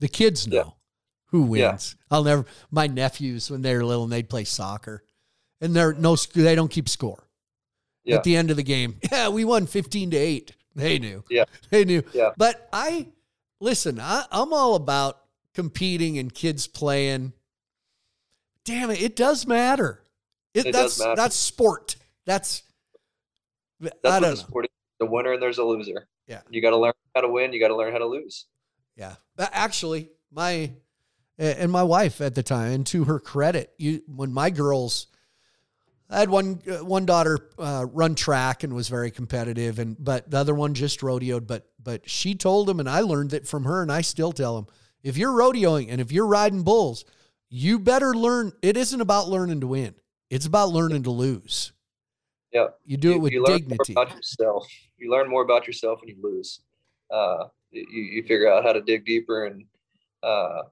The 0.00 0.08
kids 0.08 0.46
know. 0.46 0.56
Yeah 0.56 0.70
who 1.30 1.42
wins. 1.42 1.96
Yeah. 1.98 2.16
I'll 2.16 2.24
never. 2.24 2.44
My 2.70 2.86
nephews 2.86 3.50
when 3.50 3.62
they 3.62 3.74
were 3.74 3.84
little 3.84 4.04
and 4.04 4.12
they'd 4.12 4.28
play 4.28 4.44
soccer, 4.44 5.04
and 5.60 5.74
they're 5.74 5.94
no 5.94 6.16
they 6.16 6.54
don't 6.54 6.70
keep 6.70 6.88
score. 6.88 7.28
Yeah. 8.04 8.16
At 8.16 8.24
the 8.24 8.36
end 8.36 8.50
of 8.50 8.56
the 8.56 8.62
game, 8.62 8.98
yeah, 9.12 9.28
we 9.28 9.44
won 9.44 9.66
fifteen 9.66 10.10
to 10.10 10.16
eight. 10.16 10.52
They 10.74 10.98
knew. 10.98 11.24
Yeah, 11.30 11.44
they 11.70 11.84
knew. 11.84 12.02
Yeah. 12.12 12.30
But 12.36 12.68
I 12.72 13.08
listen. 13.60 14.00
I, 14.00 14.24
I'm 14.30 14.52
all 14.52 14.74
about 14.74 15.20
competing 15.54 16.18
and 16.18 16.32
kids 16.32 16.66
playing. 16.66 17.32
Damn 18.64 18.90
it! 18.90 19.02
It 19.02 19.16
does 19.16 19.46
matter. 19.46 20.02
It, 20.54 20.66
it 20.66 20.72
that's 20.72 20.96
that's 20.98 21.36
sport. 21.36 21.96
That's, 22.26 22.62
that's 23.80 23.94
I 24.04 24.20
don't 24.20 24.36
the 24.36 24.60
know. 24.60 24.66
The 25.00 25.06
winner 25.06 25.32
and 25.34 25.42
there's 25.42 25.58
a 25.58 25.64
loser. 25.64 26.08
Yeah. 26.26 26.40
You 26.50 26.60
got 26.60 26.70
to 26.70 26.76
learn 26.76 26.92
how 27.14 27.22
to 27.22 27.28
win. 27.28 27.52
You 27.52 27.60
got 27.60 27.68
to 27.68 27.76
learn 27.76 27.92
how 27.92 27.98
to 27.98 28.06
lose. 28.06 28.46
Yeah. 28.96 29.14
Actually, 29.38 30.10
my 30.32 30.72
and 31.38 31.70
my 31.70 31.82
wife 31.82 32.20
at 32.20 32.34
the 32.34 32.42
time. 32.42 32.72
And 32.72 32.86
to 32.88 33.04
her 33.04 33.18
credit, 33.18 33.72
you 33.78 34.02
when 34.06 34.32
my 34.32 34.50
girls, 34.50 35.06
I 36.10 36.18
had 36.18 36.30
one 36.30 36.60
uh, 36.68 36.84
one 36.84 37.06
daughter 37.06 37.38
uh, 37.58 37.86
run 37.90 38.14
track 38.14 38.64
and 38.64 38.74
was 38.74 38.88
very 38.88 39.10
competitive, 39.10 39.78
and 39.78 39.96
but 39.98 40.30
the 40.30 40.38
other 40.38 40.54
one 40.54 40.74
just 40.74 41.00
rodeoed. 41.00 41.46
But 41.46 41.68
but 41.82 42.08
she 42.08 42.34
told 42.34 42.68
him, 42.68 42.80
and 42.80 42.88
I 42.88 43.00
learned 43.00 43.32
it 43.32 43.46
from 43.46 43.64
her, 43.64 43.82
and 43.82 43.92
I 43.92 44.00
still 44.00 44.32
tell 44.32 44.58
him, 44.58 44.66
if 45.02 45.16
you're 45.16 45.32
rodeoing 45.32 45.86
and 45.90 46.00
if 46.00 46.10
you're 46.12 46.26
riding 46.26 46.62
bulls, 46.62 47.04
you 47.48 47.78
better 47.78 48.14
learn. 48.14 48.52
It 48.62 48.76
isn't 48.76 49.00
about 49.00 49.28
learning 49.28 49.60
to 49.60 49.68
win; 49.68 49.94
it's 50.30 50.46
about 50.46 50.70
learning 50.70 51.04
to 51.04 51.10
lose. 51.10 51.72
Yeah, 52.52 52.68
you 52.84 52.96
do 52.96 53.10
you, 53.10 53.14
it 53.14 53.18
with 53.18 53.32
you 53.32 53.44
learn 53.44 53.58
dignity. 53.58 53.94
More 53.94 54.04
about 54.04 54.16
yourself. 54.16 54.66
You 54.96 55.10
learn 55.10 55.28
more 55.28 55.42
about 55.42 55.66
yourself 55.66 56.00
when 56.00 56.08
you 56.08 56.16
lose. 56.22 56.60
Uh, 57.10 57.44
you, 57.70 57.84
you 57.90 58.22
figure 58.22 58.50
out 58.50 58.64
how 58.64 58.72
to 58.72 58.80
dig 58.80 59.04
deeper 59.04 59.46
and 59.46 59.64
uh, 60.22 60.62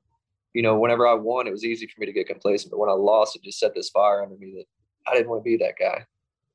you 0.56 0.62
know, 0.62 0.78
whenever 0.78 1.06
I 1.06 1.12
won, 1.12 1.46
it 1.46 1.50
was 1.50 1.66
easy 1.66 1.86
for 1.86 2.00
me 2.00 2.06
to 2.06 2.12
get 2.14 2.26
complacent. 2.26 2.70
But 2.70 2.78
when 2.78 2.88
I 2.88 2.94
lost, 2.94 3.36
it 3.36 3.42
just 3.42 3.58
set 3.58 3.74
this 3.74 3.90
fire 3.90 4.22
under 4.22 4.36
me 4.36 4.54
that 4.56 4.64
I 5.06 5.14
didn't 5.14 5.28
want 5.28 5.40
to 5.40 5.44
be 5.44 5.58
that 5.58 5.74
guy. 5.78 6.06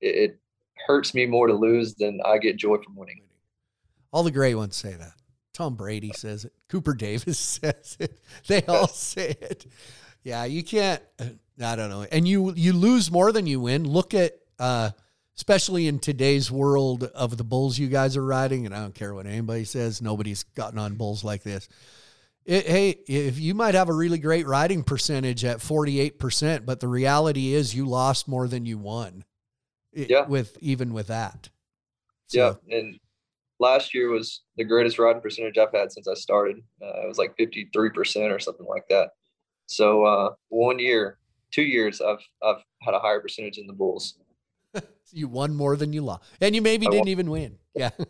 It, 0.01 0.15
it 0.15 0.39
hurts 0.87 1.13
me 1.13 1.27
more 1.27 1.45
to 1.45 1.53
lose 1.53 1.93
than 1.93 2.19
I 2.25 2.39
get 2.39 2.57
joy 2.57 2.77
from 2.83 2.95
winning. 2.95 3.21
All 4.11 4.23
the 4.23 4.31
great 4.31 4.55
ones 4.55 4.75
say 4.75 4.93
that. 4.93 5.13
Tom 5.53 5.75
Brady 5.75 6.11
says 6.15 6.45
it. 6.45 6.53
Cooper 6.67 6.95
Davis 6.95 7.37
says 7.61 7.95
it. 7.99 8.19
They 8.47 8.63
all 8.63 8.87
say 8.87 9.35
it. 9.39 9.67
Yeah, 10.23 10.45
you 10.45 10.63
can't. 10.63 11.01
I 11.19 11.75
don't 11.75 11.89
know. 11.89 12.05
And 12.11 12.27
you 12.27 12.53
you 12.53 12.73
lose 12.73 13.11
more 13.11 13.31
than 13.31 13.47
you 13.47 13.59
win. 13.59 13.87
Look 13.87 14.13
at, 14.13 14.33
uh, 14.59 14.91
especially 15.35 15.87
in 15.87 15.99
today's 15.99 16.51
world 16.51 17.03
of 17.03 17.37
the 17.37 17.43
bulls 17.43 17.77
you 17.77 17.87
guys 17.87 18.17
are 18.17 18.25
riding. 18.25 18.65
And 18.65 18.75
I 18.75 18.79
don't 18.79 18.95
care 18.95 19.13
what 19.13 19.25
anybody 19.25 19.65
says. 19.65 20.01
Nobody's 20.01 20.43
gotten 20.43 20.79
on 20.79 20.95
bulls 20.95 21.23
like 21.23 21.43
this. 21.43 21.67
It, 22.45 22.65
hey, 22.65 22.89
if 23.07 23.39
you 23.39 23.53
might 23.53 23.75
have 23.75 23.89
a 23.89 23.93
really 23.93 24.17
great 24.17 24.47
riding 24.47 24.83
percentage 24.83 25.45
at 25.45 25.59
48%, 25.59 26.65
but 26.65 26.79
the 26.79 26.87
reality 26.87 27.53
is 27.53 27.75
you 27.75 27.85
lost 27.85 28.27
more 28.27 28.47
than 28.47 28.65
you 28.65 28.79
won. 28.79 29.23
Yeah. 29.93 30.25
With 30.25 30.57
even 30.61 30.93
with 30.93 31.07
that. 31.07 31.49
So. 32.27 32.59
Yeah. 32.65 32.77
And 32.77 32.99
last 33.59 33.93
year 33.93 34.09
was 34.09 34.41
the 34.57 34.63
greatest 34.63 34.97
riding 34.97 35.21
percentage 35.21 35.57
I've 35.57 35.73
had 35.73 35.91
since 35.91 36.07
I 36.07 36.15
started. 36.15 36.57
Uh, 36.81 37.03
it 37.03 37.07
was 37.07 37.17
like 37.17 37.37
53% 37.37 38.33
or 38.33 38.39
something 38.39 38.65
like 38.67 38.87
that. 38.89 39.09
So 39.71 40.03
uh, 40.03 40.33
one 40.49 40.79
year, 40.79 41.17
two 41.49 41.61
years, 41.61 42.01
I've, 42.01 42.19
I've 42.43 42.61
had 42.81 42.93
a 42.93 42.99
higher 42.99 43.21
percentage 43.21 43.57
in 43.57 43.67
the 43.67 43.73
bulls. 43.73 44.15
you 45.13 45.29
won 45.29 45.55
more 45.55 45.77
than 45.77 45.93
you 45.93 46.01
lost. 46.01 46.23
And 46.41 46.53
you 46.53 46.61
maybe 46.61 46.87
didn't 46.87 47.07
even 47.07 47.29
win. 47.29 47.57
Yeah. 47.73 47.91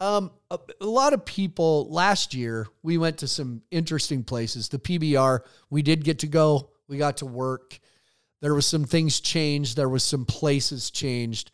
Um, 0.00 0.30
a, 0.50 0.58
a, 0.80 0.86
lot 0.86 1.12
of 1.12 1.26
people 1.26 1.86
last 1.90 2.32
year, 2.32 2.66
we 2.82 2.96
went 2.96 3.18
to 3.18 3.28
some 3.28 3.60
interesting 3.70 4.24
places. 4.24 4.70
The 4.70 4.78
PBR, 4.78 5.40
we 5.68 5.82
did 5.82 6.04
get 6.04 6.20
to 6.20 6.26
go. 6.26 6.70
We 6.88 6.96
got 6.96 7.18
to 7.18 7.26
work. 7.26 7.78
There 8.40 8.54
was 8.54 8.66
some 8.66 8.84
things 8.84 9.20
changed. 9.20 9.76
There 9.76 9.90
was 9.90 10.02
some 10.02 10.24
places 10.24 10.90
changed, 10.90 11.50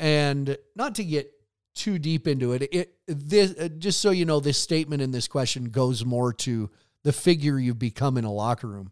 and 0.00 0.56
not 0.74 0.94
to 0.94 1.04
get 1.04 1.30
too 1.74 1.98
deep 1.98 2.26
into 2.26 2.54
it. 2.54 2.62
It 2.72 2.94
this 3.06 3.54
uh, 3.58 3.68
just 3.68 4.00
so 4.00 4.10
you 4.10 4.24
know, 4.24 4.40
this 4.40 4.56
statement 4.56 5.02
in 5.02 5.10
this 5.10 5.28
question 5.28 5.66
goes 5.66 6.02
more 6.02 6.32
to 6.32 6.70
the 7.06 7.12
figure 7.12 7.56
you've 7.56 7.78
become 7.78 8.16
in 8.16 8.24
a 8.24 8.32
locker 8.32 8.66
room. 8.66 8.90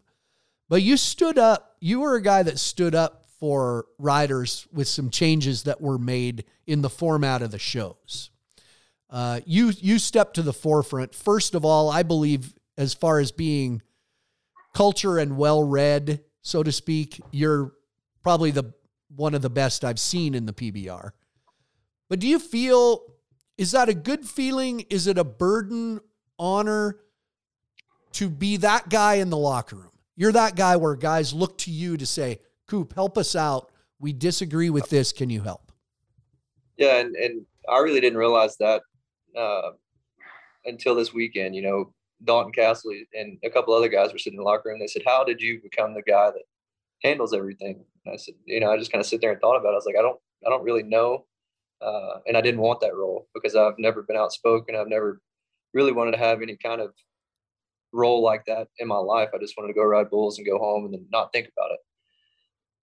But 0.69 0.81
you 0.81 0.95
stood 0.95 1.37
up. 1.37 1.75
You 1.81 1.99
were 1.99 2.15
a 2.15 2.21
guy 2.21 2.43
that 2.43 2.59
stood 2.59 2.95
up 2.95 3.25
for 3.41 3.87
riders 3.99 4.65
with 4.71 4.87
some 4.87 5.09
changes 5.09 5.63
that 5.63 5.81
were 5.81 5.97
made 5.97 6.45
in 6.65 6.81
the 6.81 6.89
format 6.89 7.41
of 7.41 7.51
the 7.51 7.59
shows. 7.59 8.29
Uh, 9.09 9.41
you 9.45 9.73
you 9.81 9.99
stepped 9.99 10.35
to 10.35 10.41
the 10.43 10.53
forefront. 10.53 11.13
First 11.13 11.55
of 11.55 11.65
all, 11.65 11.89
I 11.89 12.03
believe 12.03 12.53
as 12.77 12.93
far 12.93 13.19
as 13.19 13.33
being 13.33 13.81
culture 14.73 15.17
and 15.17 15.35
well 15.35 15.61
read, 15.61 16.21
so 16.41 16.63
to 16.63 16.71
speak, 16.71 17.19
you're 17.31 17.73
probably 18.23 18.51
the 18.51 18.73
one 19.13 19.35
of 19.35 19.41
the 19.41 19.49
best 19.49 19.83
I've 19.83 19.99
seen 19.99 20.35
in 20.35 20.45
the 20.45 20.53
PBR. 20.53 21.11
But 22.07 22.19
do 22.19 22.29
you 22.29 22.39
feel 22.39 23.01
is 23.57 23.71
that 23.71 23.89
a 23.89 23.93
good 23.93 24.25
feeling? 24.25 24.85
Is 24.89 25.05
it 25.05 25.17
a 25.17 25.25
burden, 25.25 25.99
honor 26.39 27.01
to 28.15 28.29
be 28.29 28.57
that 28.57 28.89
guy 28.89 29.15
in 29.15 29.29
the 29.29 29.37
locker 29.37 29.75
room? 29.75 29.91
You're 30.15 30.31
that 30.31 30.55
guy 30.55 30.75
where 30.77 30.95
guys 30.95 31.33
look 31.33 31.57
to 31.59 31.71
you 31.71 31.97
to 31.97 32.05
say, 32.05 32.39
"Coop, 32.67 32.93
help 32.93 33.17
us 33.17 33.35
out. 33.35 33.71
We 33.99 34.13
disagree 34.13 34.69
with 34.69 34.89
this. 34.89 35.11
Can 35.11 35.29
you 35.29 35.41
help?" 35.41 35.71
Yeah, 36.77 36.99
and 36.99 37.15
and 37.15 37.45
I 37.69 37.79
really 37.79 37.99
didn't 37.99 38.17
realize 38.17 38.55
that 38.57 38.81
uh, 39.37 39.71
until 40.65 40.95
this 40.95 41.13
weekend, 41.13 41.55
you 41.55 41.61
know, 41.61 41.93
Dalton 42.23 42.53
Kasel 42.53 43.05
and 43.13 43.37
a 43.43 43.49
couple 43.49 43.73
other 43.73 43.89
guys 43.89 44.13
were 44.13 44.19
sitting 44.19 44.37
in 44.39 44.43
the 44.43 44.49
locker 44.49 44.69
room. 44.69 44.79
They 44.79 44.87
said, 44.87 45.03
"How 45.05 45.23
did 45.23 45.41
you 45.41 45.61
become 45.61 45.93
the 45.93 46.01
guy 46.01 46.31
that 46.31 46.43
handles 47.03 47.33
everything?" 47.33 47.83
And 48.05 48.13
I 48.13 48.17
said, 48.17 48.35
"You 48.45 48.61
know, 48.61 48.71
I 48.71 48.77
just 48.77 48.91
kind 48.91 49.01
of 49.01 49.05
sit 49.05 49.19
there 49.21 49.31
and 49.31 49.41
thought 49.41 49.57
about 49.57 49.69
it. 49.69 49.73
I 49.73 49.75
was 49.75 49.85
like, 49.85 49.97
I 49.97 50.01
don't, 50.01 50.19
I 50.45 50.49
don't 50.49 50.63
really 50.63 50.83
know, 50.83 51.25
uh, 51.81 52.19
and 52.27 52.37
I 52.37 52.41
didn't 52.41 52.61
want 52.61 52.79
that 52.79 52.95
role 52.95 53.27
because 53.33 53.55
I've 53.55 53.77
never 53.77 54.03
been 54.03 54.17
outspoken. 54.17 54.75
I've 54.75 54.87
never 54.87 55.19
really 55.73 55.91
wanted 55.91 56.11
to 56.11 56.17
have 56.17 56.41
any 56.41 56.55
kind 56.55 56.79
of 56.79 56.93
role 57.95 58.21
like 58.21 58.45
that 58.45 58.67
in 58.79 58.87
my 58.87 58.97
life. 58.97 59.29
I 59.33 59.37
just 59.37 59.55
wanted 59.57 59.69
to 59.69 59.73
go 59.73 59.83
ride 59.83 60.09
bulls 60.09 60.37
and 60.37 60.47
go 60.47 60.57
home 60.59 60.85
and 60.85 60.93
then 60.93 61.05
not 61.11 61.31
think 61.31 61.49
about 61.55 61.71
it. 61.71 61.79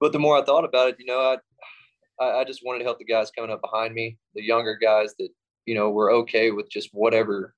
But 0.00 0.12
the 0.12 0.18
more 0.18 0.36
I 0.36 0.44
thought 0.44 0.64
about 0.64 0.88
it, 0.88 0.96
you 0.98 1.06
know, 1.06 1.36
I, 2.20 2.24
I 2.40 2.44
just 2.44 2.64
wanted 2.64 2.78
to 2.80 2.84
help 2.84 2.98
the 2.98 3.04
guys 3.04 3.30
coming 3.30 3.50
up 3.50 3.60
behind 3.60 3.94
me, 3.94 4.18
the 4.34 4.42
younger 4.42 4.76
guys 4.76 5.14
that 5.18 5.28
you 5.66 5.74
know 5.74 5.90
were 5.90 6.10
okay 6.10 6.50
with 6.50 6.70
just 6.70 6.90
whatever 6.92 7.54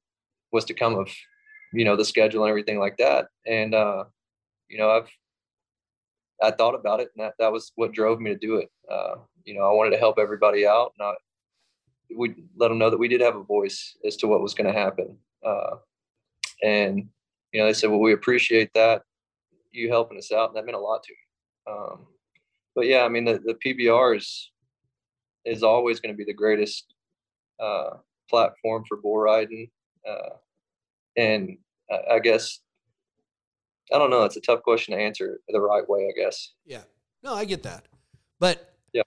was 0.53 0.65
to 0.67 0.75
come 0.75 0.95
of 0.97 1.09
you 1.73 1.85
know 1.85 1.97
the 1.97 2.05
schedule 2.05 2.45
and 2.45 2.51
everything 2.51 2.79
like 2.79 2.97
that 2.97 3.29
and 3.47 3.75
uh 3.75 4.05
you 4.69 4.79
know 4.79 4.91
i've 4.91 5.09
i 6.43 6.51
thought 6.51 6.75
about 6.75 7.01
it 7.01 7.11
and 7.17 7.25
that, 7.25 7.35
that 7.39 7.53
was 7.53 7.73
what 7.77 7.93
drove 7.93 8.21
me 8.21 8.31
to 8.31 8.39
do 8.39 8.57
it 8.57 8.71
uh 8.91 9.15
you 9.45 9.55
know 9.55 9.63
i 9.63 9.73
wanted 9.73 9.91
to 9.91 9.99
help 9.99 10.19
everybody 10.19 10.67
out 10.67 10.93
and 10.99 11.09
I, 11.09 11.15
we 12.17 12.35
let 12.57 12.69
them 12.69 12.79
know 12.79 12.91
that 12.91 12.99
we 12.99 13.09
did 13.09 13.21
have 13.21 13.37
a 13.37 13.43
voice 13.43 13.97
as 14.07 14.17
to 14.17 14.27
what 14.27 14.43
was 14.43 14.55
going 14.55 14.73
to 14.73 14.79
happen 14.79 15.17
uh 15.45 15.77
and 16.63 17.09
you 17.55 17.61
know 17.61 17.67
they 17.67 17.73
said 17.73 17.89
well 17.89 18.01
we 18.01 18.13
appreciate 18.13 18.71
that 18.75 19.03
you 19.73 19.89
helping 19.89 20.19
us 20.19 20.31
out 20.31 20.49
and 20.51 20.57
that 20.57 20.67
meant 20.67 20.77
a 20.77 20.81
lot 20.81 21.03
to 21.03 21.13
me 21.13 21.73
um 21.75 22.07
but 22.75 22.87
yeah 22.87 23.05
i 23.05 23.09
mean 23.09 23.25
the, 23.25 23.41
the 23.47 23.57
pbr 23.65 24.17
is 24.17 24.51
is 25.47 25.63
always 25.63 26.01
going 26.01 26.13
to 26.13 26.17
be 26.17 26.25
the 26.25 26.35
greatest 26.35 26.93
uh 27.61 27.91
platform 28.29 28.85
for 28.87 28.99
bull 28.99 29.17
riding 29.17 29.69
uh 30.07 30.35
and 31.17 31.57
I 32.11 32.19
guess 32.19 32.61
I 33.93 33.99
don't 33.99 34.11
know. 34.11 34.25
It's 34.25 34.37
a 34.37 34.41
tough 34.41 34.63
question 34.63 34.97
to 34.97 35.03
answer 35.03 35.41
the 35.49 35.61
right 35.61 35.89
way. 35.89 36.09
I 36.09 36.19
guess. 36.19 36.53
Yeah. 36.65 36.83
No, 37.23 37.35
I 37.35 37.45
get 37.45 37.63
that, 37.63 37.87
but 38.39 38.75
yeah, 38.93 39.03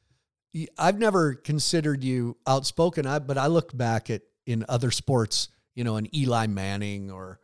I've 0.78 0.98
never 0.98 1.36
considered 1.36 2.04
you 2.04 2.38
outspoken. 2.48 3.06
I 3.06 3.20
but 3.20 3.38
I 3.38 3.48
look 3.48 3.76
back 3.78 4.10
at 4.10 4.24
in 4.46 4.66
other 4.68 4.90
sports, 4.90 5.50
you 5.76 5.84
know, 5.84 5.98
an 5.98 6.08
Eli 6.16 6.48
Manning 6.48 7.12
or 7.12 7.40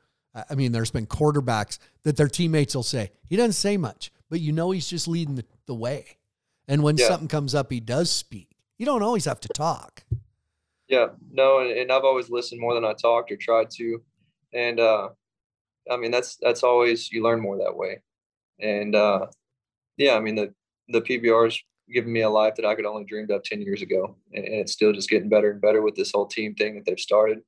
I 0.50 0.56
mean, 0.56 0.72
there's 0.72 0.92
been 0.92 1.06
quarterbacks 1.06 1.78
that 2.04 2.18
their 2.18 2.28
teammates 2.28 2.76
will 2.76 2.84
say 2.84 3.12
he 3.26 3.36
doesn't 3.36 3.54
say 3.54 3.78
much, 3.78 4.12
but 4.30 4.40
you 4.40 4.52
know 4.52 4.72
he's 4.72 4.88
just 4.88 5.08
leading 5.08 5.36
the, 5.36 5.46
the 5.68 5.76
way. 5.76 6.18
And 6.68 6.82
when 6.82 6.98
yeah. 6.98 7.08
something 7.08 7.28
comes 7.28 7.54
up, 7.54 7.72
he 7.72 7.80
does 7.80 8.10
speak. 8.10 8.56
You 8.78 8.86
don't 8.86 9.04
always 9.04 9.26
have 9.26 9.40
to 9.42 9.50
talk. 9.50 10.04
Yeah, 10.88 11.08
no, 11.32 11.60
and, 11.60 11.72
and 11.72 11.92
I've 11.92 12.04
always 12.04 12.30
listened 12.30 12.60
more 12.60 12.74
than 12.74 12.86
I 12.86 12.94
talked 12.94 13.32
or 13.32 13.38
tried 13.38 13.70
to 13.72 14.02
and 14.54 14.80
uh, 14.80 15.10
I 15.90 15.98
mean 15.98 16.12
that's 16.12 16.38
that's 16.42 16.64
always 16.64 17.12
you 17.12 17.24
learn 17.24 17.42
more 17.42 17.58
that 17.58 17.76
way, 17.76 18.02
and 18.60 18.96
uh, 18.96 19.28
yeah, 19.98 20.16
I 20.16 20.20
mean 20.20 20.36
the 20.36 20.54
the 20.90 21.02
PBR's 21.02 21.62
given 21.92 22.14
me 22.14 22.22
a 22.22 22.30
life 22.30 22.56
that 22.56 22.66
I 22.66 22.76
could 22.76 22.86
only 22.86 23.04
dreamed 23.04 23.32
of 23.32 23.44
ten 23.44 23.62
years 23.62 23.82
ago, 23.82 24.16
and, 24.34 24.46
and, 24.46 24.56
it's 24.56 24.72
still 24.72 24.94
just 24.94 25.10
getting 25.10 25.30
better 25.30 25.52
and 25.52 25.62
better 25.62 25.82
with 25.82 25.96
this 25.96 26.12
whole 26.14 26.28
team 26.28 26.56
thing 26.56 26.76
that 26.76 26.86
they've 26.86 27.00
started, 27.00 27.42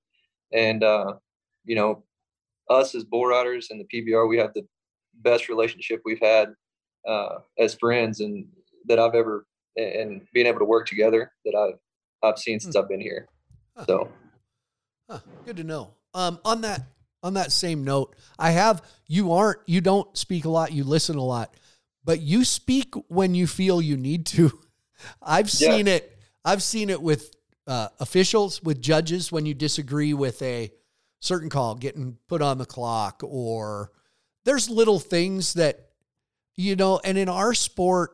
and 0.52 0.84
uh, 0.84 1.14
you 1.64 1.76
know, 1.76 2.04
us 2.70 2.96
as 2.96 3.04
bull 3.04 3.26
riders 3.26 3.68
and 3.70 3.80
the 3.80 3.86
PBR, 3.86 4.28
we 4.28 4.38
have 4.38 4.54
the 4.54 4.66
best 5.22 5.50
relationship 5.50 6.02
we've 6.06 6.22
had 6.22 6.50
uh, 7.08 7.40
as 7.60 7.76
friends 7.76 8.20
and 8.20 8.46
that 8.88 9.00
I've 9.00 9.16
ever 9.16 9.46
and 9.78 10.22
being 10.34 10.48
able 10.48 10.60
to 10.60 10.66
work 10.66 10.88
together 10.88 11.32
that 11.44 11.56
I've 11.56 11.80
I've 12.24 12.40
seen 12.40 12.60
since 12.60 12.76
hmm. 12.76 12.82
I've 12.82 12.90
been 12.90 13.02
here. 13.02 13.28
Huh. 13.76 13.86
So, 13.86 14.12
huh. 15.10 15.20
good 15.46 15.58
to 15.58 15.64
know. 15.64 15.92
Um, 16.14 16.40
on 16.46 16.62
that 16.62 16.82
on 17.24 17.34
that 17.34 17.52
same 17.52 17.84
note, 17.84 18.16
I 18.40 18.52
have 18.52 18.84
you 19.08 19.34
aren't 19.34 19.60
you 19.66 19.82
don't 19.82 20.16
speak 20.18 20.46
a 20.46 20.50
lot, 20.50 20.72
you 20.72 20.84
listen 20.84 21.18
a 21.18 21.24
lot, 21.24 21.54
but 22.04 22.22
you 22.22 22.46
speak 22.46 22.94
when 23.08 23.36
you 23.36 23.48
feel 23.48 23.82
you 23.82 23.98
need 23.98 24.26
to. 24.28 24.52
I've 25.22 25.52
seen 25.52 25.88
yeah. 25.88 25.96
it. 25.96 26.18
I've 26.44 26.64
seen 26.64 26.90
it 26.90 27.02
with 27.02 27.36
uh, 27.68 27.90
officials, 28.00 28.62
with 28.64 28.82
judges 28.82 29.32
when 29.32 29.46
you 29.46 29.54
disagree 29.54 30.14
with 30.14 30.42
a 30.42 30.72
certain 31.20 31.50
call 31.50 31.76
getting 31.76 32.18
put 32.28 32.42
on 32.42 32.58
the 32.58 32.66
clock, 32.66 33.22
or 33.24 33.92
there's 34.44 34.70
little 34.70 35.00
things 35.00 35.54
that 35.54 35.90
you 36.56 36.76
know. 36.76 37.00
And 37.04 37.18
in 37.18 37.30
our 37.30 37.54
sport, 37.54 38.12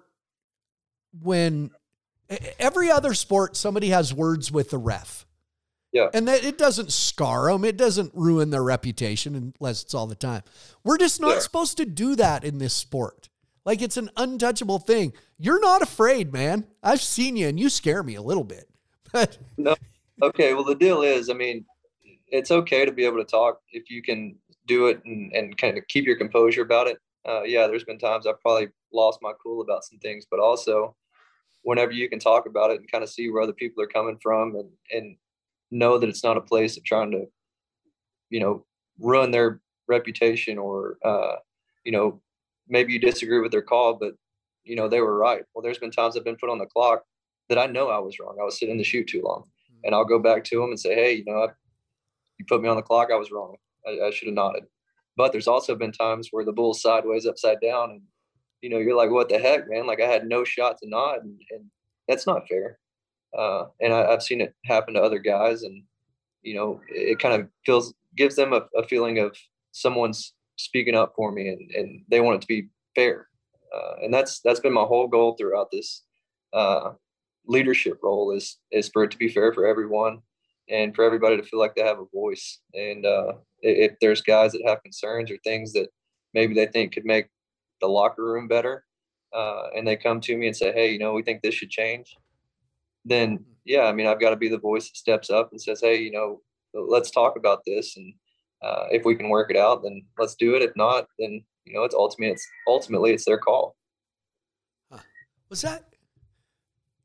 when 1.21 1.71
every 2.59 2.89
other 2.89 3.13
sport, 3.13 3.55
somebody 3.55 3.89
has 3.89 4.13
words 4.13 4.51
with 4.51 4.69
the 4.69 4.77
ref. 4.77 5.25
Yeah. 5.91 6.07
And 6.13 6.27
that 6.27 6.45
it 6.45 6.57
doesn't 6.57 6.91
scar 6.91 7.51
them. 7.51 7.65
It 7.65 7.75
doesn't 7.75 8.13
ruin 8.15 8.49
their 8.49 8.63
reputation 8.63 9.53
unless 9.59 9.83
it's 9.83 9.93
all 9.93 10.07
the 10.07 10.15
time. 10.15 10.43
We're 10.83 10.97
just 10.97 11.19
not 11.19 11.33
yeah. 11.33 11.39
supposed 11.39 11.77
to 11.77 11.85
do 11.85 12.15
that 12.15 12.45
in 12.45 12.59
this 12.59 12.73
sport. 12.73 13.27
Like 13.65 13.81
it's 13.81 13.97
an 13.97 14.09
untouchable 14.15 14.79
thing. 14.79 15.13
You're 15.37 15.59
not 15.59 15.81
afraid, 15.81 16.31
man. 16.31 16.65
I've 16.81 17.01
seen 17.01 17.35
you 17.35 17.47
and 17.47 17.59
you 17.59 17.69
scare 17.69 18.03
me 18.03 18.15
a 18.15 18.21
little 18.21 18.43
bit. 18.43 18.67
But 19.13 19.37
no. 19.57 19.75
Okay. 20.21 20.53
Well, 20.53 20.63
the 20.63 20.73
deal 20.73 21.01
is, 21.01 21.29
I 21.29 21.33
mean, 21.33 21.65
it's 22.31 22.51
okay 22.51 22.85
to 22.85 22.91
be 22.91 23.05
able 23.05 23.17
to 23.17 23.25
talk 23.25 23.59
if 23.71 23.89
you 23.89 24.01
can 24.01 24.35
do 24.67 24.87
it 24.87 25.01
and, 25.05 25.31
and 25.33 25.57
kind 25.57 25.77
of 25.77 25.87
keep 25.87 26.05
your 26.05 26.17
composure 26.17 26.61
about 26.61 26.87
it. 26.87 26.97
Uh, 27.27 27.43
yeah, 27.43 27.67
there's 27.67 27.83
been 27.83 27.99
times 27.99 28.25
I've 28.25 28.41
probably 28.41 28.69
lost 28.93 29.19
my 29.21 29.31
cool 29.43 29.61
about 29.61 29.83
some 29.83 29.99
things, 29.99 30.25
but 30.29 30.39
also 30.39 30.95
whenever 31.63 31.91
you 31.91 32.09
can 32.09 32.19
talk 32.19 32.47
about 32.47 32.71
it 32.71 32.79
and 32.79 32.91
kind 32.91 33.03
of 33.03 33.09
see 33.09 33.29
where 33.29 33.43
other 33.43 33.53
people 33.53 33.83
are 33.83 33.87
coming 33.87 34.17
from 34.21 34.55
and, 34.55 34.69
and 34.91 35.15
know 35.69 35.99
that 35.99 36.09
it's 36.09 36.23
not 36.23 36.37
a 36.37 36.41
place 36.41 36.77
of 36.77 36.83
trying 36.83 37.11
to, 37.11 37.25
you 38.29 38.39
know, 38.39 38.65
ruin 38.99 39.29
their 39.29 39.61
reputation 39.87 40.57
or, 40.57 40.97
uh, 41.05 41.35
you 41.85 41.91
know, 41.91 42.21
maybe 42.67 42.93
you 42.93 42.99
disagree 42.99 43.39
with 43.39 43.51
their 43.51 43.61
call, 43.61 43.93
but 43.93 44.13
you 44.63 44.75
know 44.75 44.87
they 44.87 45.01
were 45.01 45.17
right. 45.17 45.43
Well, 45.53 45.61
there's 45.61 45.77
been 45.77 45.91
times 45.91 46.17
I've 46.17 46.23
been 46.23 46.37
put 46.37 46.49
on 46.49 46.59
the 46.59 46.65
clock 46.65 47.03
that 47.49 47.57
I 47.57 47.65
know 47.65 47.89
I 47.89 47.99
was 47.99 48.19
wrong. 48.19 48.37
I 48.39 48.43
was 48.43 48.57
sitting 48.57 48.73
in 48.73 48.77
the 48.77 48.83
chute 48.83 49.07
too 49.07 49.21
long, 49.23 49.41
mm-hmm. 49.41 49.79
and 49.83 49.95
I'll 49.95 50.05
go 50.05 50.19
back 50.19 50.43
to 50.45 50.59
them 50.59 50.69
and 50.69 50.79
say, 50.79 50.95
hey, 50.95 51.13
you 51.13 51.25
know, 51.25 51.43
I, 51.43 51.47
you 52.41 52.45
put 52.47 52.61
me 52.61 52.69
on 52.69 52.75
the 52.75 52.81
clock. 52.81 53.09
I 53.11 53.17
was 53.17 53.31
wrong. 53.31 53.55
I, 53.87 54.07
I 54.07 54.11
should 54.11 54.27
have 54.27 54.35
nodded. 54.35 54.63
But 55.15 55.31
there's 55.31 55.47
also 55.47 55.75
been 55.75 55.91
times 55.91 56.29
where 56.31 56.43
the 56.43 56.51
bull's 56.51 56.81
sideways, 56.81 57.27
upside 57.27 57.61
down, 57.61 57.91
and 57.91 58.01
you 58.61 58.69
know, 58.69 58.77
you're 58.77 58.97
like, 58.97 59.11
what 59.11 59.29
the 59.29 59.37
heck, 59.37 59.69
man? 59.69 59.85
Like 59.87 60.01
I 60.01 60.07
had 60.07 60.27
no 60.27 60.43
shot 60.43 60.77
to 60.79 60.89
nod, 60.89 61.23
and, 61.23 61.39
and 61.51 61.65
that's 62.07 62.25
not 62.25 62.47
fair. 62.47 62.79
Uh, 63.37 63.65
and 63.79 63.93
I, 63.93 64.09
have 64.09 64.23
seen 64.23 64.41
it 64.41 64.55
happen 64.65 64.95
to 64.95 65.01
other 65.01 65.19
guys, 65.19 65.63
and 65.63 65.83
you 66.41 66.55
know, 66.55 66.81
it, 66.89 67.11
it 67.11 67.19
kind 67.19 67.39
of 67.39 67.47
feels 67.65 67.93
gives 68.17 68.35
them 68.35 68.53
a, 68.53 68.65
a, 68.75 68.83
feeling 68.87 69.19
of 69.19 69.37
someone's 69.71 70.33
speaking 70.57 70.95
up 70.95 71.13
for 71.15 71.31
me, 71.31 71.49
and, 71.49 71.71
and 71.71 72.01
they 72.09 72.19
want 72.19 72.37
it 72.37 72.41
to 72.41 72.47
be 72.47 72.67
fair. 72.95 73.27
Uh, 73.73 74.03
and 74.03 74.13
that's 74.13 74.41
that's 74.41 74.59
been 74.59 74.73
my 74.73 74.83
whole 74.83 75.07
goal 75.07 75.35
throughout 75.35 75.69
this 75.71 76.03
uh, 76.53 76.91
leadership 77.45 77.99
role 78.03 78.31
is 78.31 78.57
is 78.71 78.89
for 78.89 79.03
it 79.03 79.11
to 79.11 79.17
be 79.17 79.29
fair 79.29 79.53
for 79.53 79.65
everyone 79.65 80.21
and 80.71 80.95
for 80.95 81.03
everybody 81.03 81.37
to 81.37 81.43
feel 81.43 81.59
like 81.59 81.75
they 81.75 81.83
have 81.83 81.99
a 81.99 82.05
voice. 82.13 82.59
And 82.73 83.05
uh, 83.05 83.33
if 83.61 83.93
there's 84.01 84.21
guys 84.21 84.53
that 84.53 84.63
have 84.65 84.83
concerns 84.83 85.29
or 85.29 85.37
things 85.43 85.73
that 85.73 85.89
maybe 86.33 86.53
they 86.53 86.67
think 86.67 86.93
could 86.93 87.05
make 87.05 87.27
the 87.81 87.87
locker 87.87 88.23
room 88.23 88.47
better, 88.47 88.85
uh, 89.33 89.67
and 89.75 89.87
they 89.87 89.95
come 89.95 90.21
to 90.21 90.37
me 90.37 90.47
and 90.47 90.55
say, 90.55 90.71
"Hey, 90.71 90.91
you 90.91 90.99
know, 90.99 91.13
we 91.13 91.23
think 91.23 91.41
this 91.41 91.55
should 91.55 91.69
change," 91.69 92.15
then 93.05 93.45
yeah, 93.65 93.83
I 93.83 93.93
mean, 93.93 94.07
I've 94.07 94.19
got 94.19 94.31
to 94.31 94.35
be 94.35 94.49
the 94.49 94.57
voice 94.57 94.89
that 94.89 94.97
steps 94.97 95.29
up 95.29 95.51
and 95.51 95.61
says, 95.61 95.81
hey, 95.81 95.97
you 95.97 96.11
know, 96.11 96.41
let's 96.73 97.11
talk 97.11 97.37
about 97.37 97.61
this, 97.65 97.95
and 97.97 98.13
uh, 98.63 98.85
if 98.91 99.05
we 99.05 99.15
can 99.15 99.29
work 99.29 99.51
it 99.51 99.57
out, 99.57 99.83
then 99.83 100.03
let's 100.17 100.35
do 100.35 100.55
it. 100.55 100.61
If 100.61 100.71
not, 100.75 101.05
then 101.19 101.43
you 101.65 101.73
know, 101.73 101.83
it's 101.83 101.95
ultimately 101.95 102.33
it's 102.33 102.47
ultimately 102.67 103.11
it's 103.11 103.25
their 103.25 103.37
call. 103.37 103.75
Huh. 104.91 104.99
Was 105.49 105.61
that 105.61 105.93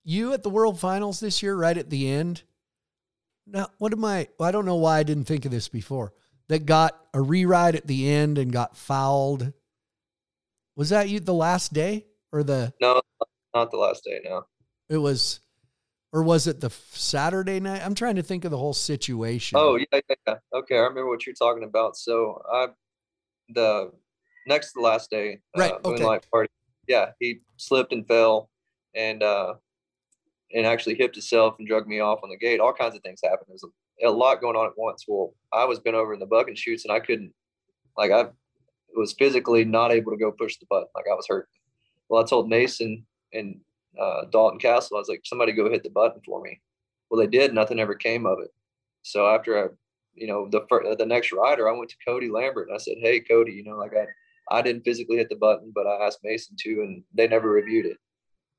you 0.05 0.33
at 0.33 0.43
the 0.43 0.51
World 0.51 0.79
Finals 0.79 1.21
this 1.21 1.43
year, 1.43 1.57
right 1.57 1.77
at 1.77 1.91
the 1.91 2.09
end? 2.09 2.45
Now, 3.47 3.69
what 3.79 3.93
am 3.93 4.05
I? 4.05 4.29
Well, 4.39 4.49
I 4.49 4.53
don't 4.53 4.67
know 4.67 4.77
why 4.77 4.99
I 4.99 5.03
didn't 5.03 5.25
think 5.25 5.45
of 5.45 5.51
this 5.51 5.69
before. 5.69 6.13
That 6.49 6.67
got 6.67 6.99
a 7.13 7.19
reride 7.19 7.75
at 7.75 7.87
the 7.87 8.09
end 8.11 8.39
and 8.39 8.53
got 8.53 8.77
fouled. 8.77 9.53
Was 10.77 10.91
that 10.91 11.09
you 11.09 11.21
the 11.21 11.35
last 11.35 11.73
day 11.73 12.07
or 12.33 12.43
the? 12.43 12.73
No, 12.81 13.01
not 13.55 13.71
the 13.71 13.79
last 13.79 14.05
day. 14.05 14.21
No. 14.25 14.45
It 14.89 14.99
was 14.99 15.41
or 16.13 16.23
was 16.23 16.47
it 16.47 16.61
the 16.61 16.71
Saturday 16.93 17.61
night? 17.61 17.85
I'm 17.85 17.95
trying 17.95 18.17
to 18.17 18.23
think 18.23 18.45
of 18.47 18.51
the 18.51 18.57
whole 18.57 18.73
situation. 18.73 19.59
Oh 19.59 19.77
yeah, 19.77 20.01
yeah, 20.09 20.15
yeah. 20.27 20.35
Okay, 20.55 20.77
I 20.77 20.81
remember 20.81 21.09
what 21.09 21.27
you're 21.27 21.35
talking 21.35 21.65
about. 21.65 21.97
So 21.97 22.43
I, 22.51 22.69
the 23.51 23.93
next 24.47 24.69
to 24.69 24.73
the 24.77 24.81
last 24.83 25.11
day, 25.11 25.41
uh, 25.57 25.61
right? 25.61 25.73
Uh, 25.73 25.89
okay. 25.91 26.21
Party, 26.33 26.51
yeah, 26.89 27.11
he 27.21 27.41
slipped 27.59 27.93
and 27.93 28.07
fell, 28.07 28.49
and 28.95 29.23
uh, 29.23 29.55
and 30.53 30.67
actually 30.67 30.95
hipped 30.95 31.17
himself 31.17 31.57
and 31.59 31.69
drug 31.69 31.87
me 31.87 32.01
off 32.01 32.21
on 32.23 32.31
the 32.31 32.37
gate. 32.37 32.61
All 32.61 32.73
kinds 32.73 32.95
of 32.95 33.03
things 33.03 33.21
happened. 33.23 33.49
There's 33.49 33.65
a, 33.65 34.09
a 34.09 34.11
lot 34.11 34.41
going 34.41 34.57
on 34.57 34.67
at 34.67 34.77
once. 34.77 35.05
Well, 35.09 35.35
I 35.53 35.65
was 35.65 35.81
bent 35.81 35.97
over 35.97 36.15
in 36.15 36.21
the 36.21 36.27
bucking 36.27 36.55
chutes 36.55 36.85
and 36.85 36.93
I 36.93 37.01
couldn't, 37.01 37.33
like, 37.97 38.11
I 38.11 38.27
was 38.95 39.15
physically 39.19 39.65
not 39.65 39.93
able 39.93 40.13
to 40.13 40.19
go 40.19 40.33
push 40.33 40.57
the 40.57 40.67
button. 40.69 40.89
Like 40.95 41.07
I 41.11 41.15
was 41.15 41.27
hurt. 41.29 41.49
Well, 42.09 42.23
I 42.23 42.27
told 42.27 42.49
Mason 42.49 43.05
and 43.33 43.61
uh, 44.01 44.23
Dalton 44.31 44.61
Kasel. 44.61 44.97
I 44.97 44.99
was 44.99 45.09
like, 45.09 45.23
somebody 45.25 45.53
go 45.53 45.71
hit 45.71 45.83
the 45.83 45.91
button 45.91 46.21
for 46.25 46.41
me. 46.41 46.61
Well, 47.11 47.21
they 47.21 47.27
did. 47.27 47.53
Nothing 47.53 47.81
ever 47.81 47.95
came 47.95 48.27
of 48.27 48.39
it. 48.41 48.53
So 49.03 49.27
after 49.29 49.65
I 49.65 49.69
you 50.17 50.27
know, 50.27 50.49
the 50.51 50.67
fir- 50.69 50.97
the 50.97 51.07
next 51.07 51.31
rider, 51.31 51.69
I 51.69 51.77
went 51.77 51.91
to 51.91 51.97
Cody 52.05 52.29
Lambert 52.29 52.69
and 52.69 52.75
I 52.75 52.79
said, 52.79 52.97
"Hey, 52.99 53.21
Cody, 53.21 53.53
you 53.53 53.63
know, 53.63 53.77
like 53.77 53.93
I 53.95 54.07
I 54.51 54.63
didn't 54.63 54.85
physically 54.85 55.19
hit 55.19 55.29
the 55.29 55.37
button, 55.37 55.73
but 55.75 55.87
I 55.87 56.07
asked 56.07 56.21
Mason 56.25 56.57
to, 56.61 56.81
and 56.83 57.05
they 57.15 57.29
never 57.29 57.51
reviewed 57.51 57.87
it." 57.87 57.99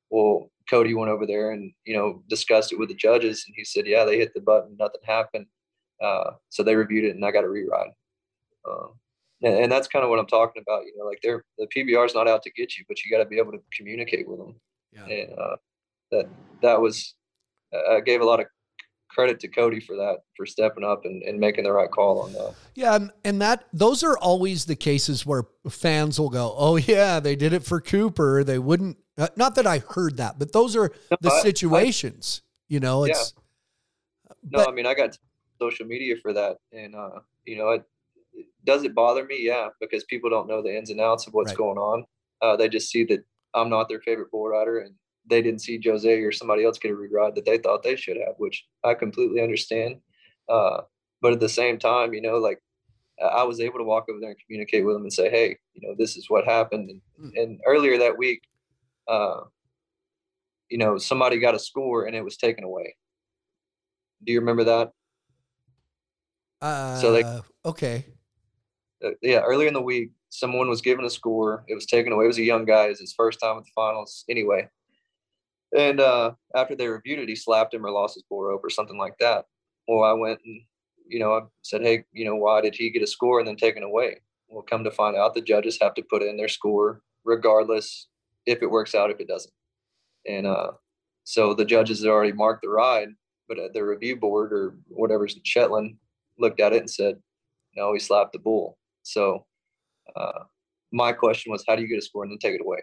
Well, 0.10 0.52
Cody 0.70 0.94
went 0.94 1.10
over 1.12 1.26
there 1.26 1.52
and 1.52 1.72
you 1.86 1.96
know 1.96 2.24
discussed 2.30 2.72
it 2.74 2.80
with 2.80 2.90
the 2.90 2.96
judges, 2.96 3.44
and 3.48 3.54
he 3.58 3.64
said, 3.64 3.86
"Yeah, 3.88 4.04
they 4.06 4.18
hit 4.18 4.34
the 4.34 4.42
button, 4.42 4.76
nothing 4.80 5.02
happened." 5.04 5.46
Uh, 6.04 6.32
so 6.50 6.64
they 6.64 6.76
reviewed 6.76 7.06
it, 7.06 7.16
and 7.16 7.26
I 7.26 7.32
got 7.32 7.44
a 7.44 7.48
reride. 7.48 7.92
Um, 8.70 8.92
and, 9.42 9.54
and 9.56 9.72
that's 9.72 9.88
kind 9.88 10.04
of 10.04 10.10
what 10.10 10.20
I'm 10.20 10.28
talking 10.28 10.62
about. 10.62 10.86
You 10.86 10.94
know, 10.98 11.06
like 11.06 11.20
they're 11.24 11.44
the 11.58 11.68
PBR 11.68 12.06
is 12.06 12.16
not 12.16 12.28
out 12.28 12.44
to 12.44 12.52
get 12.52 12.78
you, 12.78 12.84
but 12.88 12.98
you 13.04 13.12
got 13.16 13.24
to 13.24 13.30
be 13.30 13.38
able 13.40 13.52
to 13.54 13.60
communicate 13.76 14.28
with 14.28 14.40
them. 14.40 14.56
Yeah. 14.94 15.06
And 15.06 15.40
uh, 15.40 15.56
that 16.12 16.26
that 16.62 16.82
was 16.82 17.16
I 17.74 18.00
gave 18.02 18.22
a 18.22 18.26
lot 18.26 18.40
of 18.40 18.48
credit 19.10 19.40
to 19.40 19.48
Cody 19.48 19.80
for 19.80 19.96
that, 19.96 20.18
for 20.36 20.46
stepping 20.46 20.84
up 20.84 21.06
and, 21.06 21.24
and 21.24 21.40
making 21.40 21.64
the 21.64 21.72
right 21.72 21.90
call 21.90 22.22
on 22.22 22.34
that. 22.34 22.54
Yeah, 22.76 22.96
and- 22.96 23.12
and 23.24 23.42
that 23.42 23.66
those 23.74 24.04
are 24.04 24.18
always 24.18 24.66
the 24.66 24.76
cases 24.76 25.26
where 25.26 25.46
fans 25.70 26.20
will 26.20 26.30
go, 26.30 26.54
"Oh 26.58 26.76
yeah, 26.76 27.20
they 27.20 27.36
did 27.36 27.54
it 27.54 27.64
for 27.64 27.80
Cooper." 27.82 28.44
They 28.44 28.60
wouldn't. 28.60 28.98
Uh, 29.18 29.28
not 29.36 29.56
that 29.56 29.66
I 29.66 29.80
heard 29.80 30.18
that, 30.18 30.38
but 30.38 30.54
those 30.54 30.76
are 30.76 30.92
No, 31.12 31.18
the 31.22 31.30
I- 31.32 31.38
I- 31.38 31.42
situations. 31.42 32.42
you 32.68 32.80
know, 32.80 33.06
Yeah. 33.06 33.12
it's. 33.12 33.34
No, 34.44 34.60
but- 34.60 34.70
I 34.70 34.72
mean 34.72 34.86
I 34.86 34.94
got 34.94 35.18
social 35.60 35.88
media 35.88 36.16
for 36.22 36.34
that, 36.34 36.58
and 36.72 36.96
uh, 36.96 37.20
you 37.46 37.58
know, 37.58 37.70
it, 37.72 37.84
does 38.64 38.84
it 38.84 38.94
bother 38.94 39.26
me? 39.26 39.38
Yeah, 39.42 39.70
because 39.80 40.04
people 40.04 40.30
don't 40.30 40.48
know 40.48 40.62
the 40.62 40.76
ins 40.78 40.90
and 40.92 41.02
outs 41.02 41.26
of 41.28 41.34
what's 41.34 41.52
Right. 41.52 41.58
going 41.58 41.78
on. 41.78 42.06
Uh, 42.42 42.56
they 42.56 42.70
just 42.70 42.92
see 42.92 43.04
that 43.06 43.24
I'm 43.54 43.70
not 43.70 43.90
their 43.90 44.02
favorite 44.02 44.30
bull 44.30 44.48
rider, 44.50 44.80
and 44.80 44.94
they 45.26 45.42
didn't 45.42 45.62
see 45.62 45.82
Jose 45.84 46.22
or 46.22 46.32
somebody 46.32 46.64
else 46.64 46.78
get 46.78 46.92
a 46.92 46.96
re 46.96 47.08
ride 47.10 47.34
that 47.36 47.46
they 47.46 47.58
thought 47.58 47.82
they 47.84 47.96
should 47.96 48.18
have, 48.18 48.36
which 48.38 48.68
I 48.84 48.94
completely 48.94 49.42
understand. 49.42 50.00
Uh, 50.48 50.82
but 51.22 51.34
at 51.34 51.40
the 51.40 51.50
same 51.50 51.80
time, 51.80 52.14
you 52.14 52.22
know, 52.22 52.38
like 52.38 52.62
I- 53.20 53.40
I 53.42 53.44
was 53.44 53.60
able 53.60 53.80
to 53.80 53.84
walk 53.84 54.06
over 54.10 54.20
there 54.20 54.30
and 54.30 54.40
communicate 54.46 54.86
with 54.86 54.96
them 54.96 55.02
and 55.04 55.12
say, 55.12 55.30
hey, 55.32 55.58
you 55.74 55.88
know, 55.88 55.96
this 55.98 56.16
is 56.18 56.30
what 56.30 56.46
happened. 56.46 56.92
And, 56.92 57.02
Mm. 57.34 57.42
and 57.44 57.62
earlier 57.66 57.98
that 57.98 58.16
week, 58.18 58.44
uh, 59.08 59.42
you 60.70 60.78
know, 60.78 60.98
somebody 60.98 61.40
got 61.40 61.56
a 61.56 61.60
score 61.60 62.06
and 62.06 62.16
it 62.16 62.24
was 62.24 62.38
taken 62.38 62.64
away. 62.64 62.96
Do 64.24 64.34
you 64.34 64.40
remember 64.40 64.64
that? 64.66 64.92
Uh, 66.62 66.96
So 66.96 67.12
they- 67.12 67.42
okay. 67.66 68.06
uh, 69.04 69.12
yeah, 69.22 69.40
earlier 69.42 69.68
in 69.68 69.74
the 69.74 69.82
week, 69.82 70.12
someone 70.30 70.68
was 70.68 70.82
given 70.82 71.06
a 71.06 71.10
score. 71.10 71.64
It 71.68 71.76
was 71.76 71.86
taken 71.86 72.12
away. 72.12 72.26
It 72.26 72.28
was 72.28 72.40
a 72.40 72.44
young 72.44 72.66
guy. 72.66 72.86
It 72.86 72.90
was 72.90 73.00
his 73.00 73.14
first 73.14 73.40
time 73.40 73.58
at 73.58 73.64
the 73.64 73.72
finals 73.74 74.26
anyway. 74.28 74.70
And 75.78 76.00
uh, 76.00 76.34
after 76.56 76.76
they 76.76 76.88
reviewed 76.88 77.20
it, 77.20 77.30
he 77.30 77.36
slapped 77.36 77.74
him 77.74 77.86
or 77.86 77.92
lost 77.92 78.16
his 78.16 78.24
bull 78.24 78.44
rope 78.44 78.64
or 78.64 78.70
something 78.70 78.98
like 78.98 79.18
that. 79.20 79.46
Well, 79.88 80.04
I 80.04 80.14
went 80.14 80.40
and, 80.44 80.62
you 81.08 81.20
know, 81.20 81.34
I 81.34 81.42
said, 81.62 81.82
hey, 81.82 82.06
you 82.12 82.26
know, 82.26 82.36
why 82.36 82.62
did 82.62 82.76
he 82.76 82.90
get 82.90 83.04
a 83.04 83.08
score 83.08 83.40
and 83.40 83.48
then 83.48 83.56
taken 83.58 83.84
away? 83.84 84.22
Well, 84.48 84.64
come 84.64 84.84
to 84.84 84.92
find 84.92 85.16
out, 85.16 85.34
the 85.34 85.42
judges 85.42 85.78
have 85.82 85.94
to 85.96 86.02
put 86.04 86.24
in 86.24 86.38
their 86.38 86.48
score 86.48 87.02
regardless 87.24 88.08
if 88.48 88.64
it 88.64 88.72
works 88.72 88.96
out, 88.96 89.12
if 89.12 89.20
it 89.20 89.28
doesn't. 89.28 89.54
And 90.28 90.48
uh, 90.48 90.72
so 91.24 91.54
the 91.54 91.66
judges 91.66 92.00
had 92.02 92.10
already 92.10 92.32
marked 92.32 92.64
the 92.64 92.70
ride, 92.70 93.10
but 93.48 93.60
uh, 93.60 93.68
the 93.74 93.84
review 93.84 94.16
board 94.16 94.52
or 94.52 94.76
whatever's 94.88 95.36
in 95.36 95.42
Shetland 95.44 95.98
looked 96.40 96.60
at 96.60 96.74
it 96.74 96.80
and 96.80 96.90
said, 96.90 97.18
no, 97.76 97.94
he 97.94 98.00
slapped 98.00 98.34
the 98.34 98.40
bull. 98.40 98.78
So 99.04 99.46
uh, 100.16 100.44
my 100.92 101.12
question 101.12 101.52
was, 101.52 101.64
how 101.68 101.76
do 101.76 101.82
you 101.84 101.88
get 101.88 102.00
a 102.00 102.02
score 102.02 102.24
and 102.24 102.32
then 102.32 102.40
take 102.40 102.56
it 102.56 102.62
away? 102.66 102.80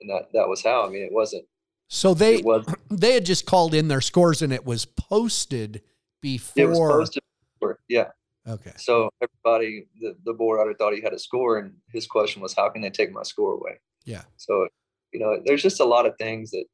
And 0.00 0.10
that 0.10 0.28
that 0.34 0.48
was 0.48 0.62
how. 0.62 0.84
I 0.84 0.90
mean, 0.90 1.02
it 1.02 1.12
wasn't. 1.12 1.44
So 1.88 2.12
they 2.14 2.38
was. 2.42 2.66
they 2.90 3.14
had 3.14 3.24
just 3.24 3.46
called 3.46 3.72
in 3.74 3.88
their 3.88 4.00
scores 4.00 4.42
and 4.42 4.52
it 4.52 4.66
was 4.66 4.84
posted 4.84 5.80
before. 6.20 6.62
It 6.62 6.68
was 6.68 6.78
posted. 6.78 7.22
for- 7.60 7.78
Yeah. 7.88 8.08
Okay. 8.46 8.72
So 8.76 9.08
everybody, 9.22 9.86
the 10.00 10.16
the 10.24 10.34
bull 10.34 10.52
rider 10.54 10.74
thought 10.74 10.92
he 10.94 11.00
had 11.00 11.14
a 11.14 11.18
score, 11.18 11.58
and 11.58 11.72
his 11.92 12.06
question 12.06 12.42
was, 12.42 12.52
how 12.52 12.68
can 12.68 12.82
they 12.82 12.90
take 12.90 13.10
my 13.12 13.22
score 13.22 13.52
away? 13.54 13.80
Yeah. 14.04 14.22
So 14.36 14.68
you 15.14 15.20
know, 15.20 15.40
there's 15.44 15.62
just 15.62 15.80
a 15.80 15.84
lot 15.84 16.04
of 16.06 16.16
things 16.18 16.50
that, 16.50 16.64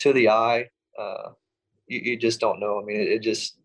to 0.00 0.12
the 0.12 0.28
eye, 0.28 0.68
uh, 0.98 1.30
you, 1.86 2.00
you 2.02 2.16
just 2.18 2.40
don't 2.40 2.60
know. 2.60 2.80
I 2.80 2.84
mean, 2.84 3.00
it, 3.00 3.08
it 3.08 3.22
just 3.22 3.56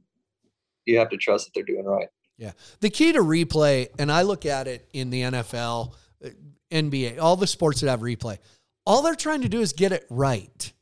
you 0.85 0.97
have 0.99 1.09
to 1.09 1.17
trust 1.17 1.45
that 1.45 1.51
they're 1.53 1.63
doing 1.63 1.85
right. 1.85 2.07
Yeah. 2.37 2.51
The 2.79 2.89
key 2.89 3.11
to 3.13 3.19
replay, 3.19 3.87
and 3.99 4.11
I 4.11 4.21
look 4.21 4.45
at 4.45 4.67
it 4.67 4.87
in 4.93 5.09
the 5.09 5.21
NFL, 5.23 5.93
uh, 6.23 6.29
NBA, 6.71 7.19
all 7.19 7.35
the 7.35 7.47
sports 7.47 7.81
that 7.81 7.89
have 7.89 8.01
replay, 8.01 8.37
all 8.85 9.01
they're 9.01 9.15
trying 9.15 9.41
to 9.41 9.49
do 9.49 9.61
is 9.61 9.73
get 9.73 9.91
it 9.91 10.05
right. 10.09 10.73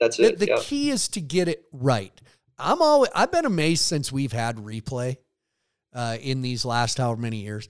That's 0.00 0.16
The, 0.16 0.24
it. 0.28 0.38
the 0.38 0.46
yeah. 0.48 0.56
key 0.60 0.90
is 0.90 1.08
to 1.08 1.20
get 1.20 1.48
it 1.48 1.64
right. 1.72 2.18
I'm 2.58 2.80
always 2.80 3.10
I've 3.14 3.32
been 3.32 3.44
amazed 3.44 3.84
since 3.84 4.10
we've 4.10 4.32
had 4.32 4.56
replay 4.56 5.18
uh, 5.92 6.16
in 6.20 6.42
these 6.42 6.64
last 6.64 6.98
however 6.98 7.20
many 7.20 7.38
years. 7.38 7.68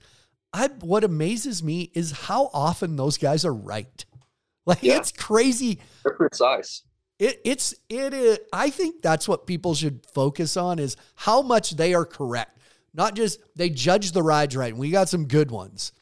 I 0.53 0.67
what 0.79 1.03
amazes 1.03 1.61
me 1.61 1.91
is 1.93 2.11
how 2.11 2.49
often 2.53 2.95
those 2.95 3.17
guys 3.17 3.43
are 3.43 3.53
right. 3.53 4.05
Like 4.67 4.83
Yeah. 4.83 4.97
it's 4.97 5.11
crazy. 5.11 5.79
They're 6.03 6.13
precise. 6.13 6.83
It 7.17 7.41
it's 7.43 7.73
it 7.89 8.13
is. 8.13 8.39
I 8.53 8.69
think 8.69 9.01
that's 9.01 9.27
what 9.27 9.47
people 9.47 9.73
should 9.73 10.05
focus 10.13 10.55
on 10.57 10.77
is 10.77 10.95
how 11.15 11.41
much 11.41 11.71
they 11.71 11.93
are 11.95 12.05
correct. 12.05 12.59
Not 12.93 13.15
just 13.15 13.39
they 13.55 13.69
judge 13.69 14.11
the 14.11 14.21
rides 14.21 14.55
right. 14.55 14.71
And 14.71 14.77
we 14.79 14.91
got 14.91 15.09
some 15.09 15.25
good 15.25 15.49
ones, 15.49 15.93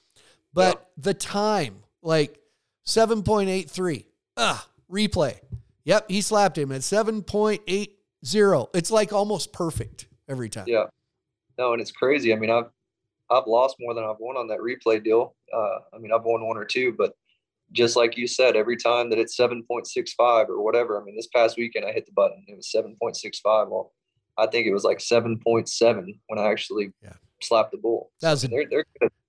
but 0.53 0.89
the 0.97 1.13
time 1.13 1.84
like 2.01 2.39
seven 2.84 3.24
point 3.24 3.49
eight 3.49 3.70
three. 3.70 4.07
Ah, 4.36 4.68
replay. 4.91 5.39
Yep, 5.86 6.09
he 6.09 6.22
slapped 6.22 6.57
him 6.57 6.72
at 6.72 6.84
seven 6.84 7.22
point 7.22 7.61
eight 7.68 7.99
zero. 8.26 8.70
It's 8.74 8.91
like 8.91 9.13
almost 9.13 9.53
perfect 9.53 10.07
every 10.28 10.49
time. 10.49 10.66
Yeah. 10.68 10.86
No, 11.57 11.72
and 11.74 11.82
it's 11.82 11.91
crazy. 11.91 12.34
I 12.34 12.36
mean, 12.36 12.49
I've 12.49 12.72
I've 13.30 13.47
lost 13.47 13.78
more 13.80 13.93
than 13.93 14.03
I've 14.03 14.20
won 14.20 14.36
on 14.36 14.47
that 14.49 14.59
replay 14.59 15.01
deal. 15.03 15.36
Uh, 15.53 15.80
I 15.93 15.97
mean, 15.99 16.11
I've 16.11 16.24
won 16.26 16.45
one 16.45 16.57
or 16.57 16.66
two, 16.66 16.93
but 16.97 17.16
just 17.76 17.95
like 17.95 18.17
you 18.17 18.28
said, 18.28 18.55
every 18.55 18.78
time 18.78 19.09
that 19.09 19.19
it's 19.19 19.36
seven 19.36 19.63
point 19.69 19.86
six 19.88 20.13
five 20.13 20.49
or 20.49 20.61
whatever. 20.63 20.99
I 20.99 21.03
mean, 21.03 21.15
this 21.15 21.28
past 21.28 21.57
weekend 21.57 21.86
I 21.86 21.91
hit 21.91 22.05
the 22.05 22.11
button. 22.13 22.43
It 22.47 22.55
was 22.55 22.71
seven 22.71 22.95
point 23.01 23.15
six 23.17 23.39
five. 23.39 23.67
Well, 23.67 23.91
I 24.38 24.47
think 24.47 24.65
it 24.67 24.73
was 24.73 24.84
like 24.84 24.99
seven 24.99 25.39
point 25.39 25.69
seven 25.69 26.19
when 26.28 26.39
I 26.39 26.49
actually 26.51 26.91
Yeah. 27.03 27.13
slapped 27.41 27.71
the 27.71 27.78
bull. 27.78 28.11
That 28.21 28.32
was 28.32 28.43
a- 28.43 28.47
they're 28.47 28.65
they're. 28.69 28.86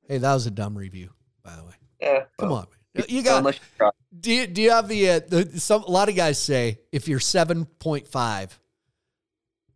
Hey, 0.09 0.18
that 0.18 0.34
was 0.34 0.47
a 0.47 0.51
dumb 0.53 0.78
review, 0.78 1.11
by 1.42 1.57
the 1.57 1.64
way. 1.64 1.74
Yeah. 2.01 2.24
Come 2.38 2.51
well, 2.51 2.59
on, 2.59 2.66
man. 2.94 3.05
you 3.09 3.22
got 3.22 3.38
unless 3.38 3.59
you. 3.80 3.90
Do 4.18 4.32
you, 4.32 4.47
do 4.47 4.62
you 4.62 4.70
have 4.70 4.86
the, 4.88 5.11
uh, 5.11 5.20
the 5.26 5.61
some 5.61 5.82
a 5.82 5.90
lot 5.90 6.09
of 6.09 6.14
guys 6.14 6.38
say 6.38 6.78
if 6.92 7.09
you're 7.09 7.18
7.5 7.18 8.51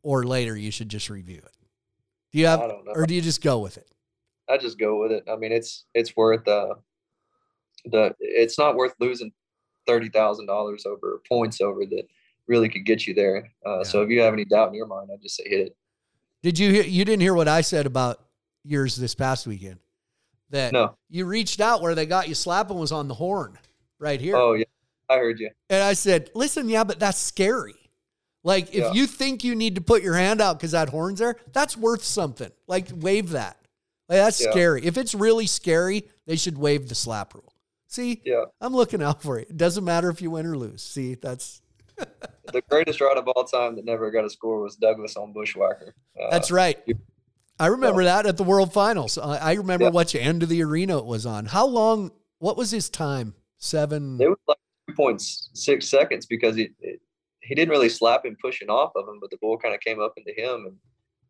or 0.03 0.25
later 0.25 0.57
you 0.57 0.71
should 0.71 0.89
just 0.89 1.11
review 1.11 1.39
it. 1.39 1.57
Do 2.33 2.39
you 2.39 2.47
have 2.47 2.61
I 2.61 2.69
don't 2.69 2.85
know. 2.87 2.93
or 2.95 3.07
do 3.07 3.15
you 3.15 3.21
just 3.21 3.43
go 3.43 3.59
with 3.59 3.77
it? 3.77 3.89
I 4.49 4.57
just 4.57 4.79
go 4.79 5.01
with 5.01 5.13
it. 5.13 5.25
I 5.31 5.37
mean, 5.37 5.53
it's 5.53 5.85
it's 5.95 6.17
worth 6.17 6.47
uh 6.49 6.75
the 7.87 8.15
it's 8.21 8.59
not 8.59 8.77
worth 8.77 8.95
losing 9.01 9.33
thirty 9.87 10.09
thousand 10.09 10.47
dollars 10.47 10.87
over 10.87 11.21
points 11.29 11.61
over 11.61 11.85
that 11.87 12.05
really 12.47 12.69
could 12.69 12.85
get 12.85 13.07
you 13.07 13.15
there. 13.15 13.51
Uh, 13.65 13.85
So 13.85 14.03
if 14.03 14.11
you 14.11 14.21
have 14.21 14.33
any 14.33 14.45
doubt 14.45 14.69
in 14.69 14.75
your 14.75 14.87
mind, 14.87 15.11
I 15.13 15.17
just 15.23 15.37
say 15.37 15.45
hit 15.49 15.61
it. 15.69 15.77
Did 16.43 16.59
you 16.59 16.71
hear 16.71 16.83
you 16.85 17.05
didn't 17.05 17.23
hear 17.23 17.35
what 17.35 17.49
I 17.49 17.61
said 17.61 17.87
about 17.87 18.21
yours 18.65 18.97
this 18.97 19.15
past 19.15 19.47
weekend? 19.47 19.79
That 20.51 20.73
No. 20.73 20.97
you 21.09 21.27
reached 21.27 21.61
out 21.61 21.81
where 21.81 21.95
they 21.95 22.07
got 22.07 22.29
you 22.29 22.35
slapping 22.35 22.79
was 22.79 22.93
on 22.93 23.07
the 23.09 23.15
horn 23.15 23.57
right 23.99 24.21
here. 24.21 24.37
Oh 24.37 24.55
yeah, 24.55 24.65
I 25.09 25.17
heard 25.19 25.39
you. 25.39 25.51
And 25.69 25.83
I 25.83 25.93
said, 25.93 26.31
"Listen, 26.35 26.69
yeah, 26.69 26.83
but 26.85 26.99
that's 26.99 27.19
scary. 27.19 27.75
Like 28.43 28.69
if 28.71 28.75
Yeah. 28.75 28.93
you 28.93 29.07
think 29.07 29.45
you 29.45 29.55
need 29.55 29.75
to 29.77 29.81
put 29.81 30.03
your 30.03 30.15
hand 30.15 30.41
out 30.41 30.59
because 30.59 30.73
that 30.73 30.89
horn's 30.89 31.21
there, 31.21 31.37
that's 31.53 31.77
worth 31.77 32.03
something. 32.03 32.51
Like 32.67 32.89
wave 32.97 33.31
that. 33.31 33.59
Like 34.09 34.17
that's 34.19 34.43
Yeah. 34.43 34.51
scary. 34.51 34.85
If 34.85 34.97
it's 34.97 35.15
really 35.15 35.47
scary, 35.47 36.09
they 36.27 36.37
should 36.37 36.59
waive 36.59 36.89
the 36.89 36.95
slap 36.95 37.35
rule. 37.35 37.50
See, 37.91 38.23
Yeah, 38.25 38.45
I'm 38.61 38.73
looking 38.73 39.03
out 39.03 39.21
for 39.21 39.39
you. 39.41 39.47
It 39.51 39.57
doesn't 39.57 39.85
matter 39.85 40.09
if 40.11 40.23
you 40.23 40.31
win 40.31 40.47
or 40.47 40.57
lose. 40.57 40.81
See, 40.81 41.17
that's 41.17 41.61
the 41.97 42.63
greatest 42.71 43.01
ride 43.01 43.17
of 43.17 43.27
all 43.27 43.43
time 43.45 43.75
that 43.75 43.85
never 43.85 44.13
got 44.13 44.25
a 44.25 44.31
score 44.31 44.63
was 44.63 44.77
Douglas 44.77 45.17
on 45.17 45.35
Bushwacker. 45.35 45.89
Uh, 46.21 46.31
that's 46.31 46.53
right. 46.53 46.79
I 47.59 47.67
remember 47.67 48.05
that 48.05 48.27
at 48.27 48.37
the 48.37 48.45
World 48.45 48.73
Finals. 48.73 49.19
I, 49.19 49.37
I 49.39 49.53
remember 49.55 49.87
Yeah. 49.87 49.91
which 49.91 50.15
end 50.15 50.45
of 50.45 50.49
the 50.49 50.63
arena 50.63 50.99
it 50.99 51.05
was 51.05 51.27
on. 51.27 51.47
How 51.47 51.67
long? 51.67 52.13
What 52.39 52.57
was 52.57 52.71
his 52.71 52.89
time? 52.89 53.35
Seven. 53.59 54.19
It 54.21 54.29
was 54.29 54.39
like 54.47 54.57
two 54.89 54.95
point 54.95 55.21
six 55.21 55.89
seconds 55.89 56.27
because 56.27 56.55
he 56.57 56.71
it, 56.79 57.01
he 57.41 57.55
didn't 57.57 57.71
really 57.71 57.89
slap 57.89 58.25
him 58.25 58.37
pushing 58.41 58.71
off 58.71 58.93
of 58.95 59.09
him, 59.09 59.19
but 59.21 59.31
the 59.31 59.37
bull 59.39 59.59
kind 59.59 59.75
of 59.75 59.81
came 59.81 60.01
up 60.01 60.15
into 60.17 60.33
him 60.41 60.67
and 60.67 60.77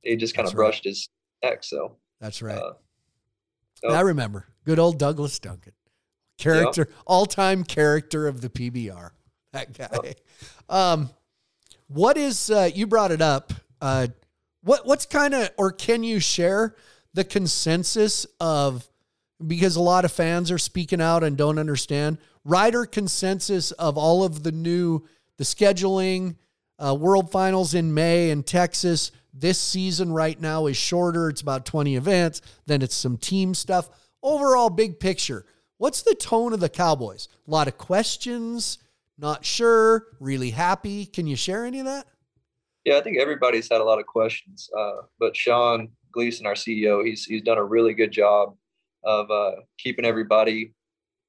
he 0.02 0.14
just 0.14 0.34
kind 0.34 0.44
That's 0.46 0.52
of 0.52 0.58
right. 0.58 0.66
brushed 0.66 0.84
his 0.84 1.08
neck. 1.42 1.64
So 1.64 1.96
That's 2.20 2.42
right. 2.42 2.58
uh, 2.58 2.74
I 3.88 4.02
remember. 4.02 4.46
Good 4.66 4.78
old 4.78 4.98
Douglas 4.98 5.38
Duncan. 5.38 5.72
Character, 6.40 6.88
all 7.06 7.26
time 7.26 7.64
character 7.64 8.26
of 8.26 8.40
the 8.40 8.48
PBR. 8.48 9.10
That 9.52 9.72
guy. 9.76 10.14
Um, 10.68 11.10
what 11.88 12.16
is, 12.16 12.50
uh, 12.50 12.70
you 12.74 12.86
brought 12.86 13.10
it 13.10 13.20
up. 13.20 13.52
Uh, 13.80 14.08
what, 14.62 14.86
what's 14.86 15.06
kind 15.06 15.34
of, 15.34 15.50
or 15.58 15.72
can 15.72 16.02
you 16.04 16.20
share 16.20 16.76
the 17.14 17.24
consensus 17.24 18.26
of, 18.40 18.88
because 19.46 19.76
a 19.76 19.80
lot 19.80 20.04
of 20.04 20.12
fans 20.12 20.50
are 20.50 20.58
speaking 20.58 21.00
out 21.00 21.24
and 21.24 21.36
don't 21.36 21.58
understand, 21.58 22.18
rider 22.44 22.86
consensus 22.86 23.72
of 23.72 23.98
all 23.98 24.22
of 24.22 24.42
the 24.42 24.52
new, 24.52 25.02
the 25.38 25.44
scheduling, 25.44 26.36
Uh, 26.78 26.94
World 26.94 27.30
Finals 27.30 27.74
in 27.74 27.92
May 27.92 28.30
in 28.30 28.42
Texas. 28.42 29.12
This 29.34 29.58
season 29.58 30.12
right 30.12 30.40
now 30.40 30.66
is 30.66 30.76
shorter. 30.76 31.28
It's 31.28 31.42
about 31.42 31.66
20 31.66 31.96
events. 31.96 32.40
Then 32.66 32.82
it's 32.82 32.94
some 32.94 33.16
team 33.18 33.54
stuff. 33.54 33.90
Overall, 34.22 34.70
big 34.70 34.98
picture. 34.98 35.44
What's 35.80 36.02
the 36.02 36.14
tone 36.14 36.52
of 36.52 36.60
the 36.60 36.68
Cowboys? 36.68 37.26
A 37.48 37.50
lot 37.50 37.66
of 37.66 37.78
questions, 37.78 38.76
not 39.16 39.46
sure, 39.46 40.08
really 40.20 40.50
happy. 40.50 41.06
Can 41.06 41.26
you 41.26 41.36
share 41.36 41.64
any 41.64 41.78
of 41.78 41.86
that? 41.86 42.06
Yeah, 42.84 42.98
I 42.98 43.00
think 43.00 43.16
everybody's 43.16 43.70
had 43.70 43.80
a 43.80 43.84
lot 43.84 43.98
of 43.98 44.04
questions. 44.04 44.68
Uh, 44.78 45.04
but 45.18 45.34
Sean 45.34 45.88
Gleason, 46.12 46.44
our 46.44 46.52
CEO, 46.52 47.02
he's 47.02 47.24
he's 47.24 47.40
done 47.40 47.56
a 47.56 47.64
really 47.64 47.94
good 47.94 48.12
job 48.12 48.56
of 49.04 49.30
uh, 49.30 49.52
keeping 49.78 50.04
everybody 50.04 50.74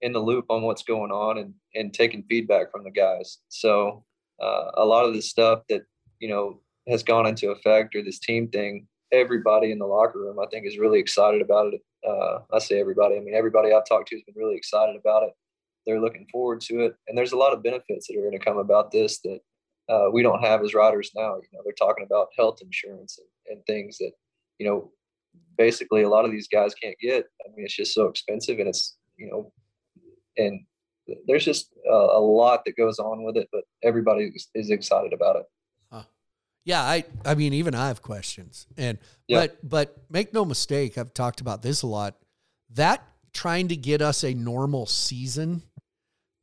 in 0.02 0.12
the 0.12 0.20
loop 0.20 0.48
on 0.50 0.64
what's 0.64 0.84
going 0.84 1.12
on 1.12 1.38
and 1.38 1.54
and 1.74 1.94
taking 1.94 2.22
feedback 2.24 2.74
from 2.74 2.84
the 2.84 2.92
guys. 2.92 3.38
So 3.48 4.04
uh, 4.44 4.72
a 4.74 4.84
lot 4.84 5.06
of 5.06 5.14
the 5.14 5.22
stuff 5.22 5.62
that 5.70 5.84
you 6.20 6.28
know 6.28 6.60
has 6.90 7.04
gone 7.04 7.26
into 7.26 7.52
effect 7.52 7.96
or 7.96 8.04
this 8.04 8.20
team 8.20 8.50
thing, 8.50 8.86
everybody 9.14 9.72
in 9.72 9.80
the 9.80 9.88
locker 9.88 10.20
room, 10.20 10.40
I 10.40 10.48
think, 10.52 10.68
is 10.68 10.78
really 10.78 11.00
excited 11.00 11.42
about 11.42 11.74
it. 11.74 11.82
Uh, 12.08 12.40
I 12.54 12.60
say 12.60 12.80
everybody. 12.80 13.16
I 13.16 13.20
mean, 13.20 13.36
everybody 13.36 13.74
I've 13.74 13.88
talked 13.88 14.10
to 14.10 14.16
has 14.16 14.24
been 14.24 14.36
really 14.36 14.56
excited 14.56 14.96
about 14.96 15.24
it. 15.24 15.32
They're 15.86 16.02
looking 16.02 16.28
forward 16.32 16.62
to 16.62 16.82
it, 16.82 16.96
and 17.08 17.18
there's 17.18 17.32
a 17.32 17.38
lot 17.38 17.54
of 17.54 17.64
benefits 17.64 18.08
that 18.08 18.18
are 18.18 18.22
going 18.22 18.38
to 18.38 18.46
come 18.46 18.58
about 18.58 18.92
this 18.92 19.20
that 19.22 19.40
uh, 19.90 20.10
we 20.12 20.22
don't 20.22 20.44
have 20.44 20.64
as 20.64 20.74
riders 20.74 21.12
now. 21.16 21.36
You 21.36 21.48
know, 21.54 21.62
they're 21.64 21.74
talking 21.74 22.06
about 22.06 22.30
health 22.38 22.60
insurance 22.62 23.20
and, 23.20 23.58
and 23.58 23.66
things 23.66 23.98
that 23.98 24.12
you 24.60 24.68
know 24.68 24.92
basically 25.58 26.04
a 26.04 26.10
lot 26.10 26.26
of 26.26 26.32
these 26.32 26.48
guys 26.48 26.74
can't 26.76 26.98
get. 27.02 27.26
I 27.46 27.50
mean, 27.56 27.66
it's 27.66 27.76
just 27.76 27.94
so 27.94 28.08
expensive, 28.08 28.60
and 28.60 28.68
it's 28.68 28.98
you 29.18 29.30
know, 29.30 29.52
and 30.38 30.62
there's 31.28 31.46
just 31.46 31.70
a, 31.90 31.94
a 31.94 32.22
lot 32.22 32.64
that 32.66 32.78
goes 32.78 33.00
on 33.00 33.24
with 33.24 33.38
it, 33.38 33.50
but 33.52 33.64
everybody 33.84 34.32
is 34.56 34.70
excited 34.70 35.14
about 35.14 35.36
it. 35.36 35.46
Yeah, 36.64 36.82
I 36.82 37.06
I 37.26 37.36
mean 37.36 37.54
even 37.54 37.76
I 37.76 37.88
have 37.88 38.02
questions. 38.02 38.68
And 38.78 38.98
but 39.30 39.58
but 39.68 39.98
make 40.10 40.34
no 40.34 40.46
mistake, 40.46 40.98
I've 40.98 41.14
talked 41.14 41.42
about 41.42 41.62
this 41.62 41.82
a 41.82 41.88
lot. 41.88 42.18
That 42.72 43.04
trying 43.34 43.70
to 43.70 43.76
get 43.76 44.02
us 44.02 44.24
a 44.24 44.34
normal 44.34 44.86
season 44.86 45.64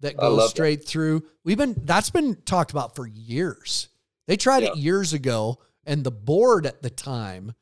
that 0.01 0.17
goes 0.17 0.51
straight 0.51 0.81
that. 0.81 0.89
through. 0.89 1.25
We've 1.45 1.59
been 1.59 1.77
that's 1.85 2.11
been 2.11 2.37
talked 2.45 2.71
about 2.71 2.97
for 2.97 3.07
years. 3.07 3.89
They 4.27 4.37
tried 4.37 4.63
yeah. 4.63 4.71
it 4.71 4.77
years 4.77 5.13
ago 5.13 5.59
and 5.85 6.05
the 6.05 6.11
board 6.11 6.67
at 6.67 6.83
the 6.83 6.91
time 6.91 7.55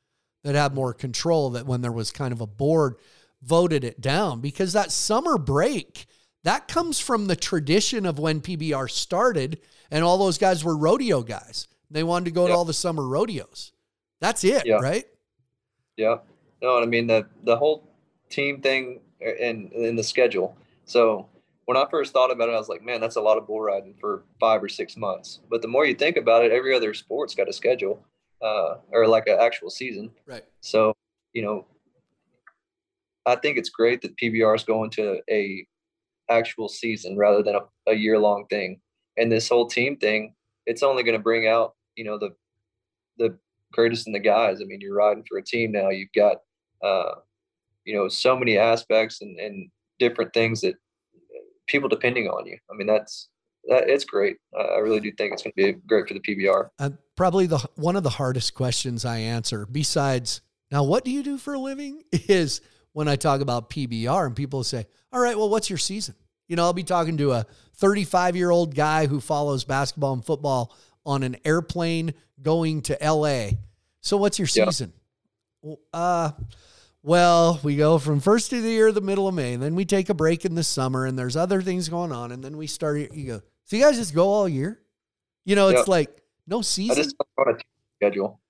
that 0.44 0.54
had 0.54 0.74
more 0.74 0.92
control 0.92 1.50
that 1.50 1.66
when 1.66 1.80
there 1.80 1.92
was 1.92 2.10
kind 2.10 2.32
of 2.32 2.40
a 2.40 2.46
board 2.46 2.96
voted 3.42 3.84
it 3.84 4.00
down 4.00 4.40
because 4.40 4.72
that 4.72 4.90
summer 4.90 5.38
break 5.38 6.06
that 6.44 6.68
comes 6.68 7.00
from 7.00 7.26
the 7.26 7.36
tradition 7.36 8.06
of 8.06 8.20
when 8.20 8.40
PBR 8.40 8.88
started 8.88 9.60
and 9.90 10.04
all 10.04 10.18
those 10.18 10.38
guys 10.38 10.64
were 10.64 10.76
rodeo 10.76 11.22
guys. 11.22 11.66
They 11.90 12.02
wanted 12.02 12.26
to 12.26 12.30
go 12.32 12.42
yep. 12.42 12.50
to 12.50 12.56
all 12.56 12.64
the 12.64 12.72
summer 12.72 13.06
rodeos. 13.06 13.72
That's 14.20 14.44
it, 14.44 14.64
right? 14.80 15.04
Yeah. 15.96 16.16
No, 16.62 16.80
I 16.80 16.86
mean 16.86 17.06
the 17.06 17.26
the 17.44 17.56
whole 17.56 17.88
team 18.30 18.60
thing 18.60 19.00
in 19.20 19.70
in 19.72 19.96
the 19.96 20.02
schedule. 20.02 20.56
So 20.84 21.28
when 21.66 21.76
I 21.76 21.84
first 21.90 22.12
thought 22.12 22.30
about 22.30 22.48
it, 22.48 22.52
I 22.52 22.58
was 22.58 22.68
like, 22.68 22.82
man, 22.82 23.00
that's 23.00 23.16
a 23.16 23.20
lot 23.20 23.38
of 23.38 23.46
bull 23.46 23.60
riding 23.60 23.94
for 24.00 24.24
five 24.40 24.62
or 24.62 24.68
six 24.68 24.96
months. 24.96 25.40
But 25.50 25.62
the 25.62 25.68
more 25.68 25.84
you 25.84 25.94
think 25.94 26.16
about 26.16 26.44
it, 26.44 26.52
every 26.52 26.74
other 26.74 26.94
sport's 26.94 27.34
got 27.34 27.48
a 27.48 27.52
schedule, 27.52 28.04
uh, 28.40 28.76
or 28.92 29.06
like 29.06 29.26
an 29.26 29.38
actual 29.40 29.70
season. 29.70 30.10
Right. 30.26 30.44
So, 30.60 30.94
you 31.32 31.42
know, 31.42 31.66
I 33.26 33.34
think 33.34 33.58
it's 33.58 33.68
great 33.68 34.00
that 34.02 34.16
PBR 34.16 34.54
is 34.54 34.64
going 34.64 34.90
to 34.90 35.20
a 35.28 35.66
actual 36.30 36.68
season 36.68 37.16
rather 37.16 37.42
than 37.42 37.56
a, 37.56 37.90
a 37.90 37.94
year 37.94 38.18
long 38.18 38.46
thing. 38.48 38.80
And 39.16 39.30
this 39.30 39.48
whole 39.48 39.66
team 39.66 39.96
thing, 39.96 40.34
it's 40.66 40.82
only 40.82 41.02
going 41.02 41.18
to 41.18 41.22
bring 41.22 41.48
out, 41.48 41.74
you 41.96 42.04
know, 42.04 42.18
the 42.18 42.30
the 43.18 43.38
greatest 43.72 44.06
in 44.06 44.12
the 44.12 44.18
guys. 44.18 44.60
I 44.60 44.64
mean, 44.64 44.80
you're 44.80 44.94
riding 44.96 45.24
for 45.28 45.38
a 45.38 45.42
team 45.42 45.72
now. 45.72 45.90
You've 45.90 46.12
got, 46.14 46.38
uh, 46.84 47.16
you 47.84 47.94
know, 47.94 48.08
so 48.08 48.36
many 48.36 48.58
aspects 48.58 49.22
and, 49.22 49.38
and 49.38 49.70
different 49.98 50.32
things 50.32 50.60
that 50.60 50.74
people 51.66 51.88
depending 51.88 52.28
on 52.28 52.46
you. 52.46 52.58
I 52.70 52.76
mean, 52.76 52.86
that's 52.86 53.28
that, 53.68 53.88
it's 53.88 54.04
great. 54.04 54.36
I 54.56 54.78
really 54.78 55.00
do 55.00 55.12
think 55.12 55.32
it's 55.32 55.42
going 55.42 55.52
to 55.56 55.72
be 55.72 55.78
great 55.86 56.08
for 56.08 56.14
the 56.14 56.20
PBR. 56.20 56.68
Uh, 56.78 56.90
probably 57.16 57.46
the 57.46 57.58
one 57.74 57.96
of 57.96 58.02
the 58.02 58.10
hardest 58.10 58.54
questions 58.54 59.04
I 59.04 59.18
answer, 59.18 59.66
besides 59.66 60.40
now, 60.70 60.82
what 60.82 61.04
do 61.04 61.10
you 61.10 61.22
do 61.22 61.38
for 61.38 61.54
a 61.54 61.58
living, 61.58 62.02
is 62.12 62.60
when 62.92 63.08
I 63.08 63.16
talk 63.16 63.40
about 63.40 63.70
PBR, 63.70 64.26
and 64.26 64.36
people 64.36 64.64
say, 64.64 64.86
"All 65.12 65.20
right, 65.20 65.36
well, 65.36 65.48
what's 65.48 65.70
your 65.70 65.78
season?" 65.78 66.14
You 66.48 66.56
know, 66.56 66.64
I'll 66.64 66.72
be 66.72 66.84
talking 66.84 67.16
to 67.18 67.32
a 67.32 67.46
35 67.74 68.36
year 68.36 68.50
old 68.50 68.74
guy 68.74 69.06
who 69.06 69.20
follows 69.20 69.64
basketball 69.64 70.12
and 70.12 70.24
football 70.24 70.74
on 71.06 71.22
an 71.22 71.36
airplane 71.44 72.12
going 72.42 72.82
to 72.82 72.98
LA. 73.00 73.50
So, 74.00 74.16
what's 74.16 74.38
your 74.38 74.48
season? 74.48 74.92
Yeah. 75.62 75.74
Uh, 75.92 76.30
well, 77.02 77.60
we 77.62 77.76
go 77.76 77.98
from 77.98 78.20
first 78.20 78.52
of 78.52 78.62
the 78.62 78.68
year 78.68 78.88
to 78.88 78.92
the 78.92 79.00
middle 79.00 79.28
of 79.28 79.34
May, 79.34 79.54
and 79.54 79.62
then 79.62 79.74
we 79.74 79.84
take 79.84 80.08
a 80.08 80.14
break 80.14 80.44
in 80.44 80.54
the 80.54 80.64
summer, 80.64 81.06
and 81.06 81.18
there's 81.18 81.36
other 81.36 81.62
things 81.62 81.88
going 81.88 82.12
on, 82.12 82.32
and 82.32 82.42
then 82.42 82.56
we 82.56 82.66
start. 82.66 83.14
You 83.14 83.26
go, 83.26 83.42
so 83.64 83.76
you 83.76 83.82
guys 83.82 83.96
just 83.96 84.14
go 84.14 84.28
all 84.28 84.48
year? 84.48 84.80
You 85.44 85.54
know, 85.54 85.68
it's 85.68 85.80
yep. 85.80 85.88
like 85.88 86.22
no 86.46 86.62
season. 86.62 86.98
I 86.98 87.02
just 87.02 87.16
on 87.38 87.54
a 87.54 87.58
schedule 87.96 88.40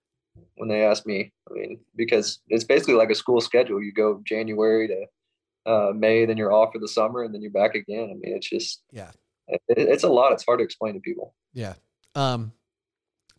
when 0.56 0.68
they 0.68 0.84
ask 0.84 1.06
me. 1.06 1.32
I 1.50 1.54
mean, 1.54 1.80
because 1.94 2.40
it's 2.48 2.64
basically 2.64 2.94
like 2.94 3.10
a 3.10 3.14
school 3.14 3.40
schedule. 3.40 3.82
You 3.82 3.92
go 3.92 4.22
January 4.24 4.88
to 4.88 5.70
uh, 5.70 5.92
May, 5.94 6.24
then 6.24 6.36
you're 6.36 6.52
off 6.52 6.72
for 6.72 6.78
the 6.78 6.88
summer, 6.88 7.24
and 7.24 7.34
then 7.34 7.42
you're 7.42 7.50
back 7.50 7.74
again. 7.74 8.10
I 8.10 8.14
mean, 8.14 8.34
it's 8.34 8.48
just 8.48 8.82
yeah, 8.90 9.10
it, 9.48 9.60
it's 9.68 10.04
a 10.04 10.08
lot. 10.08 10.32
It's 10.32 10.44
hard 10.44 10.60
to 10.60 10.64
explain 10.64 10.94
to 10.94 11.00
people. 11.00 11.34
Yeah. 11.52 11.74
Um, 12.16 12.52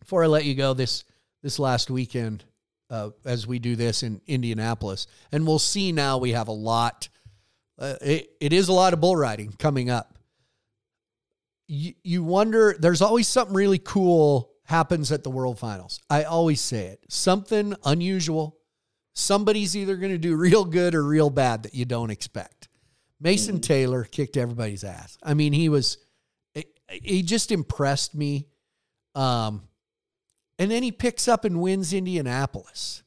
before 0.00 0.24
I 0.24 0.26
let 0.28 0.46
you 0.46 0.54
go, 0.54 0.72
this 0.72 1.04
this 1.42 1.58
last 1.58 1.90
weekend, 1.90 2.44
uh, 2.90 3.10
as 3.24 3.46
we 3.46 3.58
do 3.58 3.76
this 3.76 4.02
in 4.02 4.20
Indianapolis. 4.26 5.06
And 5.32 5.46
we'll 5.46 5.58
see 5.58 5.92
now 5.92 6.18
we 6.18 6.32
have 6.32 6.48
a 6.48 6.52
lot. 6.52 7.08
Uh, 7.78 7.94
it, 8.00 8.30
it 8.40 8.52
is 8.52 8.68
a 8.68 8.72
lot 8.72 8.92
of 8.92 9.00
bull 9.00 9.16
riding 9.16 9.52
coming 9.52 9.90
up. 9.90 10.18
You, 11.66 11.92
you 12.02 12.24
wonder, 12.24 12.74
there's 12.78 13.02
always 13.02 13.28
something 13.28 13.54
really 13.54 13.78
cool 13.78 14.50
happens 14.64 15.12
at 15.12 15.22
the 15.22 15.30
World 15.30 15.58
Finals. 15.58 16.00
I 16.10 16.24
always 16.24 16.60
say 16.60 16.86
it 16.86 17.00
something 17.08 17.74
unusual. 17.84 18.56
Somebody's 19.14 19.76
either 19.76 19.96
going 19.96 20.12
to 20.12 20.18
do 20.18 20.36
real 20.36 20.64
good 20.64 20.94
or 20.94 21.04
real 21.04 21.30
bad 21.30 21.64
that 21.64 21.74
you 21.74 21.84
don't 21.84 22.10
expect. 22.10 22.68
Mason 23.20 23.56
mm-hmm. 23.56 23.62
Taylor 23.62 24.04
kicked 24.04 24.36
everybody's 24.36 24.84
ass. 24.84 25.18
I 25.22 25.34
mean, 25.34 25.52
he 25.52 25.68
was, 25.68 25.98
he 26.88 27.22
just 27.22 27.52
impressed 27.52 28.14
me. 28.14 28.46
Um, 29.18 29.62
and 30.60 30.70
then 30.70 30.84
he 30.84 30.92
picks 30.92 31.26
up 31.26 31.44
and 31.44 31.60
wins 31.60 31.92
Indianapolis. 31.92 33.02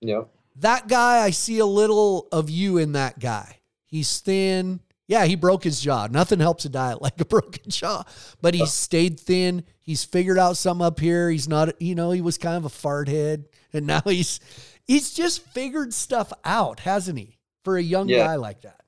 Yeah. 0.00 0.22
That 0.56 0.88
guy, 0.88 1.18
I 1.18 1.30
see 1.30 1.58
a 1.58 1.66
little 1.66 2.26
of 2.32 2.48
you 2.48 2.78
in 2.78 2.92
that 2.92 3.18
guy. 3.18 3.60
He's 3.84 4.20
thin. 4.20 4.80
Yeah, 5.06 5.26
he 5.26 5.34
broke 5.34 5.62
his 5.62 5.80
jaw. 5.80 6.08
Nothing 6.10 6.40
helps 6.40 6.64
a 6.64 6.70
diet 6.70 7.02
like 7.02 7.20
a 7.20 7.24
broken 7.26 7.70
jaw, 7.70 8.04
but 8.40 8.54
he's 8.54 8.72
stayed 8.72 9.20
thin. 9.20 9.64
He's 9.80 10.04
figured 10.04 10.38
out 10.38 10.56
some 10.56 10.80
up 10.80 11.00
here. 11.00 11.28
He's 11.28 11.48
not, 11.48 11.80
you 11.82 11.94
know, 11.94 12.12
he 12.12 12.22
was 12.22 12.38
kind 12.38 12.56
of 12.56 12.64
a 12.64 12.70
fart 12.70 13.08
head, 13.08 13.46
and 13.74 13.86
now 13.86 14.00
he's 14.06 14.40
he's 14.86 15.12
just 15.12 15.42
figured 15.48 15.92
stuff 15.92 16.32
out, 16.44 16.80
hasn't 16.80 17.18
he? 17.18 17.38
For 17.62 17.76
a 17.76 17.82
young 17.82 18.08
yeah. 18.08 18.24
guy 18.24 18.36
like 18.36 18.62
that, 18.62 18.80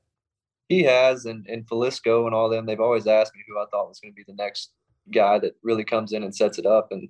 he 0.69 0.85
has. 0.85 1.27
And 1.27 1.47
and 1.47 1.67
Felisko 1.67 2.25
and 2.25 2.35
all 2.35 2.49
them, 2.49 2.65
they've 2.65 2.81
always 2.81 3.07
asked 3.07 3.35
me 3.35 3.43
who 3.47 3.59
I 3.59 3.67
thought 3.71 3.89
was 3.89 4.01
going 4.01 4.13
to 4.13 4.17
be 4.17 4.25
the 4.27 4.35
next 4.35 4.73
guy 5.13 5.39
that 5.39 5.55
really 5.63 5.85
comes 5.85 6.13
in 6.13 6.23
and 6.23 6.35
sets 6.35 6.59
it 6.59 6.67
up. 6.67 6.89
And 6.91 7.09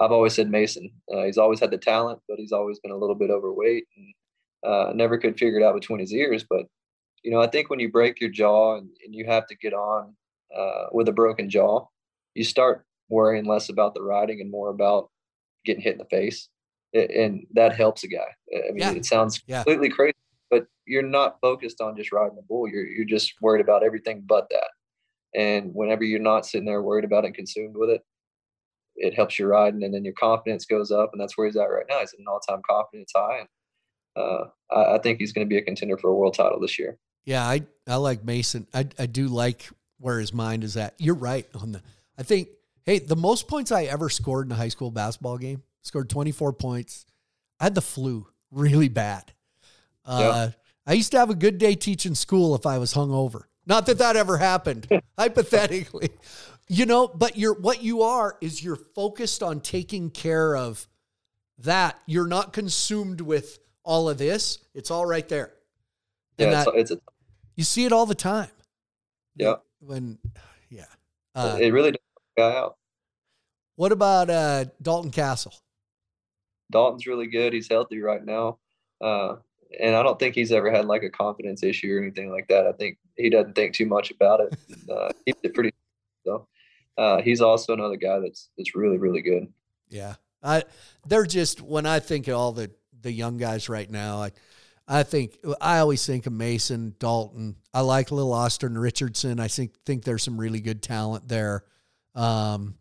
I've 0.00 0.12
always 0.12 0.34
said 0.34 0.50
Mason. 0.50 0.90
Uh, 1.12 1.24
he's 1.24 1.38
always 1.38 1.60
had 1.60 1.70
the 1.70 1.78
talent, 1.78 2.20
but 2.28 2.38
he's 2.38 2.52
always 2.52 2.78
been 2.80 2.92
a 2.92 2.96
little 2.96 3.14
bit 3.14 3.30
overweight 3.30 3.84
and 3.96 4.14
uh, 4.64 4.92
never 4.94 5.18
could 5.18 5.38
figure 5.38 5.60
it 5.60 5.64
out 5.64 5.74
between 5.74 6.00
his 6.00 6.12
ears. 6.12 6.44
But 6.48 6.66
you 7.22 7.30
know, 7.30 7.40
I 7.40 7.46
think 7.46 7.70
when 7.70 7.80
you 7.80 7.90
break 7.90 8.20
your 8.20 8.30
jaw 8.30 8.76
and, 8.76 8.88
and 9.04 9.14
you 9.14 9.26
have 9.26 9.46
to 9.48 9.56
get 9.56 9.74
on 9.74 10.14
uh, 10.56 10.86
with 10.92 11.08
a 11.08 11.12
broken 11.12 11.50
jaw, 11.50 11.86
you 12.34 12.44
start 12.44 12.84
worrying 13.08 13.44
less 13.44 13.68
about 13.68 13.94
the 13.94 14.02
riding 14.02 14.40
and 14.40 14.50
more 14.50 14.70
about 14.70 15.10
getting 15.64 15.82
hit 15.82 15.92
in 15.92 15.98
the 15.98 16.04
face, 16.06 16.48
it, 16.92 17.10
and 17.10 17.46
that 17.52 17.74
helps 17.74 18.04
a 18.04 18.08
guy. 18.08 18.34
I 18.54 18.70
mean, 18.70 18.78
yeah. 18.78 18.92
it 18.92 19.04
sounds 19.04 19.42
yeah. 19.46 19.62
completely 19.62 19.90
crazy, 19.90 20.14
but 20.50 20.66
you're 20.86 21.02
not 21.02 21.38
focused 21.40 21.80
on 21.80 21.96
just 21.96 22.12
riding 22.12 22.36
the 22.36 22.42
bull. 22.42 22.68
You're 22.68 22.86
you're 22.86 23.04
just 23.04 23.34
worried 23.40 23.60
about 23.60 23.82
everything 23.82 24.24
but 24.26 24.48
that. 24.50 24.70
And 25.34 25.72
whenever 25.74 26.04
you're 26.04 26.20
not 26.20 26.46
sitting 26.46 26.66
there 26.66 26.82
worried 26.82 27.04
about 27.04 27.24
it 27.24 27.34
consumed 27.34 27.76
with 27.76 27.90
it, 27.90 28.02
it 28.96 29.14
helps 29.14 29.38
you 29.38 29.46
riding, 29.46 29.82
and 29.82 29.94
then 29.94 30.04
your 30.04 30.14
confidence 30.14 30.66
goes 30.66 30.90
up, 30.90 31.10
and 31.12 31.20
that's 31.20 31.38
where 31.38 31.46
he's 31.46 31.56
at 31.56 31.64
right 31.64 31.86
now. 31.88 32.00
He's 32.00 32.12
at 32.12 32.18
an 32.18 32.26
all-time 32.28 32.60
confidence 32.68 33.12
high, 33.16 33.38
and 33.40 33.48
uh, 34.16 34.44
I, 34.70 34.96
I, 34.96 34.98
think 34.98 35.18
he's 35.18 35.32
going 35.32 35.46
to 35.46 35.48
be 35.48 35.56
a 35.56 35.62
contender 35.62 35.96
for 35.96 36.08
a 36.08 36.14
world 36.14 36.34
title 36.34 36.60
this 36.60 36.78
year. 36.78 36.98
Yeah, 37.24 37.44
I 37.44 37.62
I 37.86 37.96
like 37.96 38.24
Mason. 38.24 38.66
I 38.74 38.86
I 38.98 39.06
do 39.06 39.28
like 39.28 39.68
where 39.98 40.18
his 40.18 40.34
mind 40.34 40.64
is 40.64 40.76
at. 40.76 40.94
You're 40.98 41.14
right 41.14 41.46
on 41.54 41.72
the. 41.72 41.82
I 42.18 42.22
think 42.22 42.48
hey, 42.84 42.98
the 42.98 43.16
most 43.16 43.48
points 43.48 43.72
I 43.72 43.84
ever 43.84 44.08
scored 44.08 44.46
in 44.46 44.52
a 44.52 44.56
high 44.56 44.68
school 44.68 44.90
basketball 44.90 45.38
game 45.38 45.62
scored 45.82 46.10
24 46.10 46.52
points. 46.54 47.06
I 47.58 47.64
had 47.64 47.74
the 47.74 47.82
flu 47.82 48.26
really 48.50 48.88
bad. 48.88 49.32
Uh, 50.04 50.18
yeah. 50.20 50.50
I 50.86 50.94
used 50.94 51.12
to 51.12 51.18
have 51.18 51.30
a 51.30 51.34
good 51.34 51.58
day 51.58 51.74
teaching 51.74 52.14
school 52.14 52.54
if 52.54 52.66
I 52.66 52.78
was 52.78 52.94
hungover. 52.94 53.44
Not 53.70 53.86
that 53.86 53.98
that 53.98 54.16
ever 54.16 54.36
happened, 54.36 54.88
hypothetically. 55.18 56.10
You 56.66 56.86
know, 56.86 57.06
but 57.06 57.38
you're 57.38 57.54
what 57.54 57.84
you 57.84 58.02
are 58.02 58.36
is 58.40 58.64
you're 58.64 58.74
focused 58.74 59.44
on 59.44 59.60
taking 59.60 60.10
care 60.10 60.56
of 60.56 60.88
that. 61.58 61.96
You're 62.04 62.26
not 62.26 62.52
consumed 62.52 63.20
with 63.20 63.60
all 63.84 64.08
of 64.08 64.18
this. 64.18 64.58
It's 64.74 64.90
all 64.90 65.06
right 65.06 65.26
there. 65.28 65.52
And 66.36 66.50
Yeah, 66.50 66.64
that, 66.64 66.74
it's, 66.74 66.90
it's 66.90 67.00
a, 67.00 67.12
you 67.54 67.62
see 67.62 67.84
it 67.84 67.92
all 67.92 68.06
the 68.06 68.14
time. 68.14 68.50
Yeah. 69.36 69.56
When 69.78 70.18
yeah. 70.68 70.86
Uh, 71.36 71.56
it 71.60 71.72
really 71.72 71.92
does 71.92 72.00
work 72.36 72.52
out. 72.52 72.76
what 73.76 73.92
about 73.92 74.30
uh 74.30 74.64
Dalton 74.82 75.12
Kasel? 75.12 75.56
Dalton's 76.72 77.06
really 77.06 77.28
good. 77.28 77.52
He's 77.52 77.68
healthy 77.68 78.00
right 78.00 78.24
now. 78.24 78.58
Uh, 79.00 79.36
and 79.78 79.94
I 79.94 80.02
don't 80.02 80.18
think 80.18 80.34
he's 80.34 80.52
ever 80.52 80.70
had 80.70 80.86
like 80.86 81.02
a 81.02 81.10
confidence 81.10 81.62
issue 81.62 81.94
or 81.94 82.02
anything 82.02 82.30
like 82.30 82.48
that. 82.48 82.66
I 82.66 82.72
think 82.72 82.98
he 83.16 83.30
doesn't 83.30 83.54
think 83.54 83.74
too 83.74 83.86
much 83.86 84.10
about 84.10 84.40
it. 84.40 84.56
Uh, 84.90 85.10
it 85.26 85.54
pretty. 85.54 85.72
So 86.26 86.46
uh, 86.98 87.22
he's 87.22 87.40
also 87.40 87.72
another 87.72 87.96
guy 87.96 88.18
that's 88.18 88.50
that's 88.58 88.74
really 88.74 88.98
really 88.98 89.22
good. 89.22 89.50
Yeah. 89.88 90.16
I 90.42 90.64
they're 91.06 91.24
just 91.24 91.62
when 91.62 91.86
I 91.86 91.98
think 91.98 92.28
of 92.28 92.34
all 92.34 92.52
the 92.52 92.70
the 93.00 93.10
young 93.10 93.38
guys 93.38 93.70
right 93.70 93.90
now, 93.90 94.18
I 94.18 94.32
I 94.86 95.02
think 95.02 95.38
I 95.62 95.78
always 95.78 96.04
think 96.04 96.26
of 96.26 96.34
Mason, 96.34 96.94
Dalton. 96.98 97.56
I 97.72 97.80
like 97.80 98.10
little 98.10 98.34
Austin 98.34 98.76
Richardson. 98.76 99.40
I 99.40 99.48
think 99.48 99.72
think 99.86 100.04
there's 100.04 100.22
some 100.22 100.38
really 100.38 100.60
good 100.60 100.82
talent 100.82 101.26
there. 101.26 101.64
Um 102.14 102.74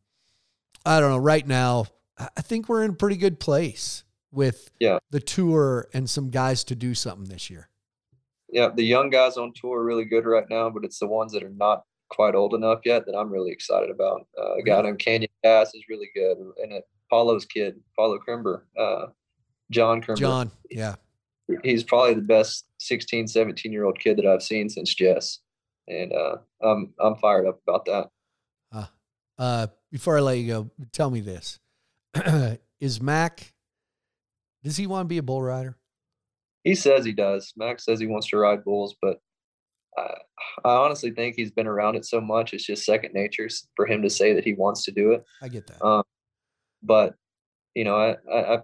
I 0.85 0.99
don't 0.99 1.11
know. 1.11 1.17
Right 1.17 1.47
now, 1.47 1.85
I 2.17 2.41
think 2.41 2.67
we're 2.67 2.83
in 2.83 2.91
a 2.91 2.95
pretty 2.95 3.15
good 3.15 3.39
place 3.39 4.03
with 4.31 4.69
Yeah. 4.79 4.99
the 5.09 5.19
tour 5.19 5.87
and 5.93 6.09
some 6.09 6.29
guys 6.29 6.63
to 6.65 6.75
do 6.75 6.93
something 6.93 7.29
this 7.29 7.49
year. 7.49 7.69
Yeah, 8.51 8.69
the 8.75 8.83
young 8.83 9.09
guys 9.09 9.37
on 9.37 9.53
tour 9.55 9.79
are 9.79 9.85
really 9.85 10.05
good 10.05 10.25
right 10.25 10.45
now, 10.49 10.69
but 10.69 10.83
it's 10.83 10.99
the 10.99 11.07
ones 11.07 11.31
that 11.33 11.43
are 11.43 11.49
not 11.51 11.83
quite 12.09 12.33
old 12.35 12.53
enough 12.55 12.79
yet 12.85 13.05
that 13.05 13.15
I'm 13.15 13.29
really 13.31 13.51
excited 13.51 13.91
about. 13.91 14.27
Uh, 14.37 14.55
a 14.55 14.63
guy 14.63 14.81
named 14.81 14.99
Canyon 14.99 15.29
Gas 15.43 15.73
is 15.75 15.83
really 15.87 16.09
good, 16.15 16.37
and 16.57 16.73
uh, 16.73 16.79
Paulo's 17.11 17.45
kid, 17.45 17.79
Paulo 17.95 18.17
Crimber, 18.17 18.63
uh, 18.77 19.07
John 19.71 20.01
Crimber. 20.01 20.17
John, 20.19 20.51
yeah. 20.71 20.95
he's 21.63 21.83
probably 21.83 22.15
the 22.15 22.21
best 22.21 22.65
16 22.79 23.27
17 23.27 23.71
year 23.71 23.83
old 23.85 23.99
kid 23.99 24.15
that 24.17 24.25
i've 24.25 24.41
seen 24.43 24.69
since 24.69 24.93
jess 24.93 25.39
and 25.87 26.13
uh 26.13 26.37
i'm 26.61 26.93
i'm 26.99 27.15
fired 27.15 27.45
up 27.47 27.59
about 27.67 27.85
that 27.85 28.09
Uh, 29.39 29.67
before 29.89 30.17
I 30.17 30.21
let 30.21 30.37
you 30.37 30.47
go, 30.47 30.69
tell 30.91 31.09
me 31.09 31.21
this: 31.21 31.59
Is 32.81 33.01
Mac? 33.01 33.53
Does 34.63 34.77
he 34.77 34.87
want 34.87 35.05
to 35.05 35.09
be 35.09 35.17
a 35.17 35.23
bull 35.23 35.41
rider? 35.41 35.77
he 36.63 36.75
says 36.75 37.05
he 37.05 37.13
does 37.13 37.53
max 37.55 37.85
says 37.85 37.99
he 37.99 38.05
wants 38.05 38.27
to 38.27 38.37
ride 38.37 38.63
bulls 38.65 38.93
but 39.01 39.21
I, 39.97 40.13
I 40.65 40.71
honestly 40.71 41.11
think 41.11 41.35
he's 41.35 41.51
been 41.51 41.67
around 41.67 41.95
it 41.95 42.05
so 42.05 42.19
much 42.19 42.53
it's 42.53 42.65
just 42.65 42.83
second 42.85 43.13
nature 43.13 43.47
for 43.77 43.85
him 43.85 44.01
to 44.01 44.09
say 44.09 44.33
that 44.33 44.43
he 44.43 44.53
wants 44.53 44.83
to 44.83 44.91
do 44.91 45.13
it 45.13 45.23
I 45.41 45.47
get 45.47 45.67
that. 45.67 45.83
um 45.83 46.03
but 46.83 47.15
you 47.75 47.85
know 47.85 47.95
I, 47.95 48.17
I 48.31 48.55
i 48.55 48.59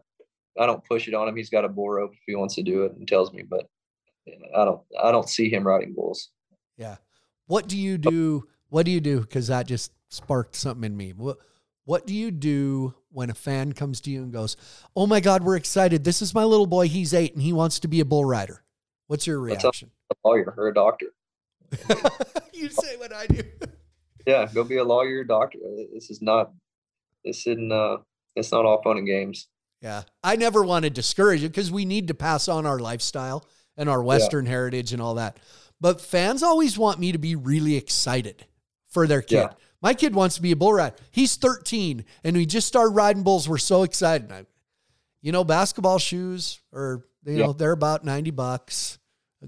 I 0.59 0.65
don't 0.65 0.83
push 0.85 1.07
it 1.07 1.13
on 1.13 1.27
him 1.27 1.35
he's 1.37 1.49
got 1.49 1.65
a 1.65 1.69
bull 1.69 1.89
rope 1.89 2.11
if 2.13 2.19
he 2.27 2.35
wants 2.35 2.55
to 2.55 2.63
do 2.63 2.83
it 2.83 2.93
and 2.93 3.07
tells 3.07 3.31
me 3.31 3.43
but 3.43 3.65
i 4.55 4.65
don't 4.65 4.81
i 5.01 5.11
don't 5.11 5.29
see 5.29 5.49
him 5.49 5.65
riding 5.65 5.93
bulls 5.93 6.31
Yeah. 6.77 6.97
What 7.47 7.67
do 7.67 7.77
you 7.77 7.97
do? 7.97 8.47
What 8.69 8.85
do 8.85 8.91
you 8.91 8.99
do? 8.99 9.21
Because 9.21 9.47
that 9.47 9.67
just 9.67 9.91
sparked 10.09 10.55
something 10.55 10.83
in 10.83 10.97
me. 10.97 11.13
What 11.13 11.37
What 11.85 12.05
do 12.07 12.13
you 12.13 12.31
do 12.31 12.95
when 13.15 13.29
a 13.29 13.33
fan 13.33 13.71
comes 13.73 14.01
to 14.01 14.11
you 14.11 14.21
and 14.23 14.31
goes, 14.33 14.57
"Oh 14.95 15.07
my 15.07 15.19
God, 15.21 15.43
we're 15.43 15.55
excited! 15.55 16.03
This 16.03 16.21
is 16.21 16.33
my 16.35 16.43
little 16.43 16.67
boy. 16.67 16.87
He's 16.89 17.13
eight 17.13 17.33
and 17.33 17.41
he 17.41 17.53
wants 17.53 17.79
to 17.79 17.87
be 17.87 17.99
a 18.01 18.05
bull 18.05 18.25
rider." 18.25 18.63
What's 19.07 19.25
your 19.25 19.47
That's 19.47 19.63
a- 19.63 19.67
reaction? 19.67 19.91
a 20.11 20.27
lawyer 20.27 20.53
or 20.57 20.67
a 20.67 20.73
doctor 20.73 21.07
you 22.53 22.69
say 22.69 22.95
what 22.97 23.11
I 23.13 23.25
do. 23.27 23.41
yeah 24.27 24.47
go 24.53 24.63
be 24.63 24.77
a 24.77 24.83
lawyer 24.83 25.17
or 25.17 25.21
a 25.21 25.27
doctor 25.27 25.57
this 25.93 26.09
is 26.11 26.21
not 26.21 26.51
this 27.23 27.45
isn't 27.47 27.71
uh 27.71 27.97
it's 28.35 28.51
not 28.51 28.65
all 28.65 28.81
fun 28.83 28.97
and 28.97 29.07
games 29.07 29.47
Yeah. 29.81 30.03
I 30.23 30.35
never 30.35 30.63
want 30.63 30.83
to 30.85 30.89
discourage 30.91 31.43
it 31.43 31.49
because 31.49 31.71
we 31.71 31.85
need 31.85 32.07
to 32.09 32.13
pass 32.13 32.47
on 32.47 32.65
our 32.67 32.77
lifestyle 32.79 33.47
and 33.77 33.89
our 33.89 34.01
Western 34.03 34.45
heritage 34.45 34.93
and 34.93 35.01
all 35.01 35.15
that. 35.15 35.37
But 35.81 36.01
fans 36.01 36.41
always 36.43 36.77
want 36.77 36.99
me 36.99 37.11
to 37.11 37.17
be 37.17 37.35
really 37.35 37.75
excited 37.75 38.45
for 38.89 39.05
their 39.07 39.21
kid. 39.21 39.35
Yeah. 39.35 39.49
My 39.85 39.93
kid 39.93 40.15
wants 40.15 40.33
to 40.37 40.41
be 40.41 40.51
a 40.51 40.55
bull 40.55 40.73
rider. 40.73 40.95
He's 41.11 41.35
13 41.35 42.05
and 42.23 42.35
we 42.35 42.47
just 42.47 42.67
started 42.67 42.95
riding 42.95 43.21
bulls. 43.21 43.47
We're 43.47 43.59
so 43.59 43.83
excited. 43.83 44.31
I, 44.31 44.47
you 45.21 45.31
know, 45.31 45.43
basketball 45.43 45.99
shoes 45.99 46.59
are, 46.73 47.05
you 47.23 47.33
Yeah. 47.33 47.45
know, 47.45 47.53
they're 47.53 47.71
about 47.71 48.03
90 48.03 48.31
bucks. 48.31 48.97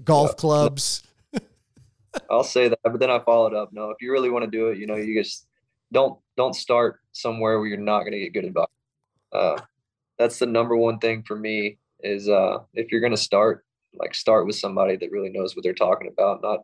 Golf 0.04 0.36
clubs. 0.36 1.02
I'll 2.30 2.44
say 2.44 2.68
that, 2.68 2.78
but 2.84 3.00
then 3.00 3.10
I 3.10 3.18
followed 3.18 3.52
up. 3.52 3.72
No, 3.72 3.90
if 3.90 3.96
you 4.00 4.12
really 4.12 4.30
want 4.30 4.44
to 4.44 4.50
do 4.50 4.68
it, 4.68 4.78
you 4.78 4.86
know, 4.86 4.94
you 4.94 5.20
just 5.20 5.48
don't 5.90 6.20
don't 6.36 6.54
start 6.54 7.00
somewhere 7.10 7.58
where 7.58 7.66
you're 7.66 7.76
not 7.76 8.02
going 8.02 8.12
to 8.12 8.20
get 8.20 8.32
good 8.32 8.44
advice. 8.44 8.66
Uh, 9.32 9.60
that's 10.20 10.38
the 10.38 10.46
number 10.46 10.76
one 10.76 11.00
thing 11.00 11.24
for 11.24 11.34
me 11.34 11.78
is 12.04 12.28
uh, 12.28 12.58
if 12.74 12.92
you're 12.92 13.00
going 13.00 13.10
to 13.10 13.16
start, 13.16 13.64
like 13.92 14.14
start 14.14 14.46
with 14.46 14.54
somebody 14.54 14.94
that 14.94 15.10
really 15.10 15.30
knows 15.30 15.56
what 15.56 15.64
they're 15.64 15.74
talking 15.74 16.06
about, 16.06 16.42
not 16.42 16.60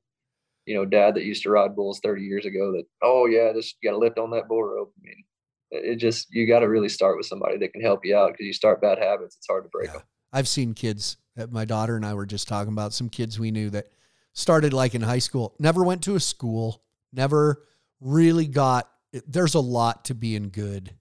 you 0.67 0.75
know, 0.75 0.85
dad 0.85 1.15
that 1.15 1.25
used 1.25 1.43
to 1.45 1.51
ride 1.51 1.75
bulls 1.77 2.01
30 2.03 2.23
years 2.23 2.47
ago. 2.47 2.73
That 2.73 2.85
oh 3.03 3.27
yeah, 3.27 3.53
just 3.53 3.77
got 3.83 3.93
to 3.93 3.99
lift 3.99 4.19
on 4.19 4.31
that 4.31 4.49
bull 4.49 4.63
rope. 4.65 4.93
I 4.99 5.01
mean, 5.07 5.25
it 5.71 5.97
just 5.97 6.29
you 6.31 6.47
got 6.47 6.61
to 6.61 6.69
really 6.69 6.89
start 6.89 7.17
with 7.17 7.27
somebody 7.27 7.59
that 7.59 7.73
can 7.73 7.83
help 7.83 8.01
you 8.05 8.17
out 8.17 8.33
because 8.33 8.47
you 8.47 8.53
start 8.53 8.81
bad 8.81 8.99
habits, 8.99 9.37
it's 9.37 9.47
hard 9.47 9.65
to 9.65 9.69
break 9.71 9.89
Yeah. 9.89 9.95
them. 9.99 10.03
I've 10.33 10.49
seen 10.49 10.75
kids 10.75 11.17
that 11.37 11.53
my 11.53 11.65
daughter 11.65 11.97
and 11.97 12.05
I 12.07 12.15
were 12.15 12.27
just 12.27 12.49
talking 12.49 12.73
about 12.73 12.93
some 12.93 13.09
kids 13.09 13.39
we 13.39 13.51
knew 13.51 13.71
that 13.71 13.87
started 14.33 14.73
like 14.73 14.95
in 14.95 15.03
high 15.03 15.19
school, 15.19 15.55
never 15.59 15.85
went 15.85 16.03
to 16.05 16.15
a 16.17 16.21
school, 16.21 16.83
never 17.13 17.63
really 18.01 18.47
got 18.47 18.91
there's 19.29 19.55
a 19.55 19.61
lot 19.61 20.05
to 20.07 20.15
being 20.15 20.51
good 20.51 20.93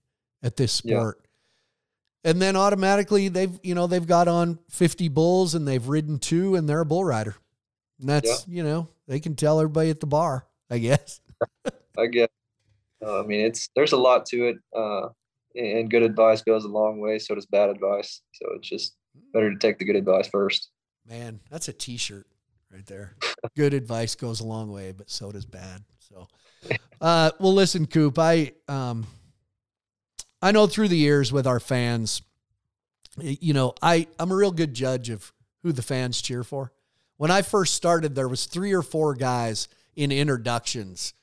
at 0.42 0.56
this 0.56 0.80
Yeah. 0.84 0.98
sport. 0.98 1.20
And 2.22 2.40
then 2.40 2.56
automatically 2.56 3.28
they've, 3.28 3.58
you 3.62 3.74
know, 3.74 3.86
they've 3.86 4.06
got 4.06 4.28
on 4.28 4.58
50 4.70 5.08
bulls 5.08 5.54
and 5.54 5.66
they've 5.66 5.86
ridden 5.86 6.18
two 6.18 6.54
and 6.54 6.68
they're 6.68 6.80
a 6.80 6.86
bull 6.86 7.04
rider. 7.04 7.34
And 8.00 8.08
that's, 8.08 8.46
you 8.48 8.62
know, 8.62 8.88
they 9.06 9.20
can 9.20 9.36
tell 9.36 9.60
everybody 9.60 9.90
at 9.90 10.00
the 10.00 10.06
bar, 10.06 10.46
I 10.70 10.78
guess. 10.78 11.20
I 11.98 12.06
guess. 12.06 12.28
Uh, 13.04 13.20
I 13.20 13.22
mean, 13.26 13.44
it's 13.44 13.68
there's 13.76 13.92
a 13.92 13.96
lot 13.96 14.26
to 14.26 14.48
it, 14.48 14.56
uh, 14.74 15.08
and 15.54 15.90
good 15.90 16.02
advice 16.02 16.42
goes 16.42 16.64
a 16.64 16.68
long 16.68 17.00
way. 17.00 17.18
So 17.18 17.34
does 17.34 17.46
bad 17.46 17.70
advice. 17.70 18.20
So 18.32 18.48
it's 18.56 18.68
just 18.68 18.96
better 19.32 19.52
to 19.52 19.58
take 19.58 19.78
the 19.78 19.84
good 19.84 19.96
advice 19.96 20.28
first. 20.28 20.70
Man, 21.06 21.40
that's 21.50 21.68
a 21.68 21.72
t-shirt 21.72 22.26
right 22.72 22.86
there. 22.86 23.14
Good 23.56 23.74
advice 23.74 24.14
goes 24.14 24.40
a 24.40 24.46
long 24.46 24.72
way, 24.72 24.92
but 24.92 25.10
so 25.10 25.30
does 25.30 25.44
bad. 25.44 25.82
So, 25.98 26.28
uh, 27.00 27.30
well, 27.38 27.52
listen, 27.52 27.86
Coop, 27.86 28.18
I, 28.18 28.52
um, 28.68 29.06
I 30.40 30.52
know 30.52 30.66
through 30.66 30.88
the 30.88 30.96
years 30.96 31.32
with 31.32 31.46
our 31.46 31.60
fans, 31.60 32.22
you 33.18 33.52
know, 33.52 33.74
I, 33.82 34.06
I'm 34.18 34.32
a 34.32 34.36
real 34.36 34.50
good 34.50 34.74
judge 34.74 35.10
of 35.10 35.32
who 35.62 35.72
the 35.72 35.82
fans 35.82 36.20
cheer 36.20 36.42
for. 36.42 36.72
When 37.16 37.30
I 37.30 37.42
first 37.42 37.74
started, 37.74 38.14
there 38.14 38.28
was 38.28 38.46
three 38.46 38.72
or 38.72 38.82
four 38.82 39.14
guys 39.14 39.68
in 39.94 40.10
introductions 40.10 41.14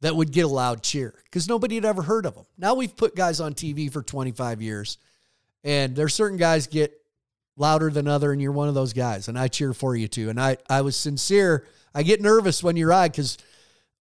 that 0.00 0.16
would 0.16 0.32
get 0.32 0.44
a 0.44 0.48
loud 0.48 0.82
cheer 0.82 1.14
because 1.24 1.48
nobody 1.48 1.76
had 1.76 1.84
ever 1.84 2.02
heard 2.02 2.26
of 2.26 2.34
them. 2.34 2.46
Now 2.58 2.74
we've 2.74 2.96
put 2.96 3.14
guys 3.14 3.40
on 3.40 3.54
TV 3.54 3.92
for 3.92 4.02
25 4.02 4.62
years, 4.62 4.98
and 5.62 5.94
there's 5.94 6.14
certain 6.14 6.38
guys 6.38 6.66
get 6.66 6.92
louder 7.56 7.90
than 7.90 8.08
other, 8.08 8.32
and 8.32 8.40
you're 8.40 8.52
one 8.52 8.68
of 8.68 8.74
those 8.74 8.92
guys, 8.92 9.28
and 9.28 9.38
I 9.38 9.48
cheer 9.48 9.74
for 9.74 9.94
you 9.94 10.08
too. 10.08 10.30
And 10.30 10.40
I, 10.40 10.56
I 10.68 10.80
was 10.80 10.96
sincere. 10.96 11.66
I 11.94 12.02
get 12.02 12.20
nervous 12.20 12.62
when 12.62 12.76
you're 12.76 12.88
ride 12.88 13.12
because 13.12 13.38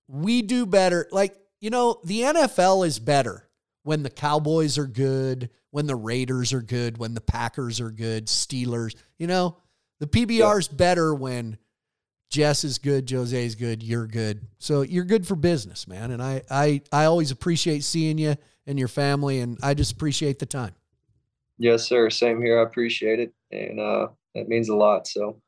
we 0.07 0.41
do 0.41 0.65
better. 0.65 1.07
Like, 1.11 1.35
you 1.59 1.69
know, 1.69 1.99
the 2.03 2.21
NFL 2.21 2.87
is 2.87 2.99
better 2.99 3.47
when 3.83 4.03
the 4.03 4.09
Cowboys 4.09 4.77
are 4.77 4.87
good, 4.87 5.49
when 5.71 5.87
the 5.87 5.95
Raiders 5.95 6.53
are 6.53 6.61
good, 6.61 6.97
when 6.97 7.13
the 7.13 7.21
Packers 7.21 7.79
are 7.79 7.91
good, 7.91 8.27
Steelers, 8.27 8.95
you 9.17 9.27
know, 9.27 9.57
the 9.99 10.07
PBR 10.07 10.59
is 10.59 10.67
better 10.67 11.13
when 11.13 11.57
Jess 12.29 12.63
is 12.63 12.77
good, 12.77 13.09
Jose 13.09 13.45
is 13.45 13.55
good, 13.55 13.81
you're 13.81 14.07
good. 14.07 14.41
So 14.59 14.81
you're 14.81 15.03
good 15.03 15.27
for 15.27 15.35
business, 15.35 15.87
man. 15.87 16.11
And 16.11 16.21
I, 16.21 16.41
I, 16.49 16.81
I 16.91 17.05
always 17.05 17.31
appreciate 17.31 17.83
seeing 17.83 18.17
you 18.17 18.35
and 18.67 18.77
your 18.77 18.87
family, 18.87 19.39
and 19.39 19.57
I 19.63 19.73
just 19.73 19.91
appreciate 19.91 20.37
the 20.39 20.45
time. 20.45 20.73
Yes, 21.57 21.87
sir. 21.87 22.09
Same 22.09 22.41
here. 22.41 22.59
I 22.59 22.63
appreciate 22.63 23.19
it, 23.19 23.33
and 23.51 23.79
uh, 23.79 24.07
that 24.35 24.47
means 24.47 24.69
a 24.69 24.75
lot. 24.75 25.07
So 25.07 25.41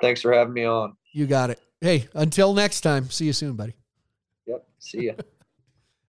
thanks 0.00 0.22
for 0.22 0.32
having 0.32 0.54
me 0.54 0.64
on. 0.64 0.96
You 1.12 1.26
got 1.26 1.50
it. 1.50 1.60
Hey, 1.80 2.08
until 2.14 2.54
next 2.54 2.80
time, 2.80 3.10
see 3.10 3.26
you 3.26 3.32
soon, 3.32 3.54
buddy. 3.54 3.74
Yep. 4.46 4.66
See 4.78 5.06
ya. 5.06 5.12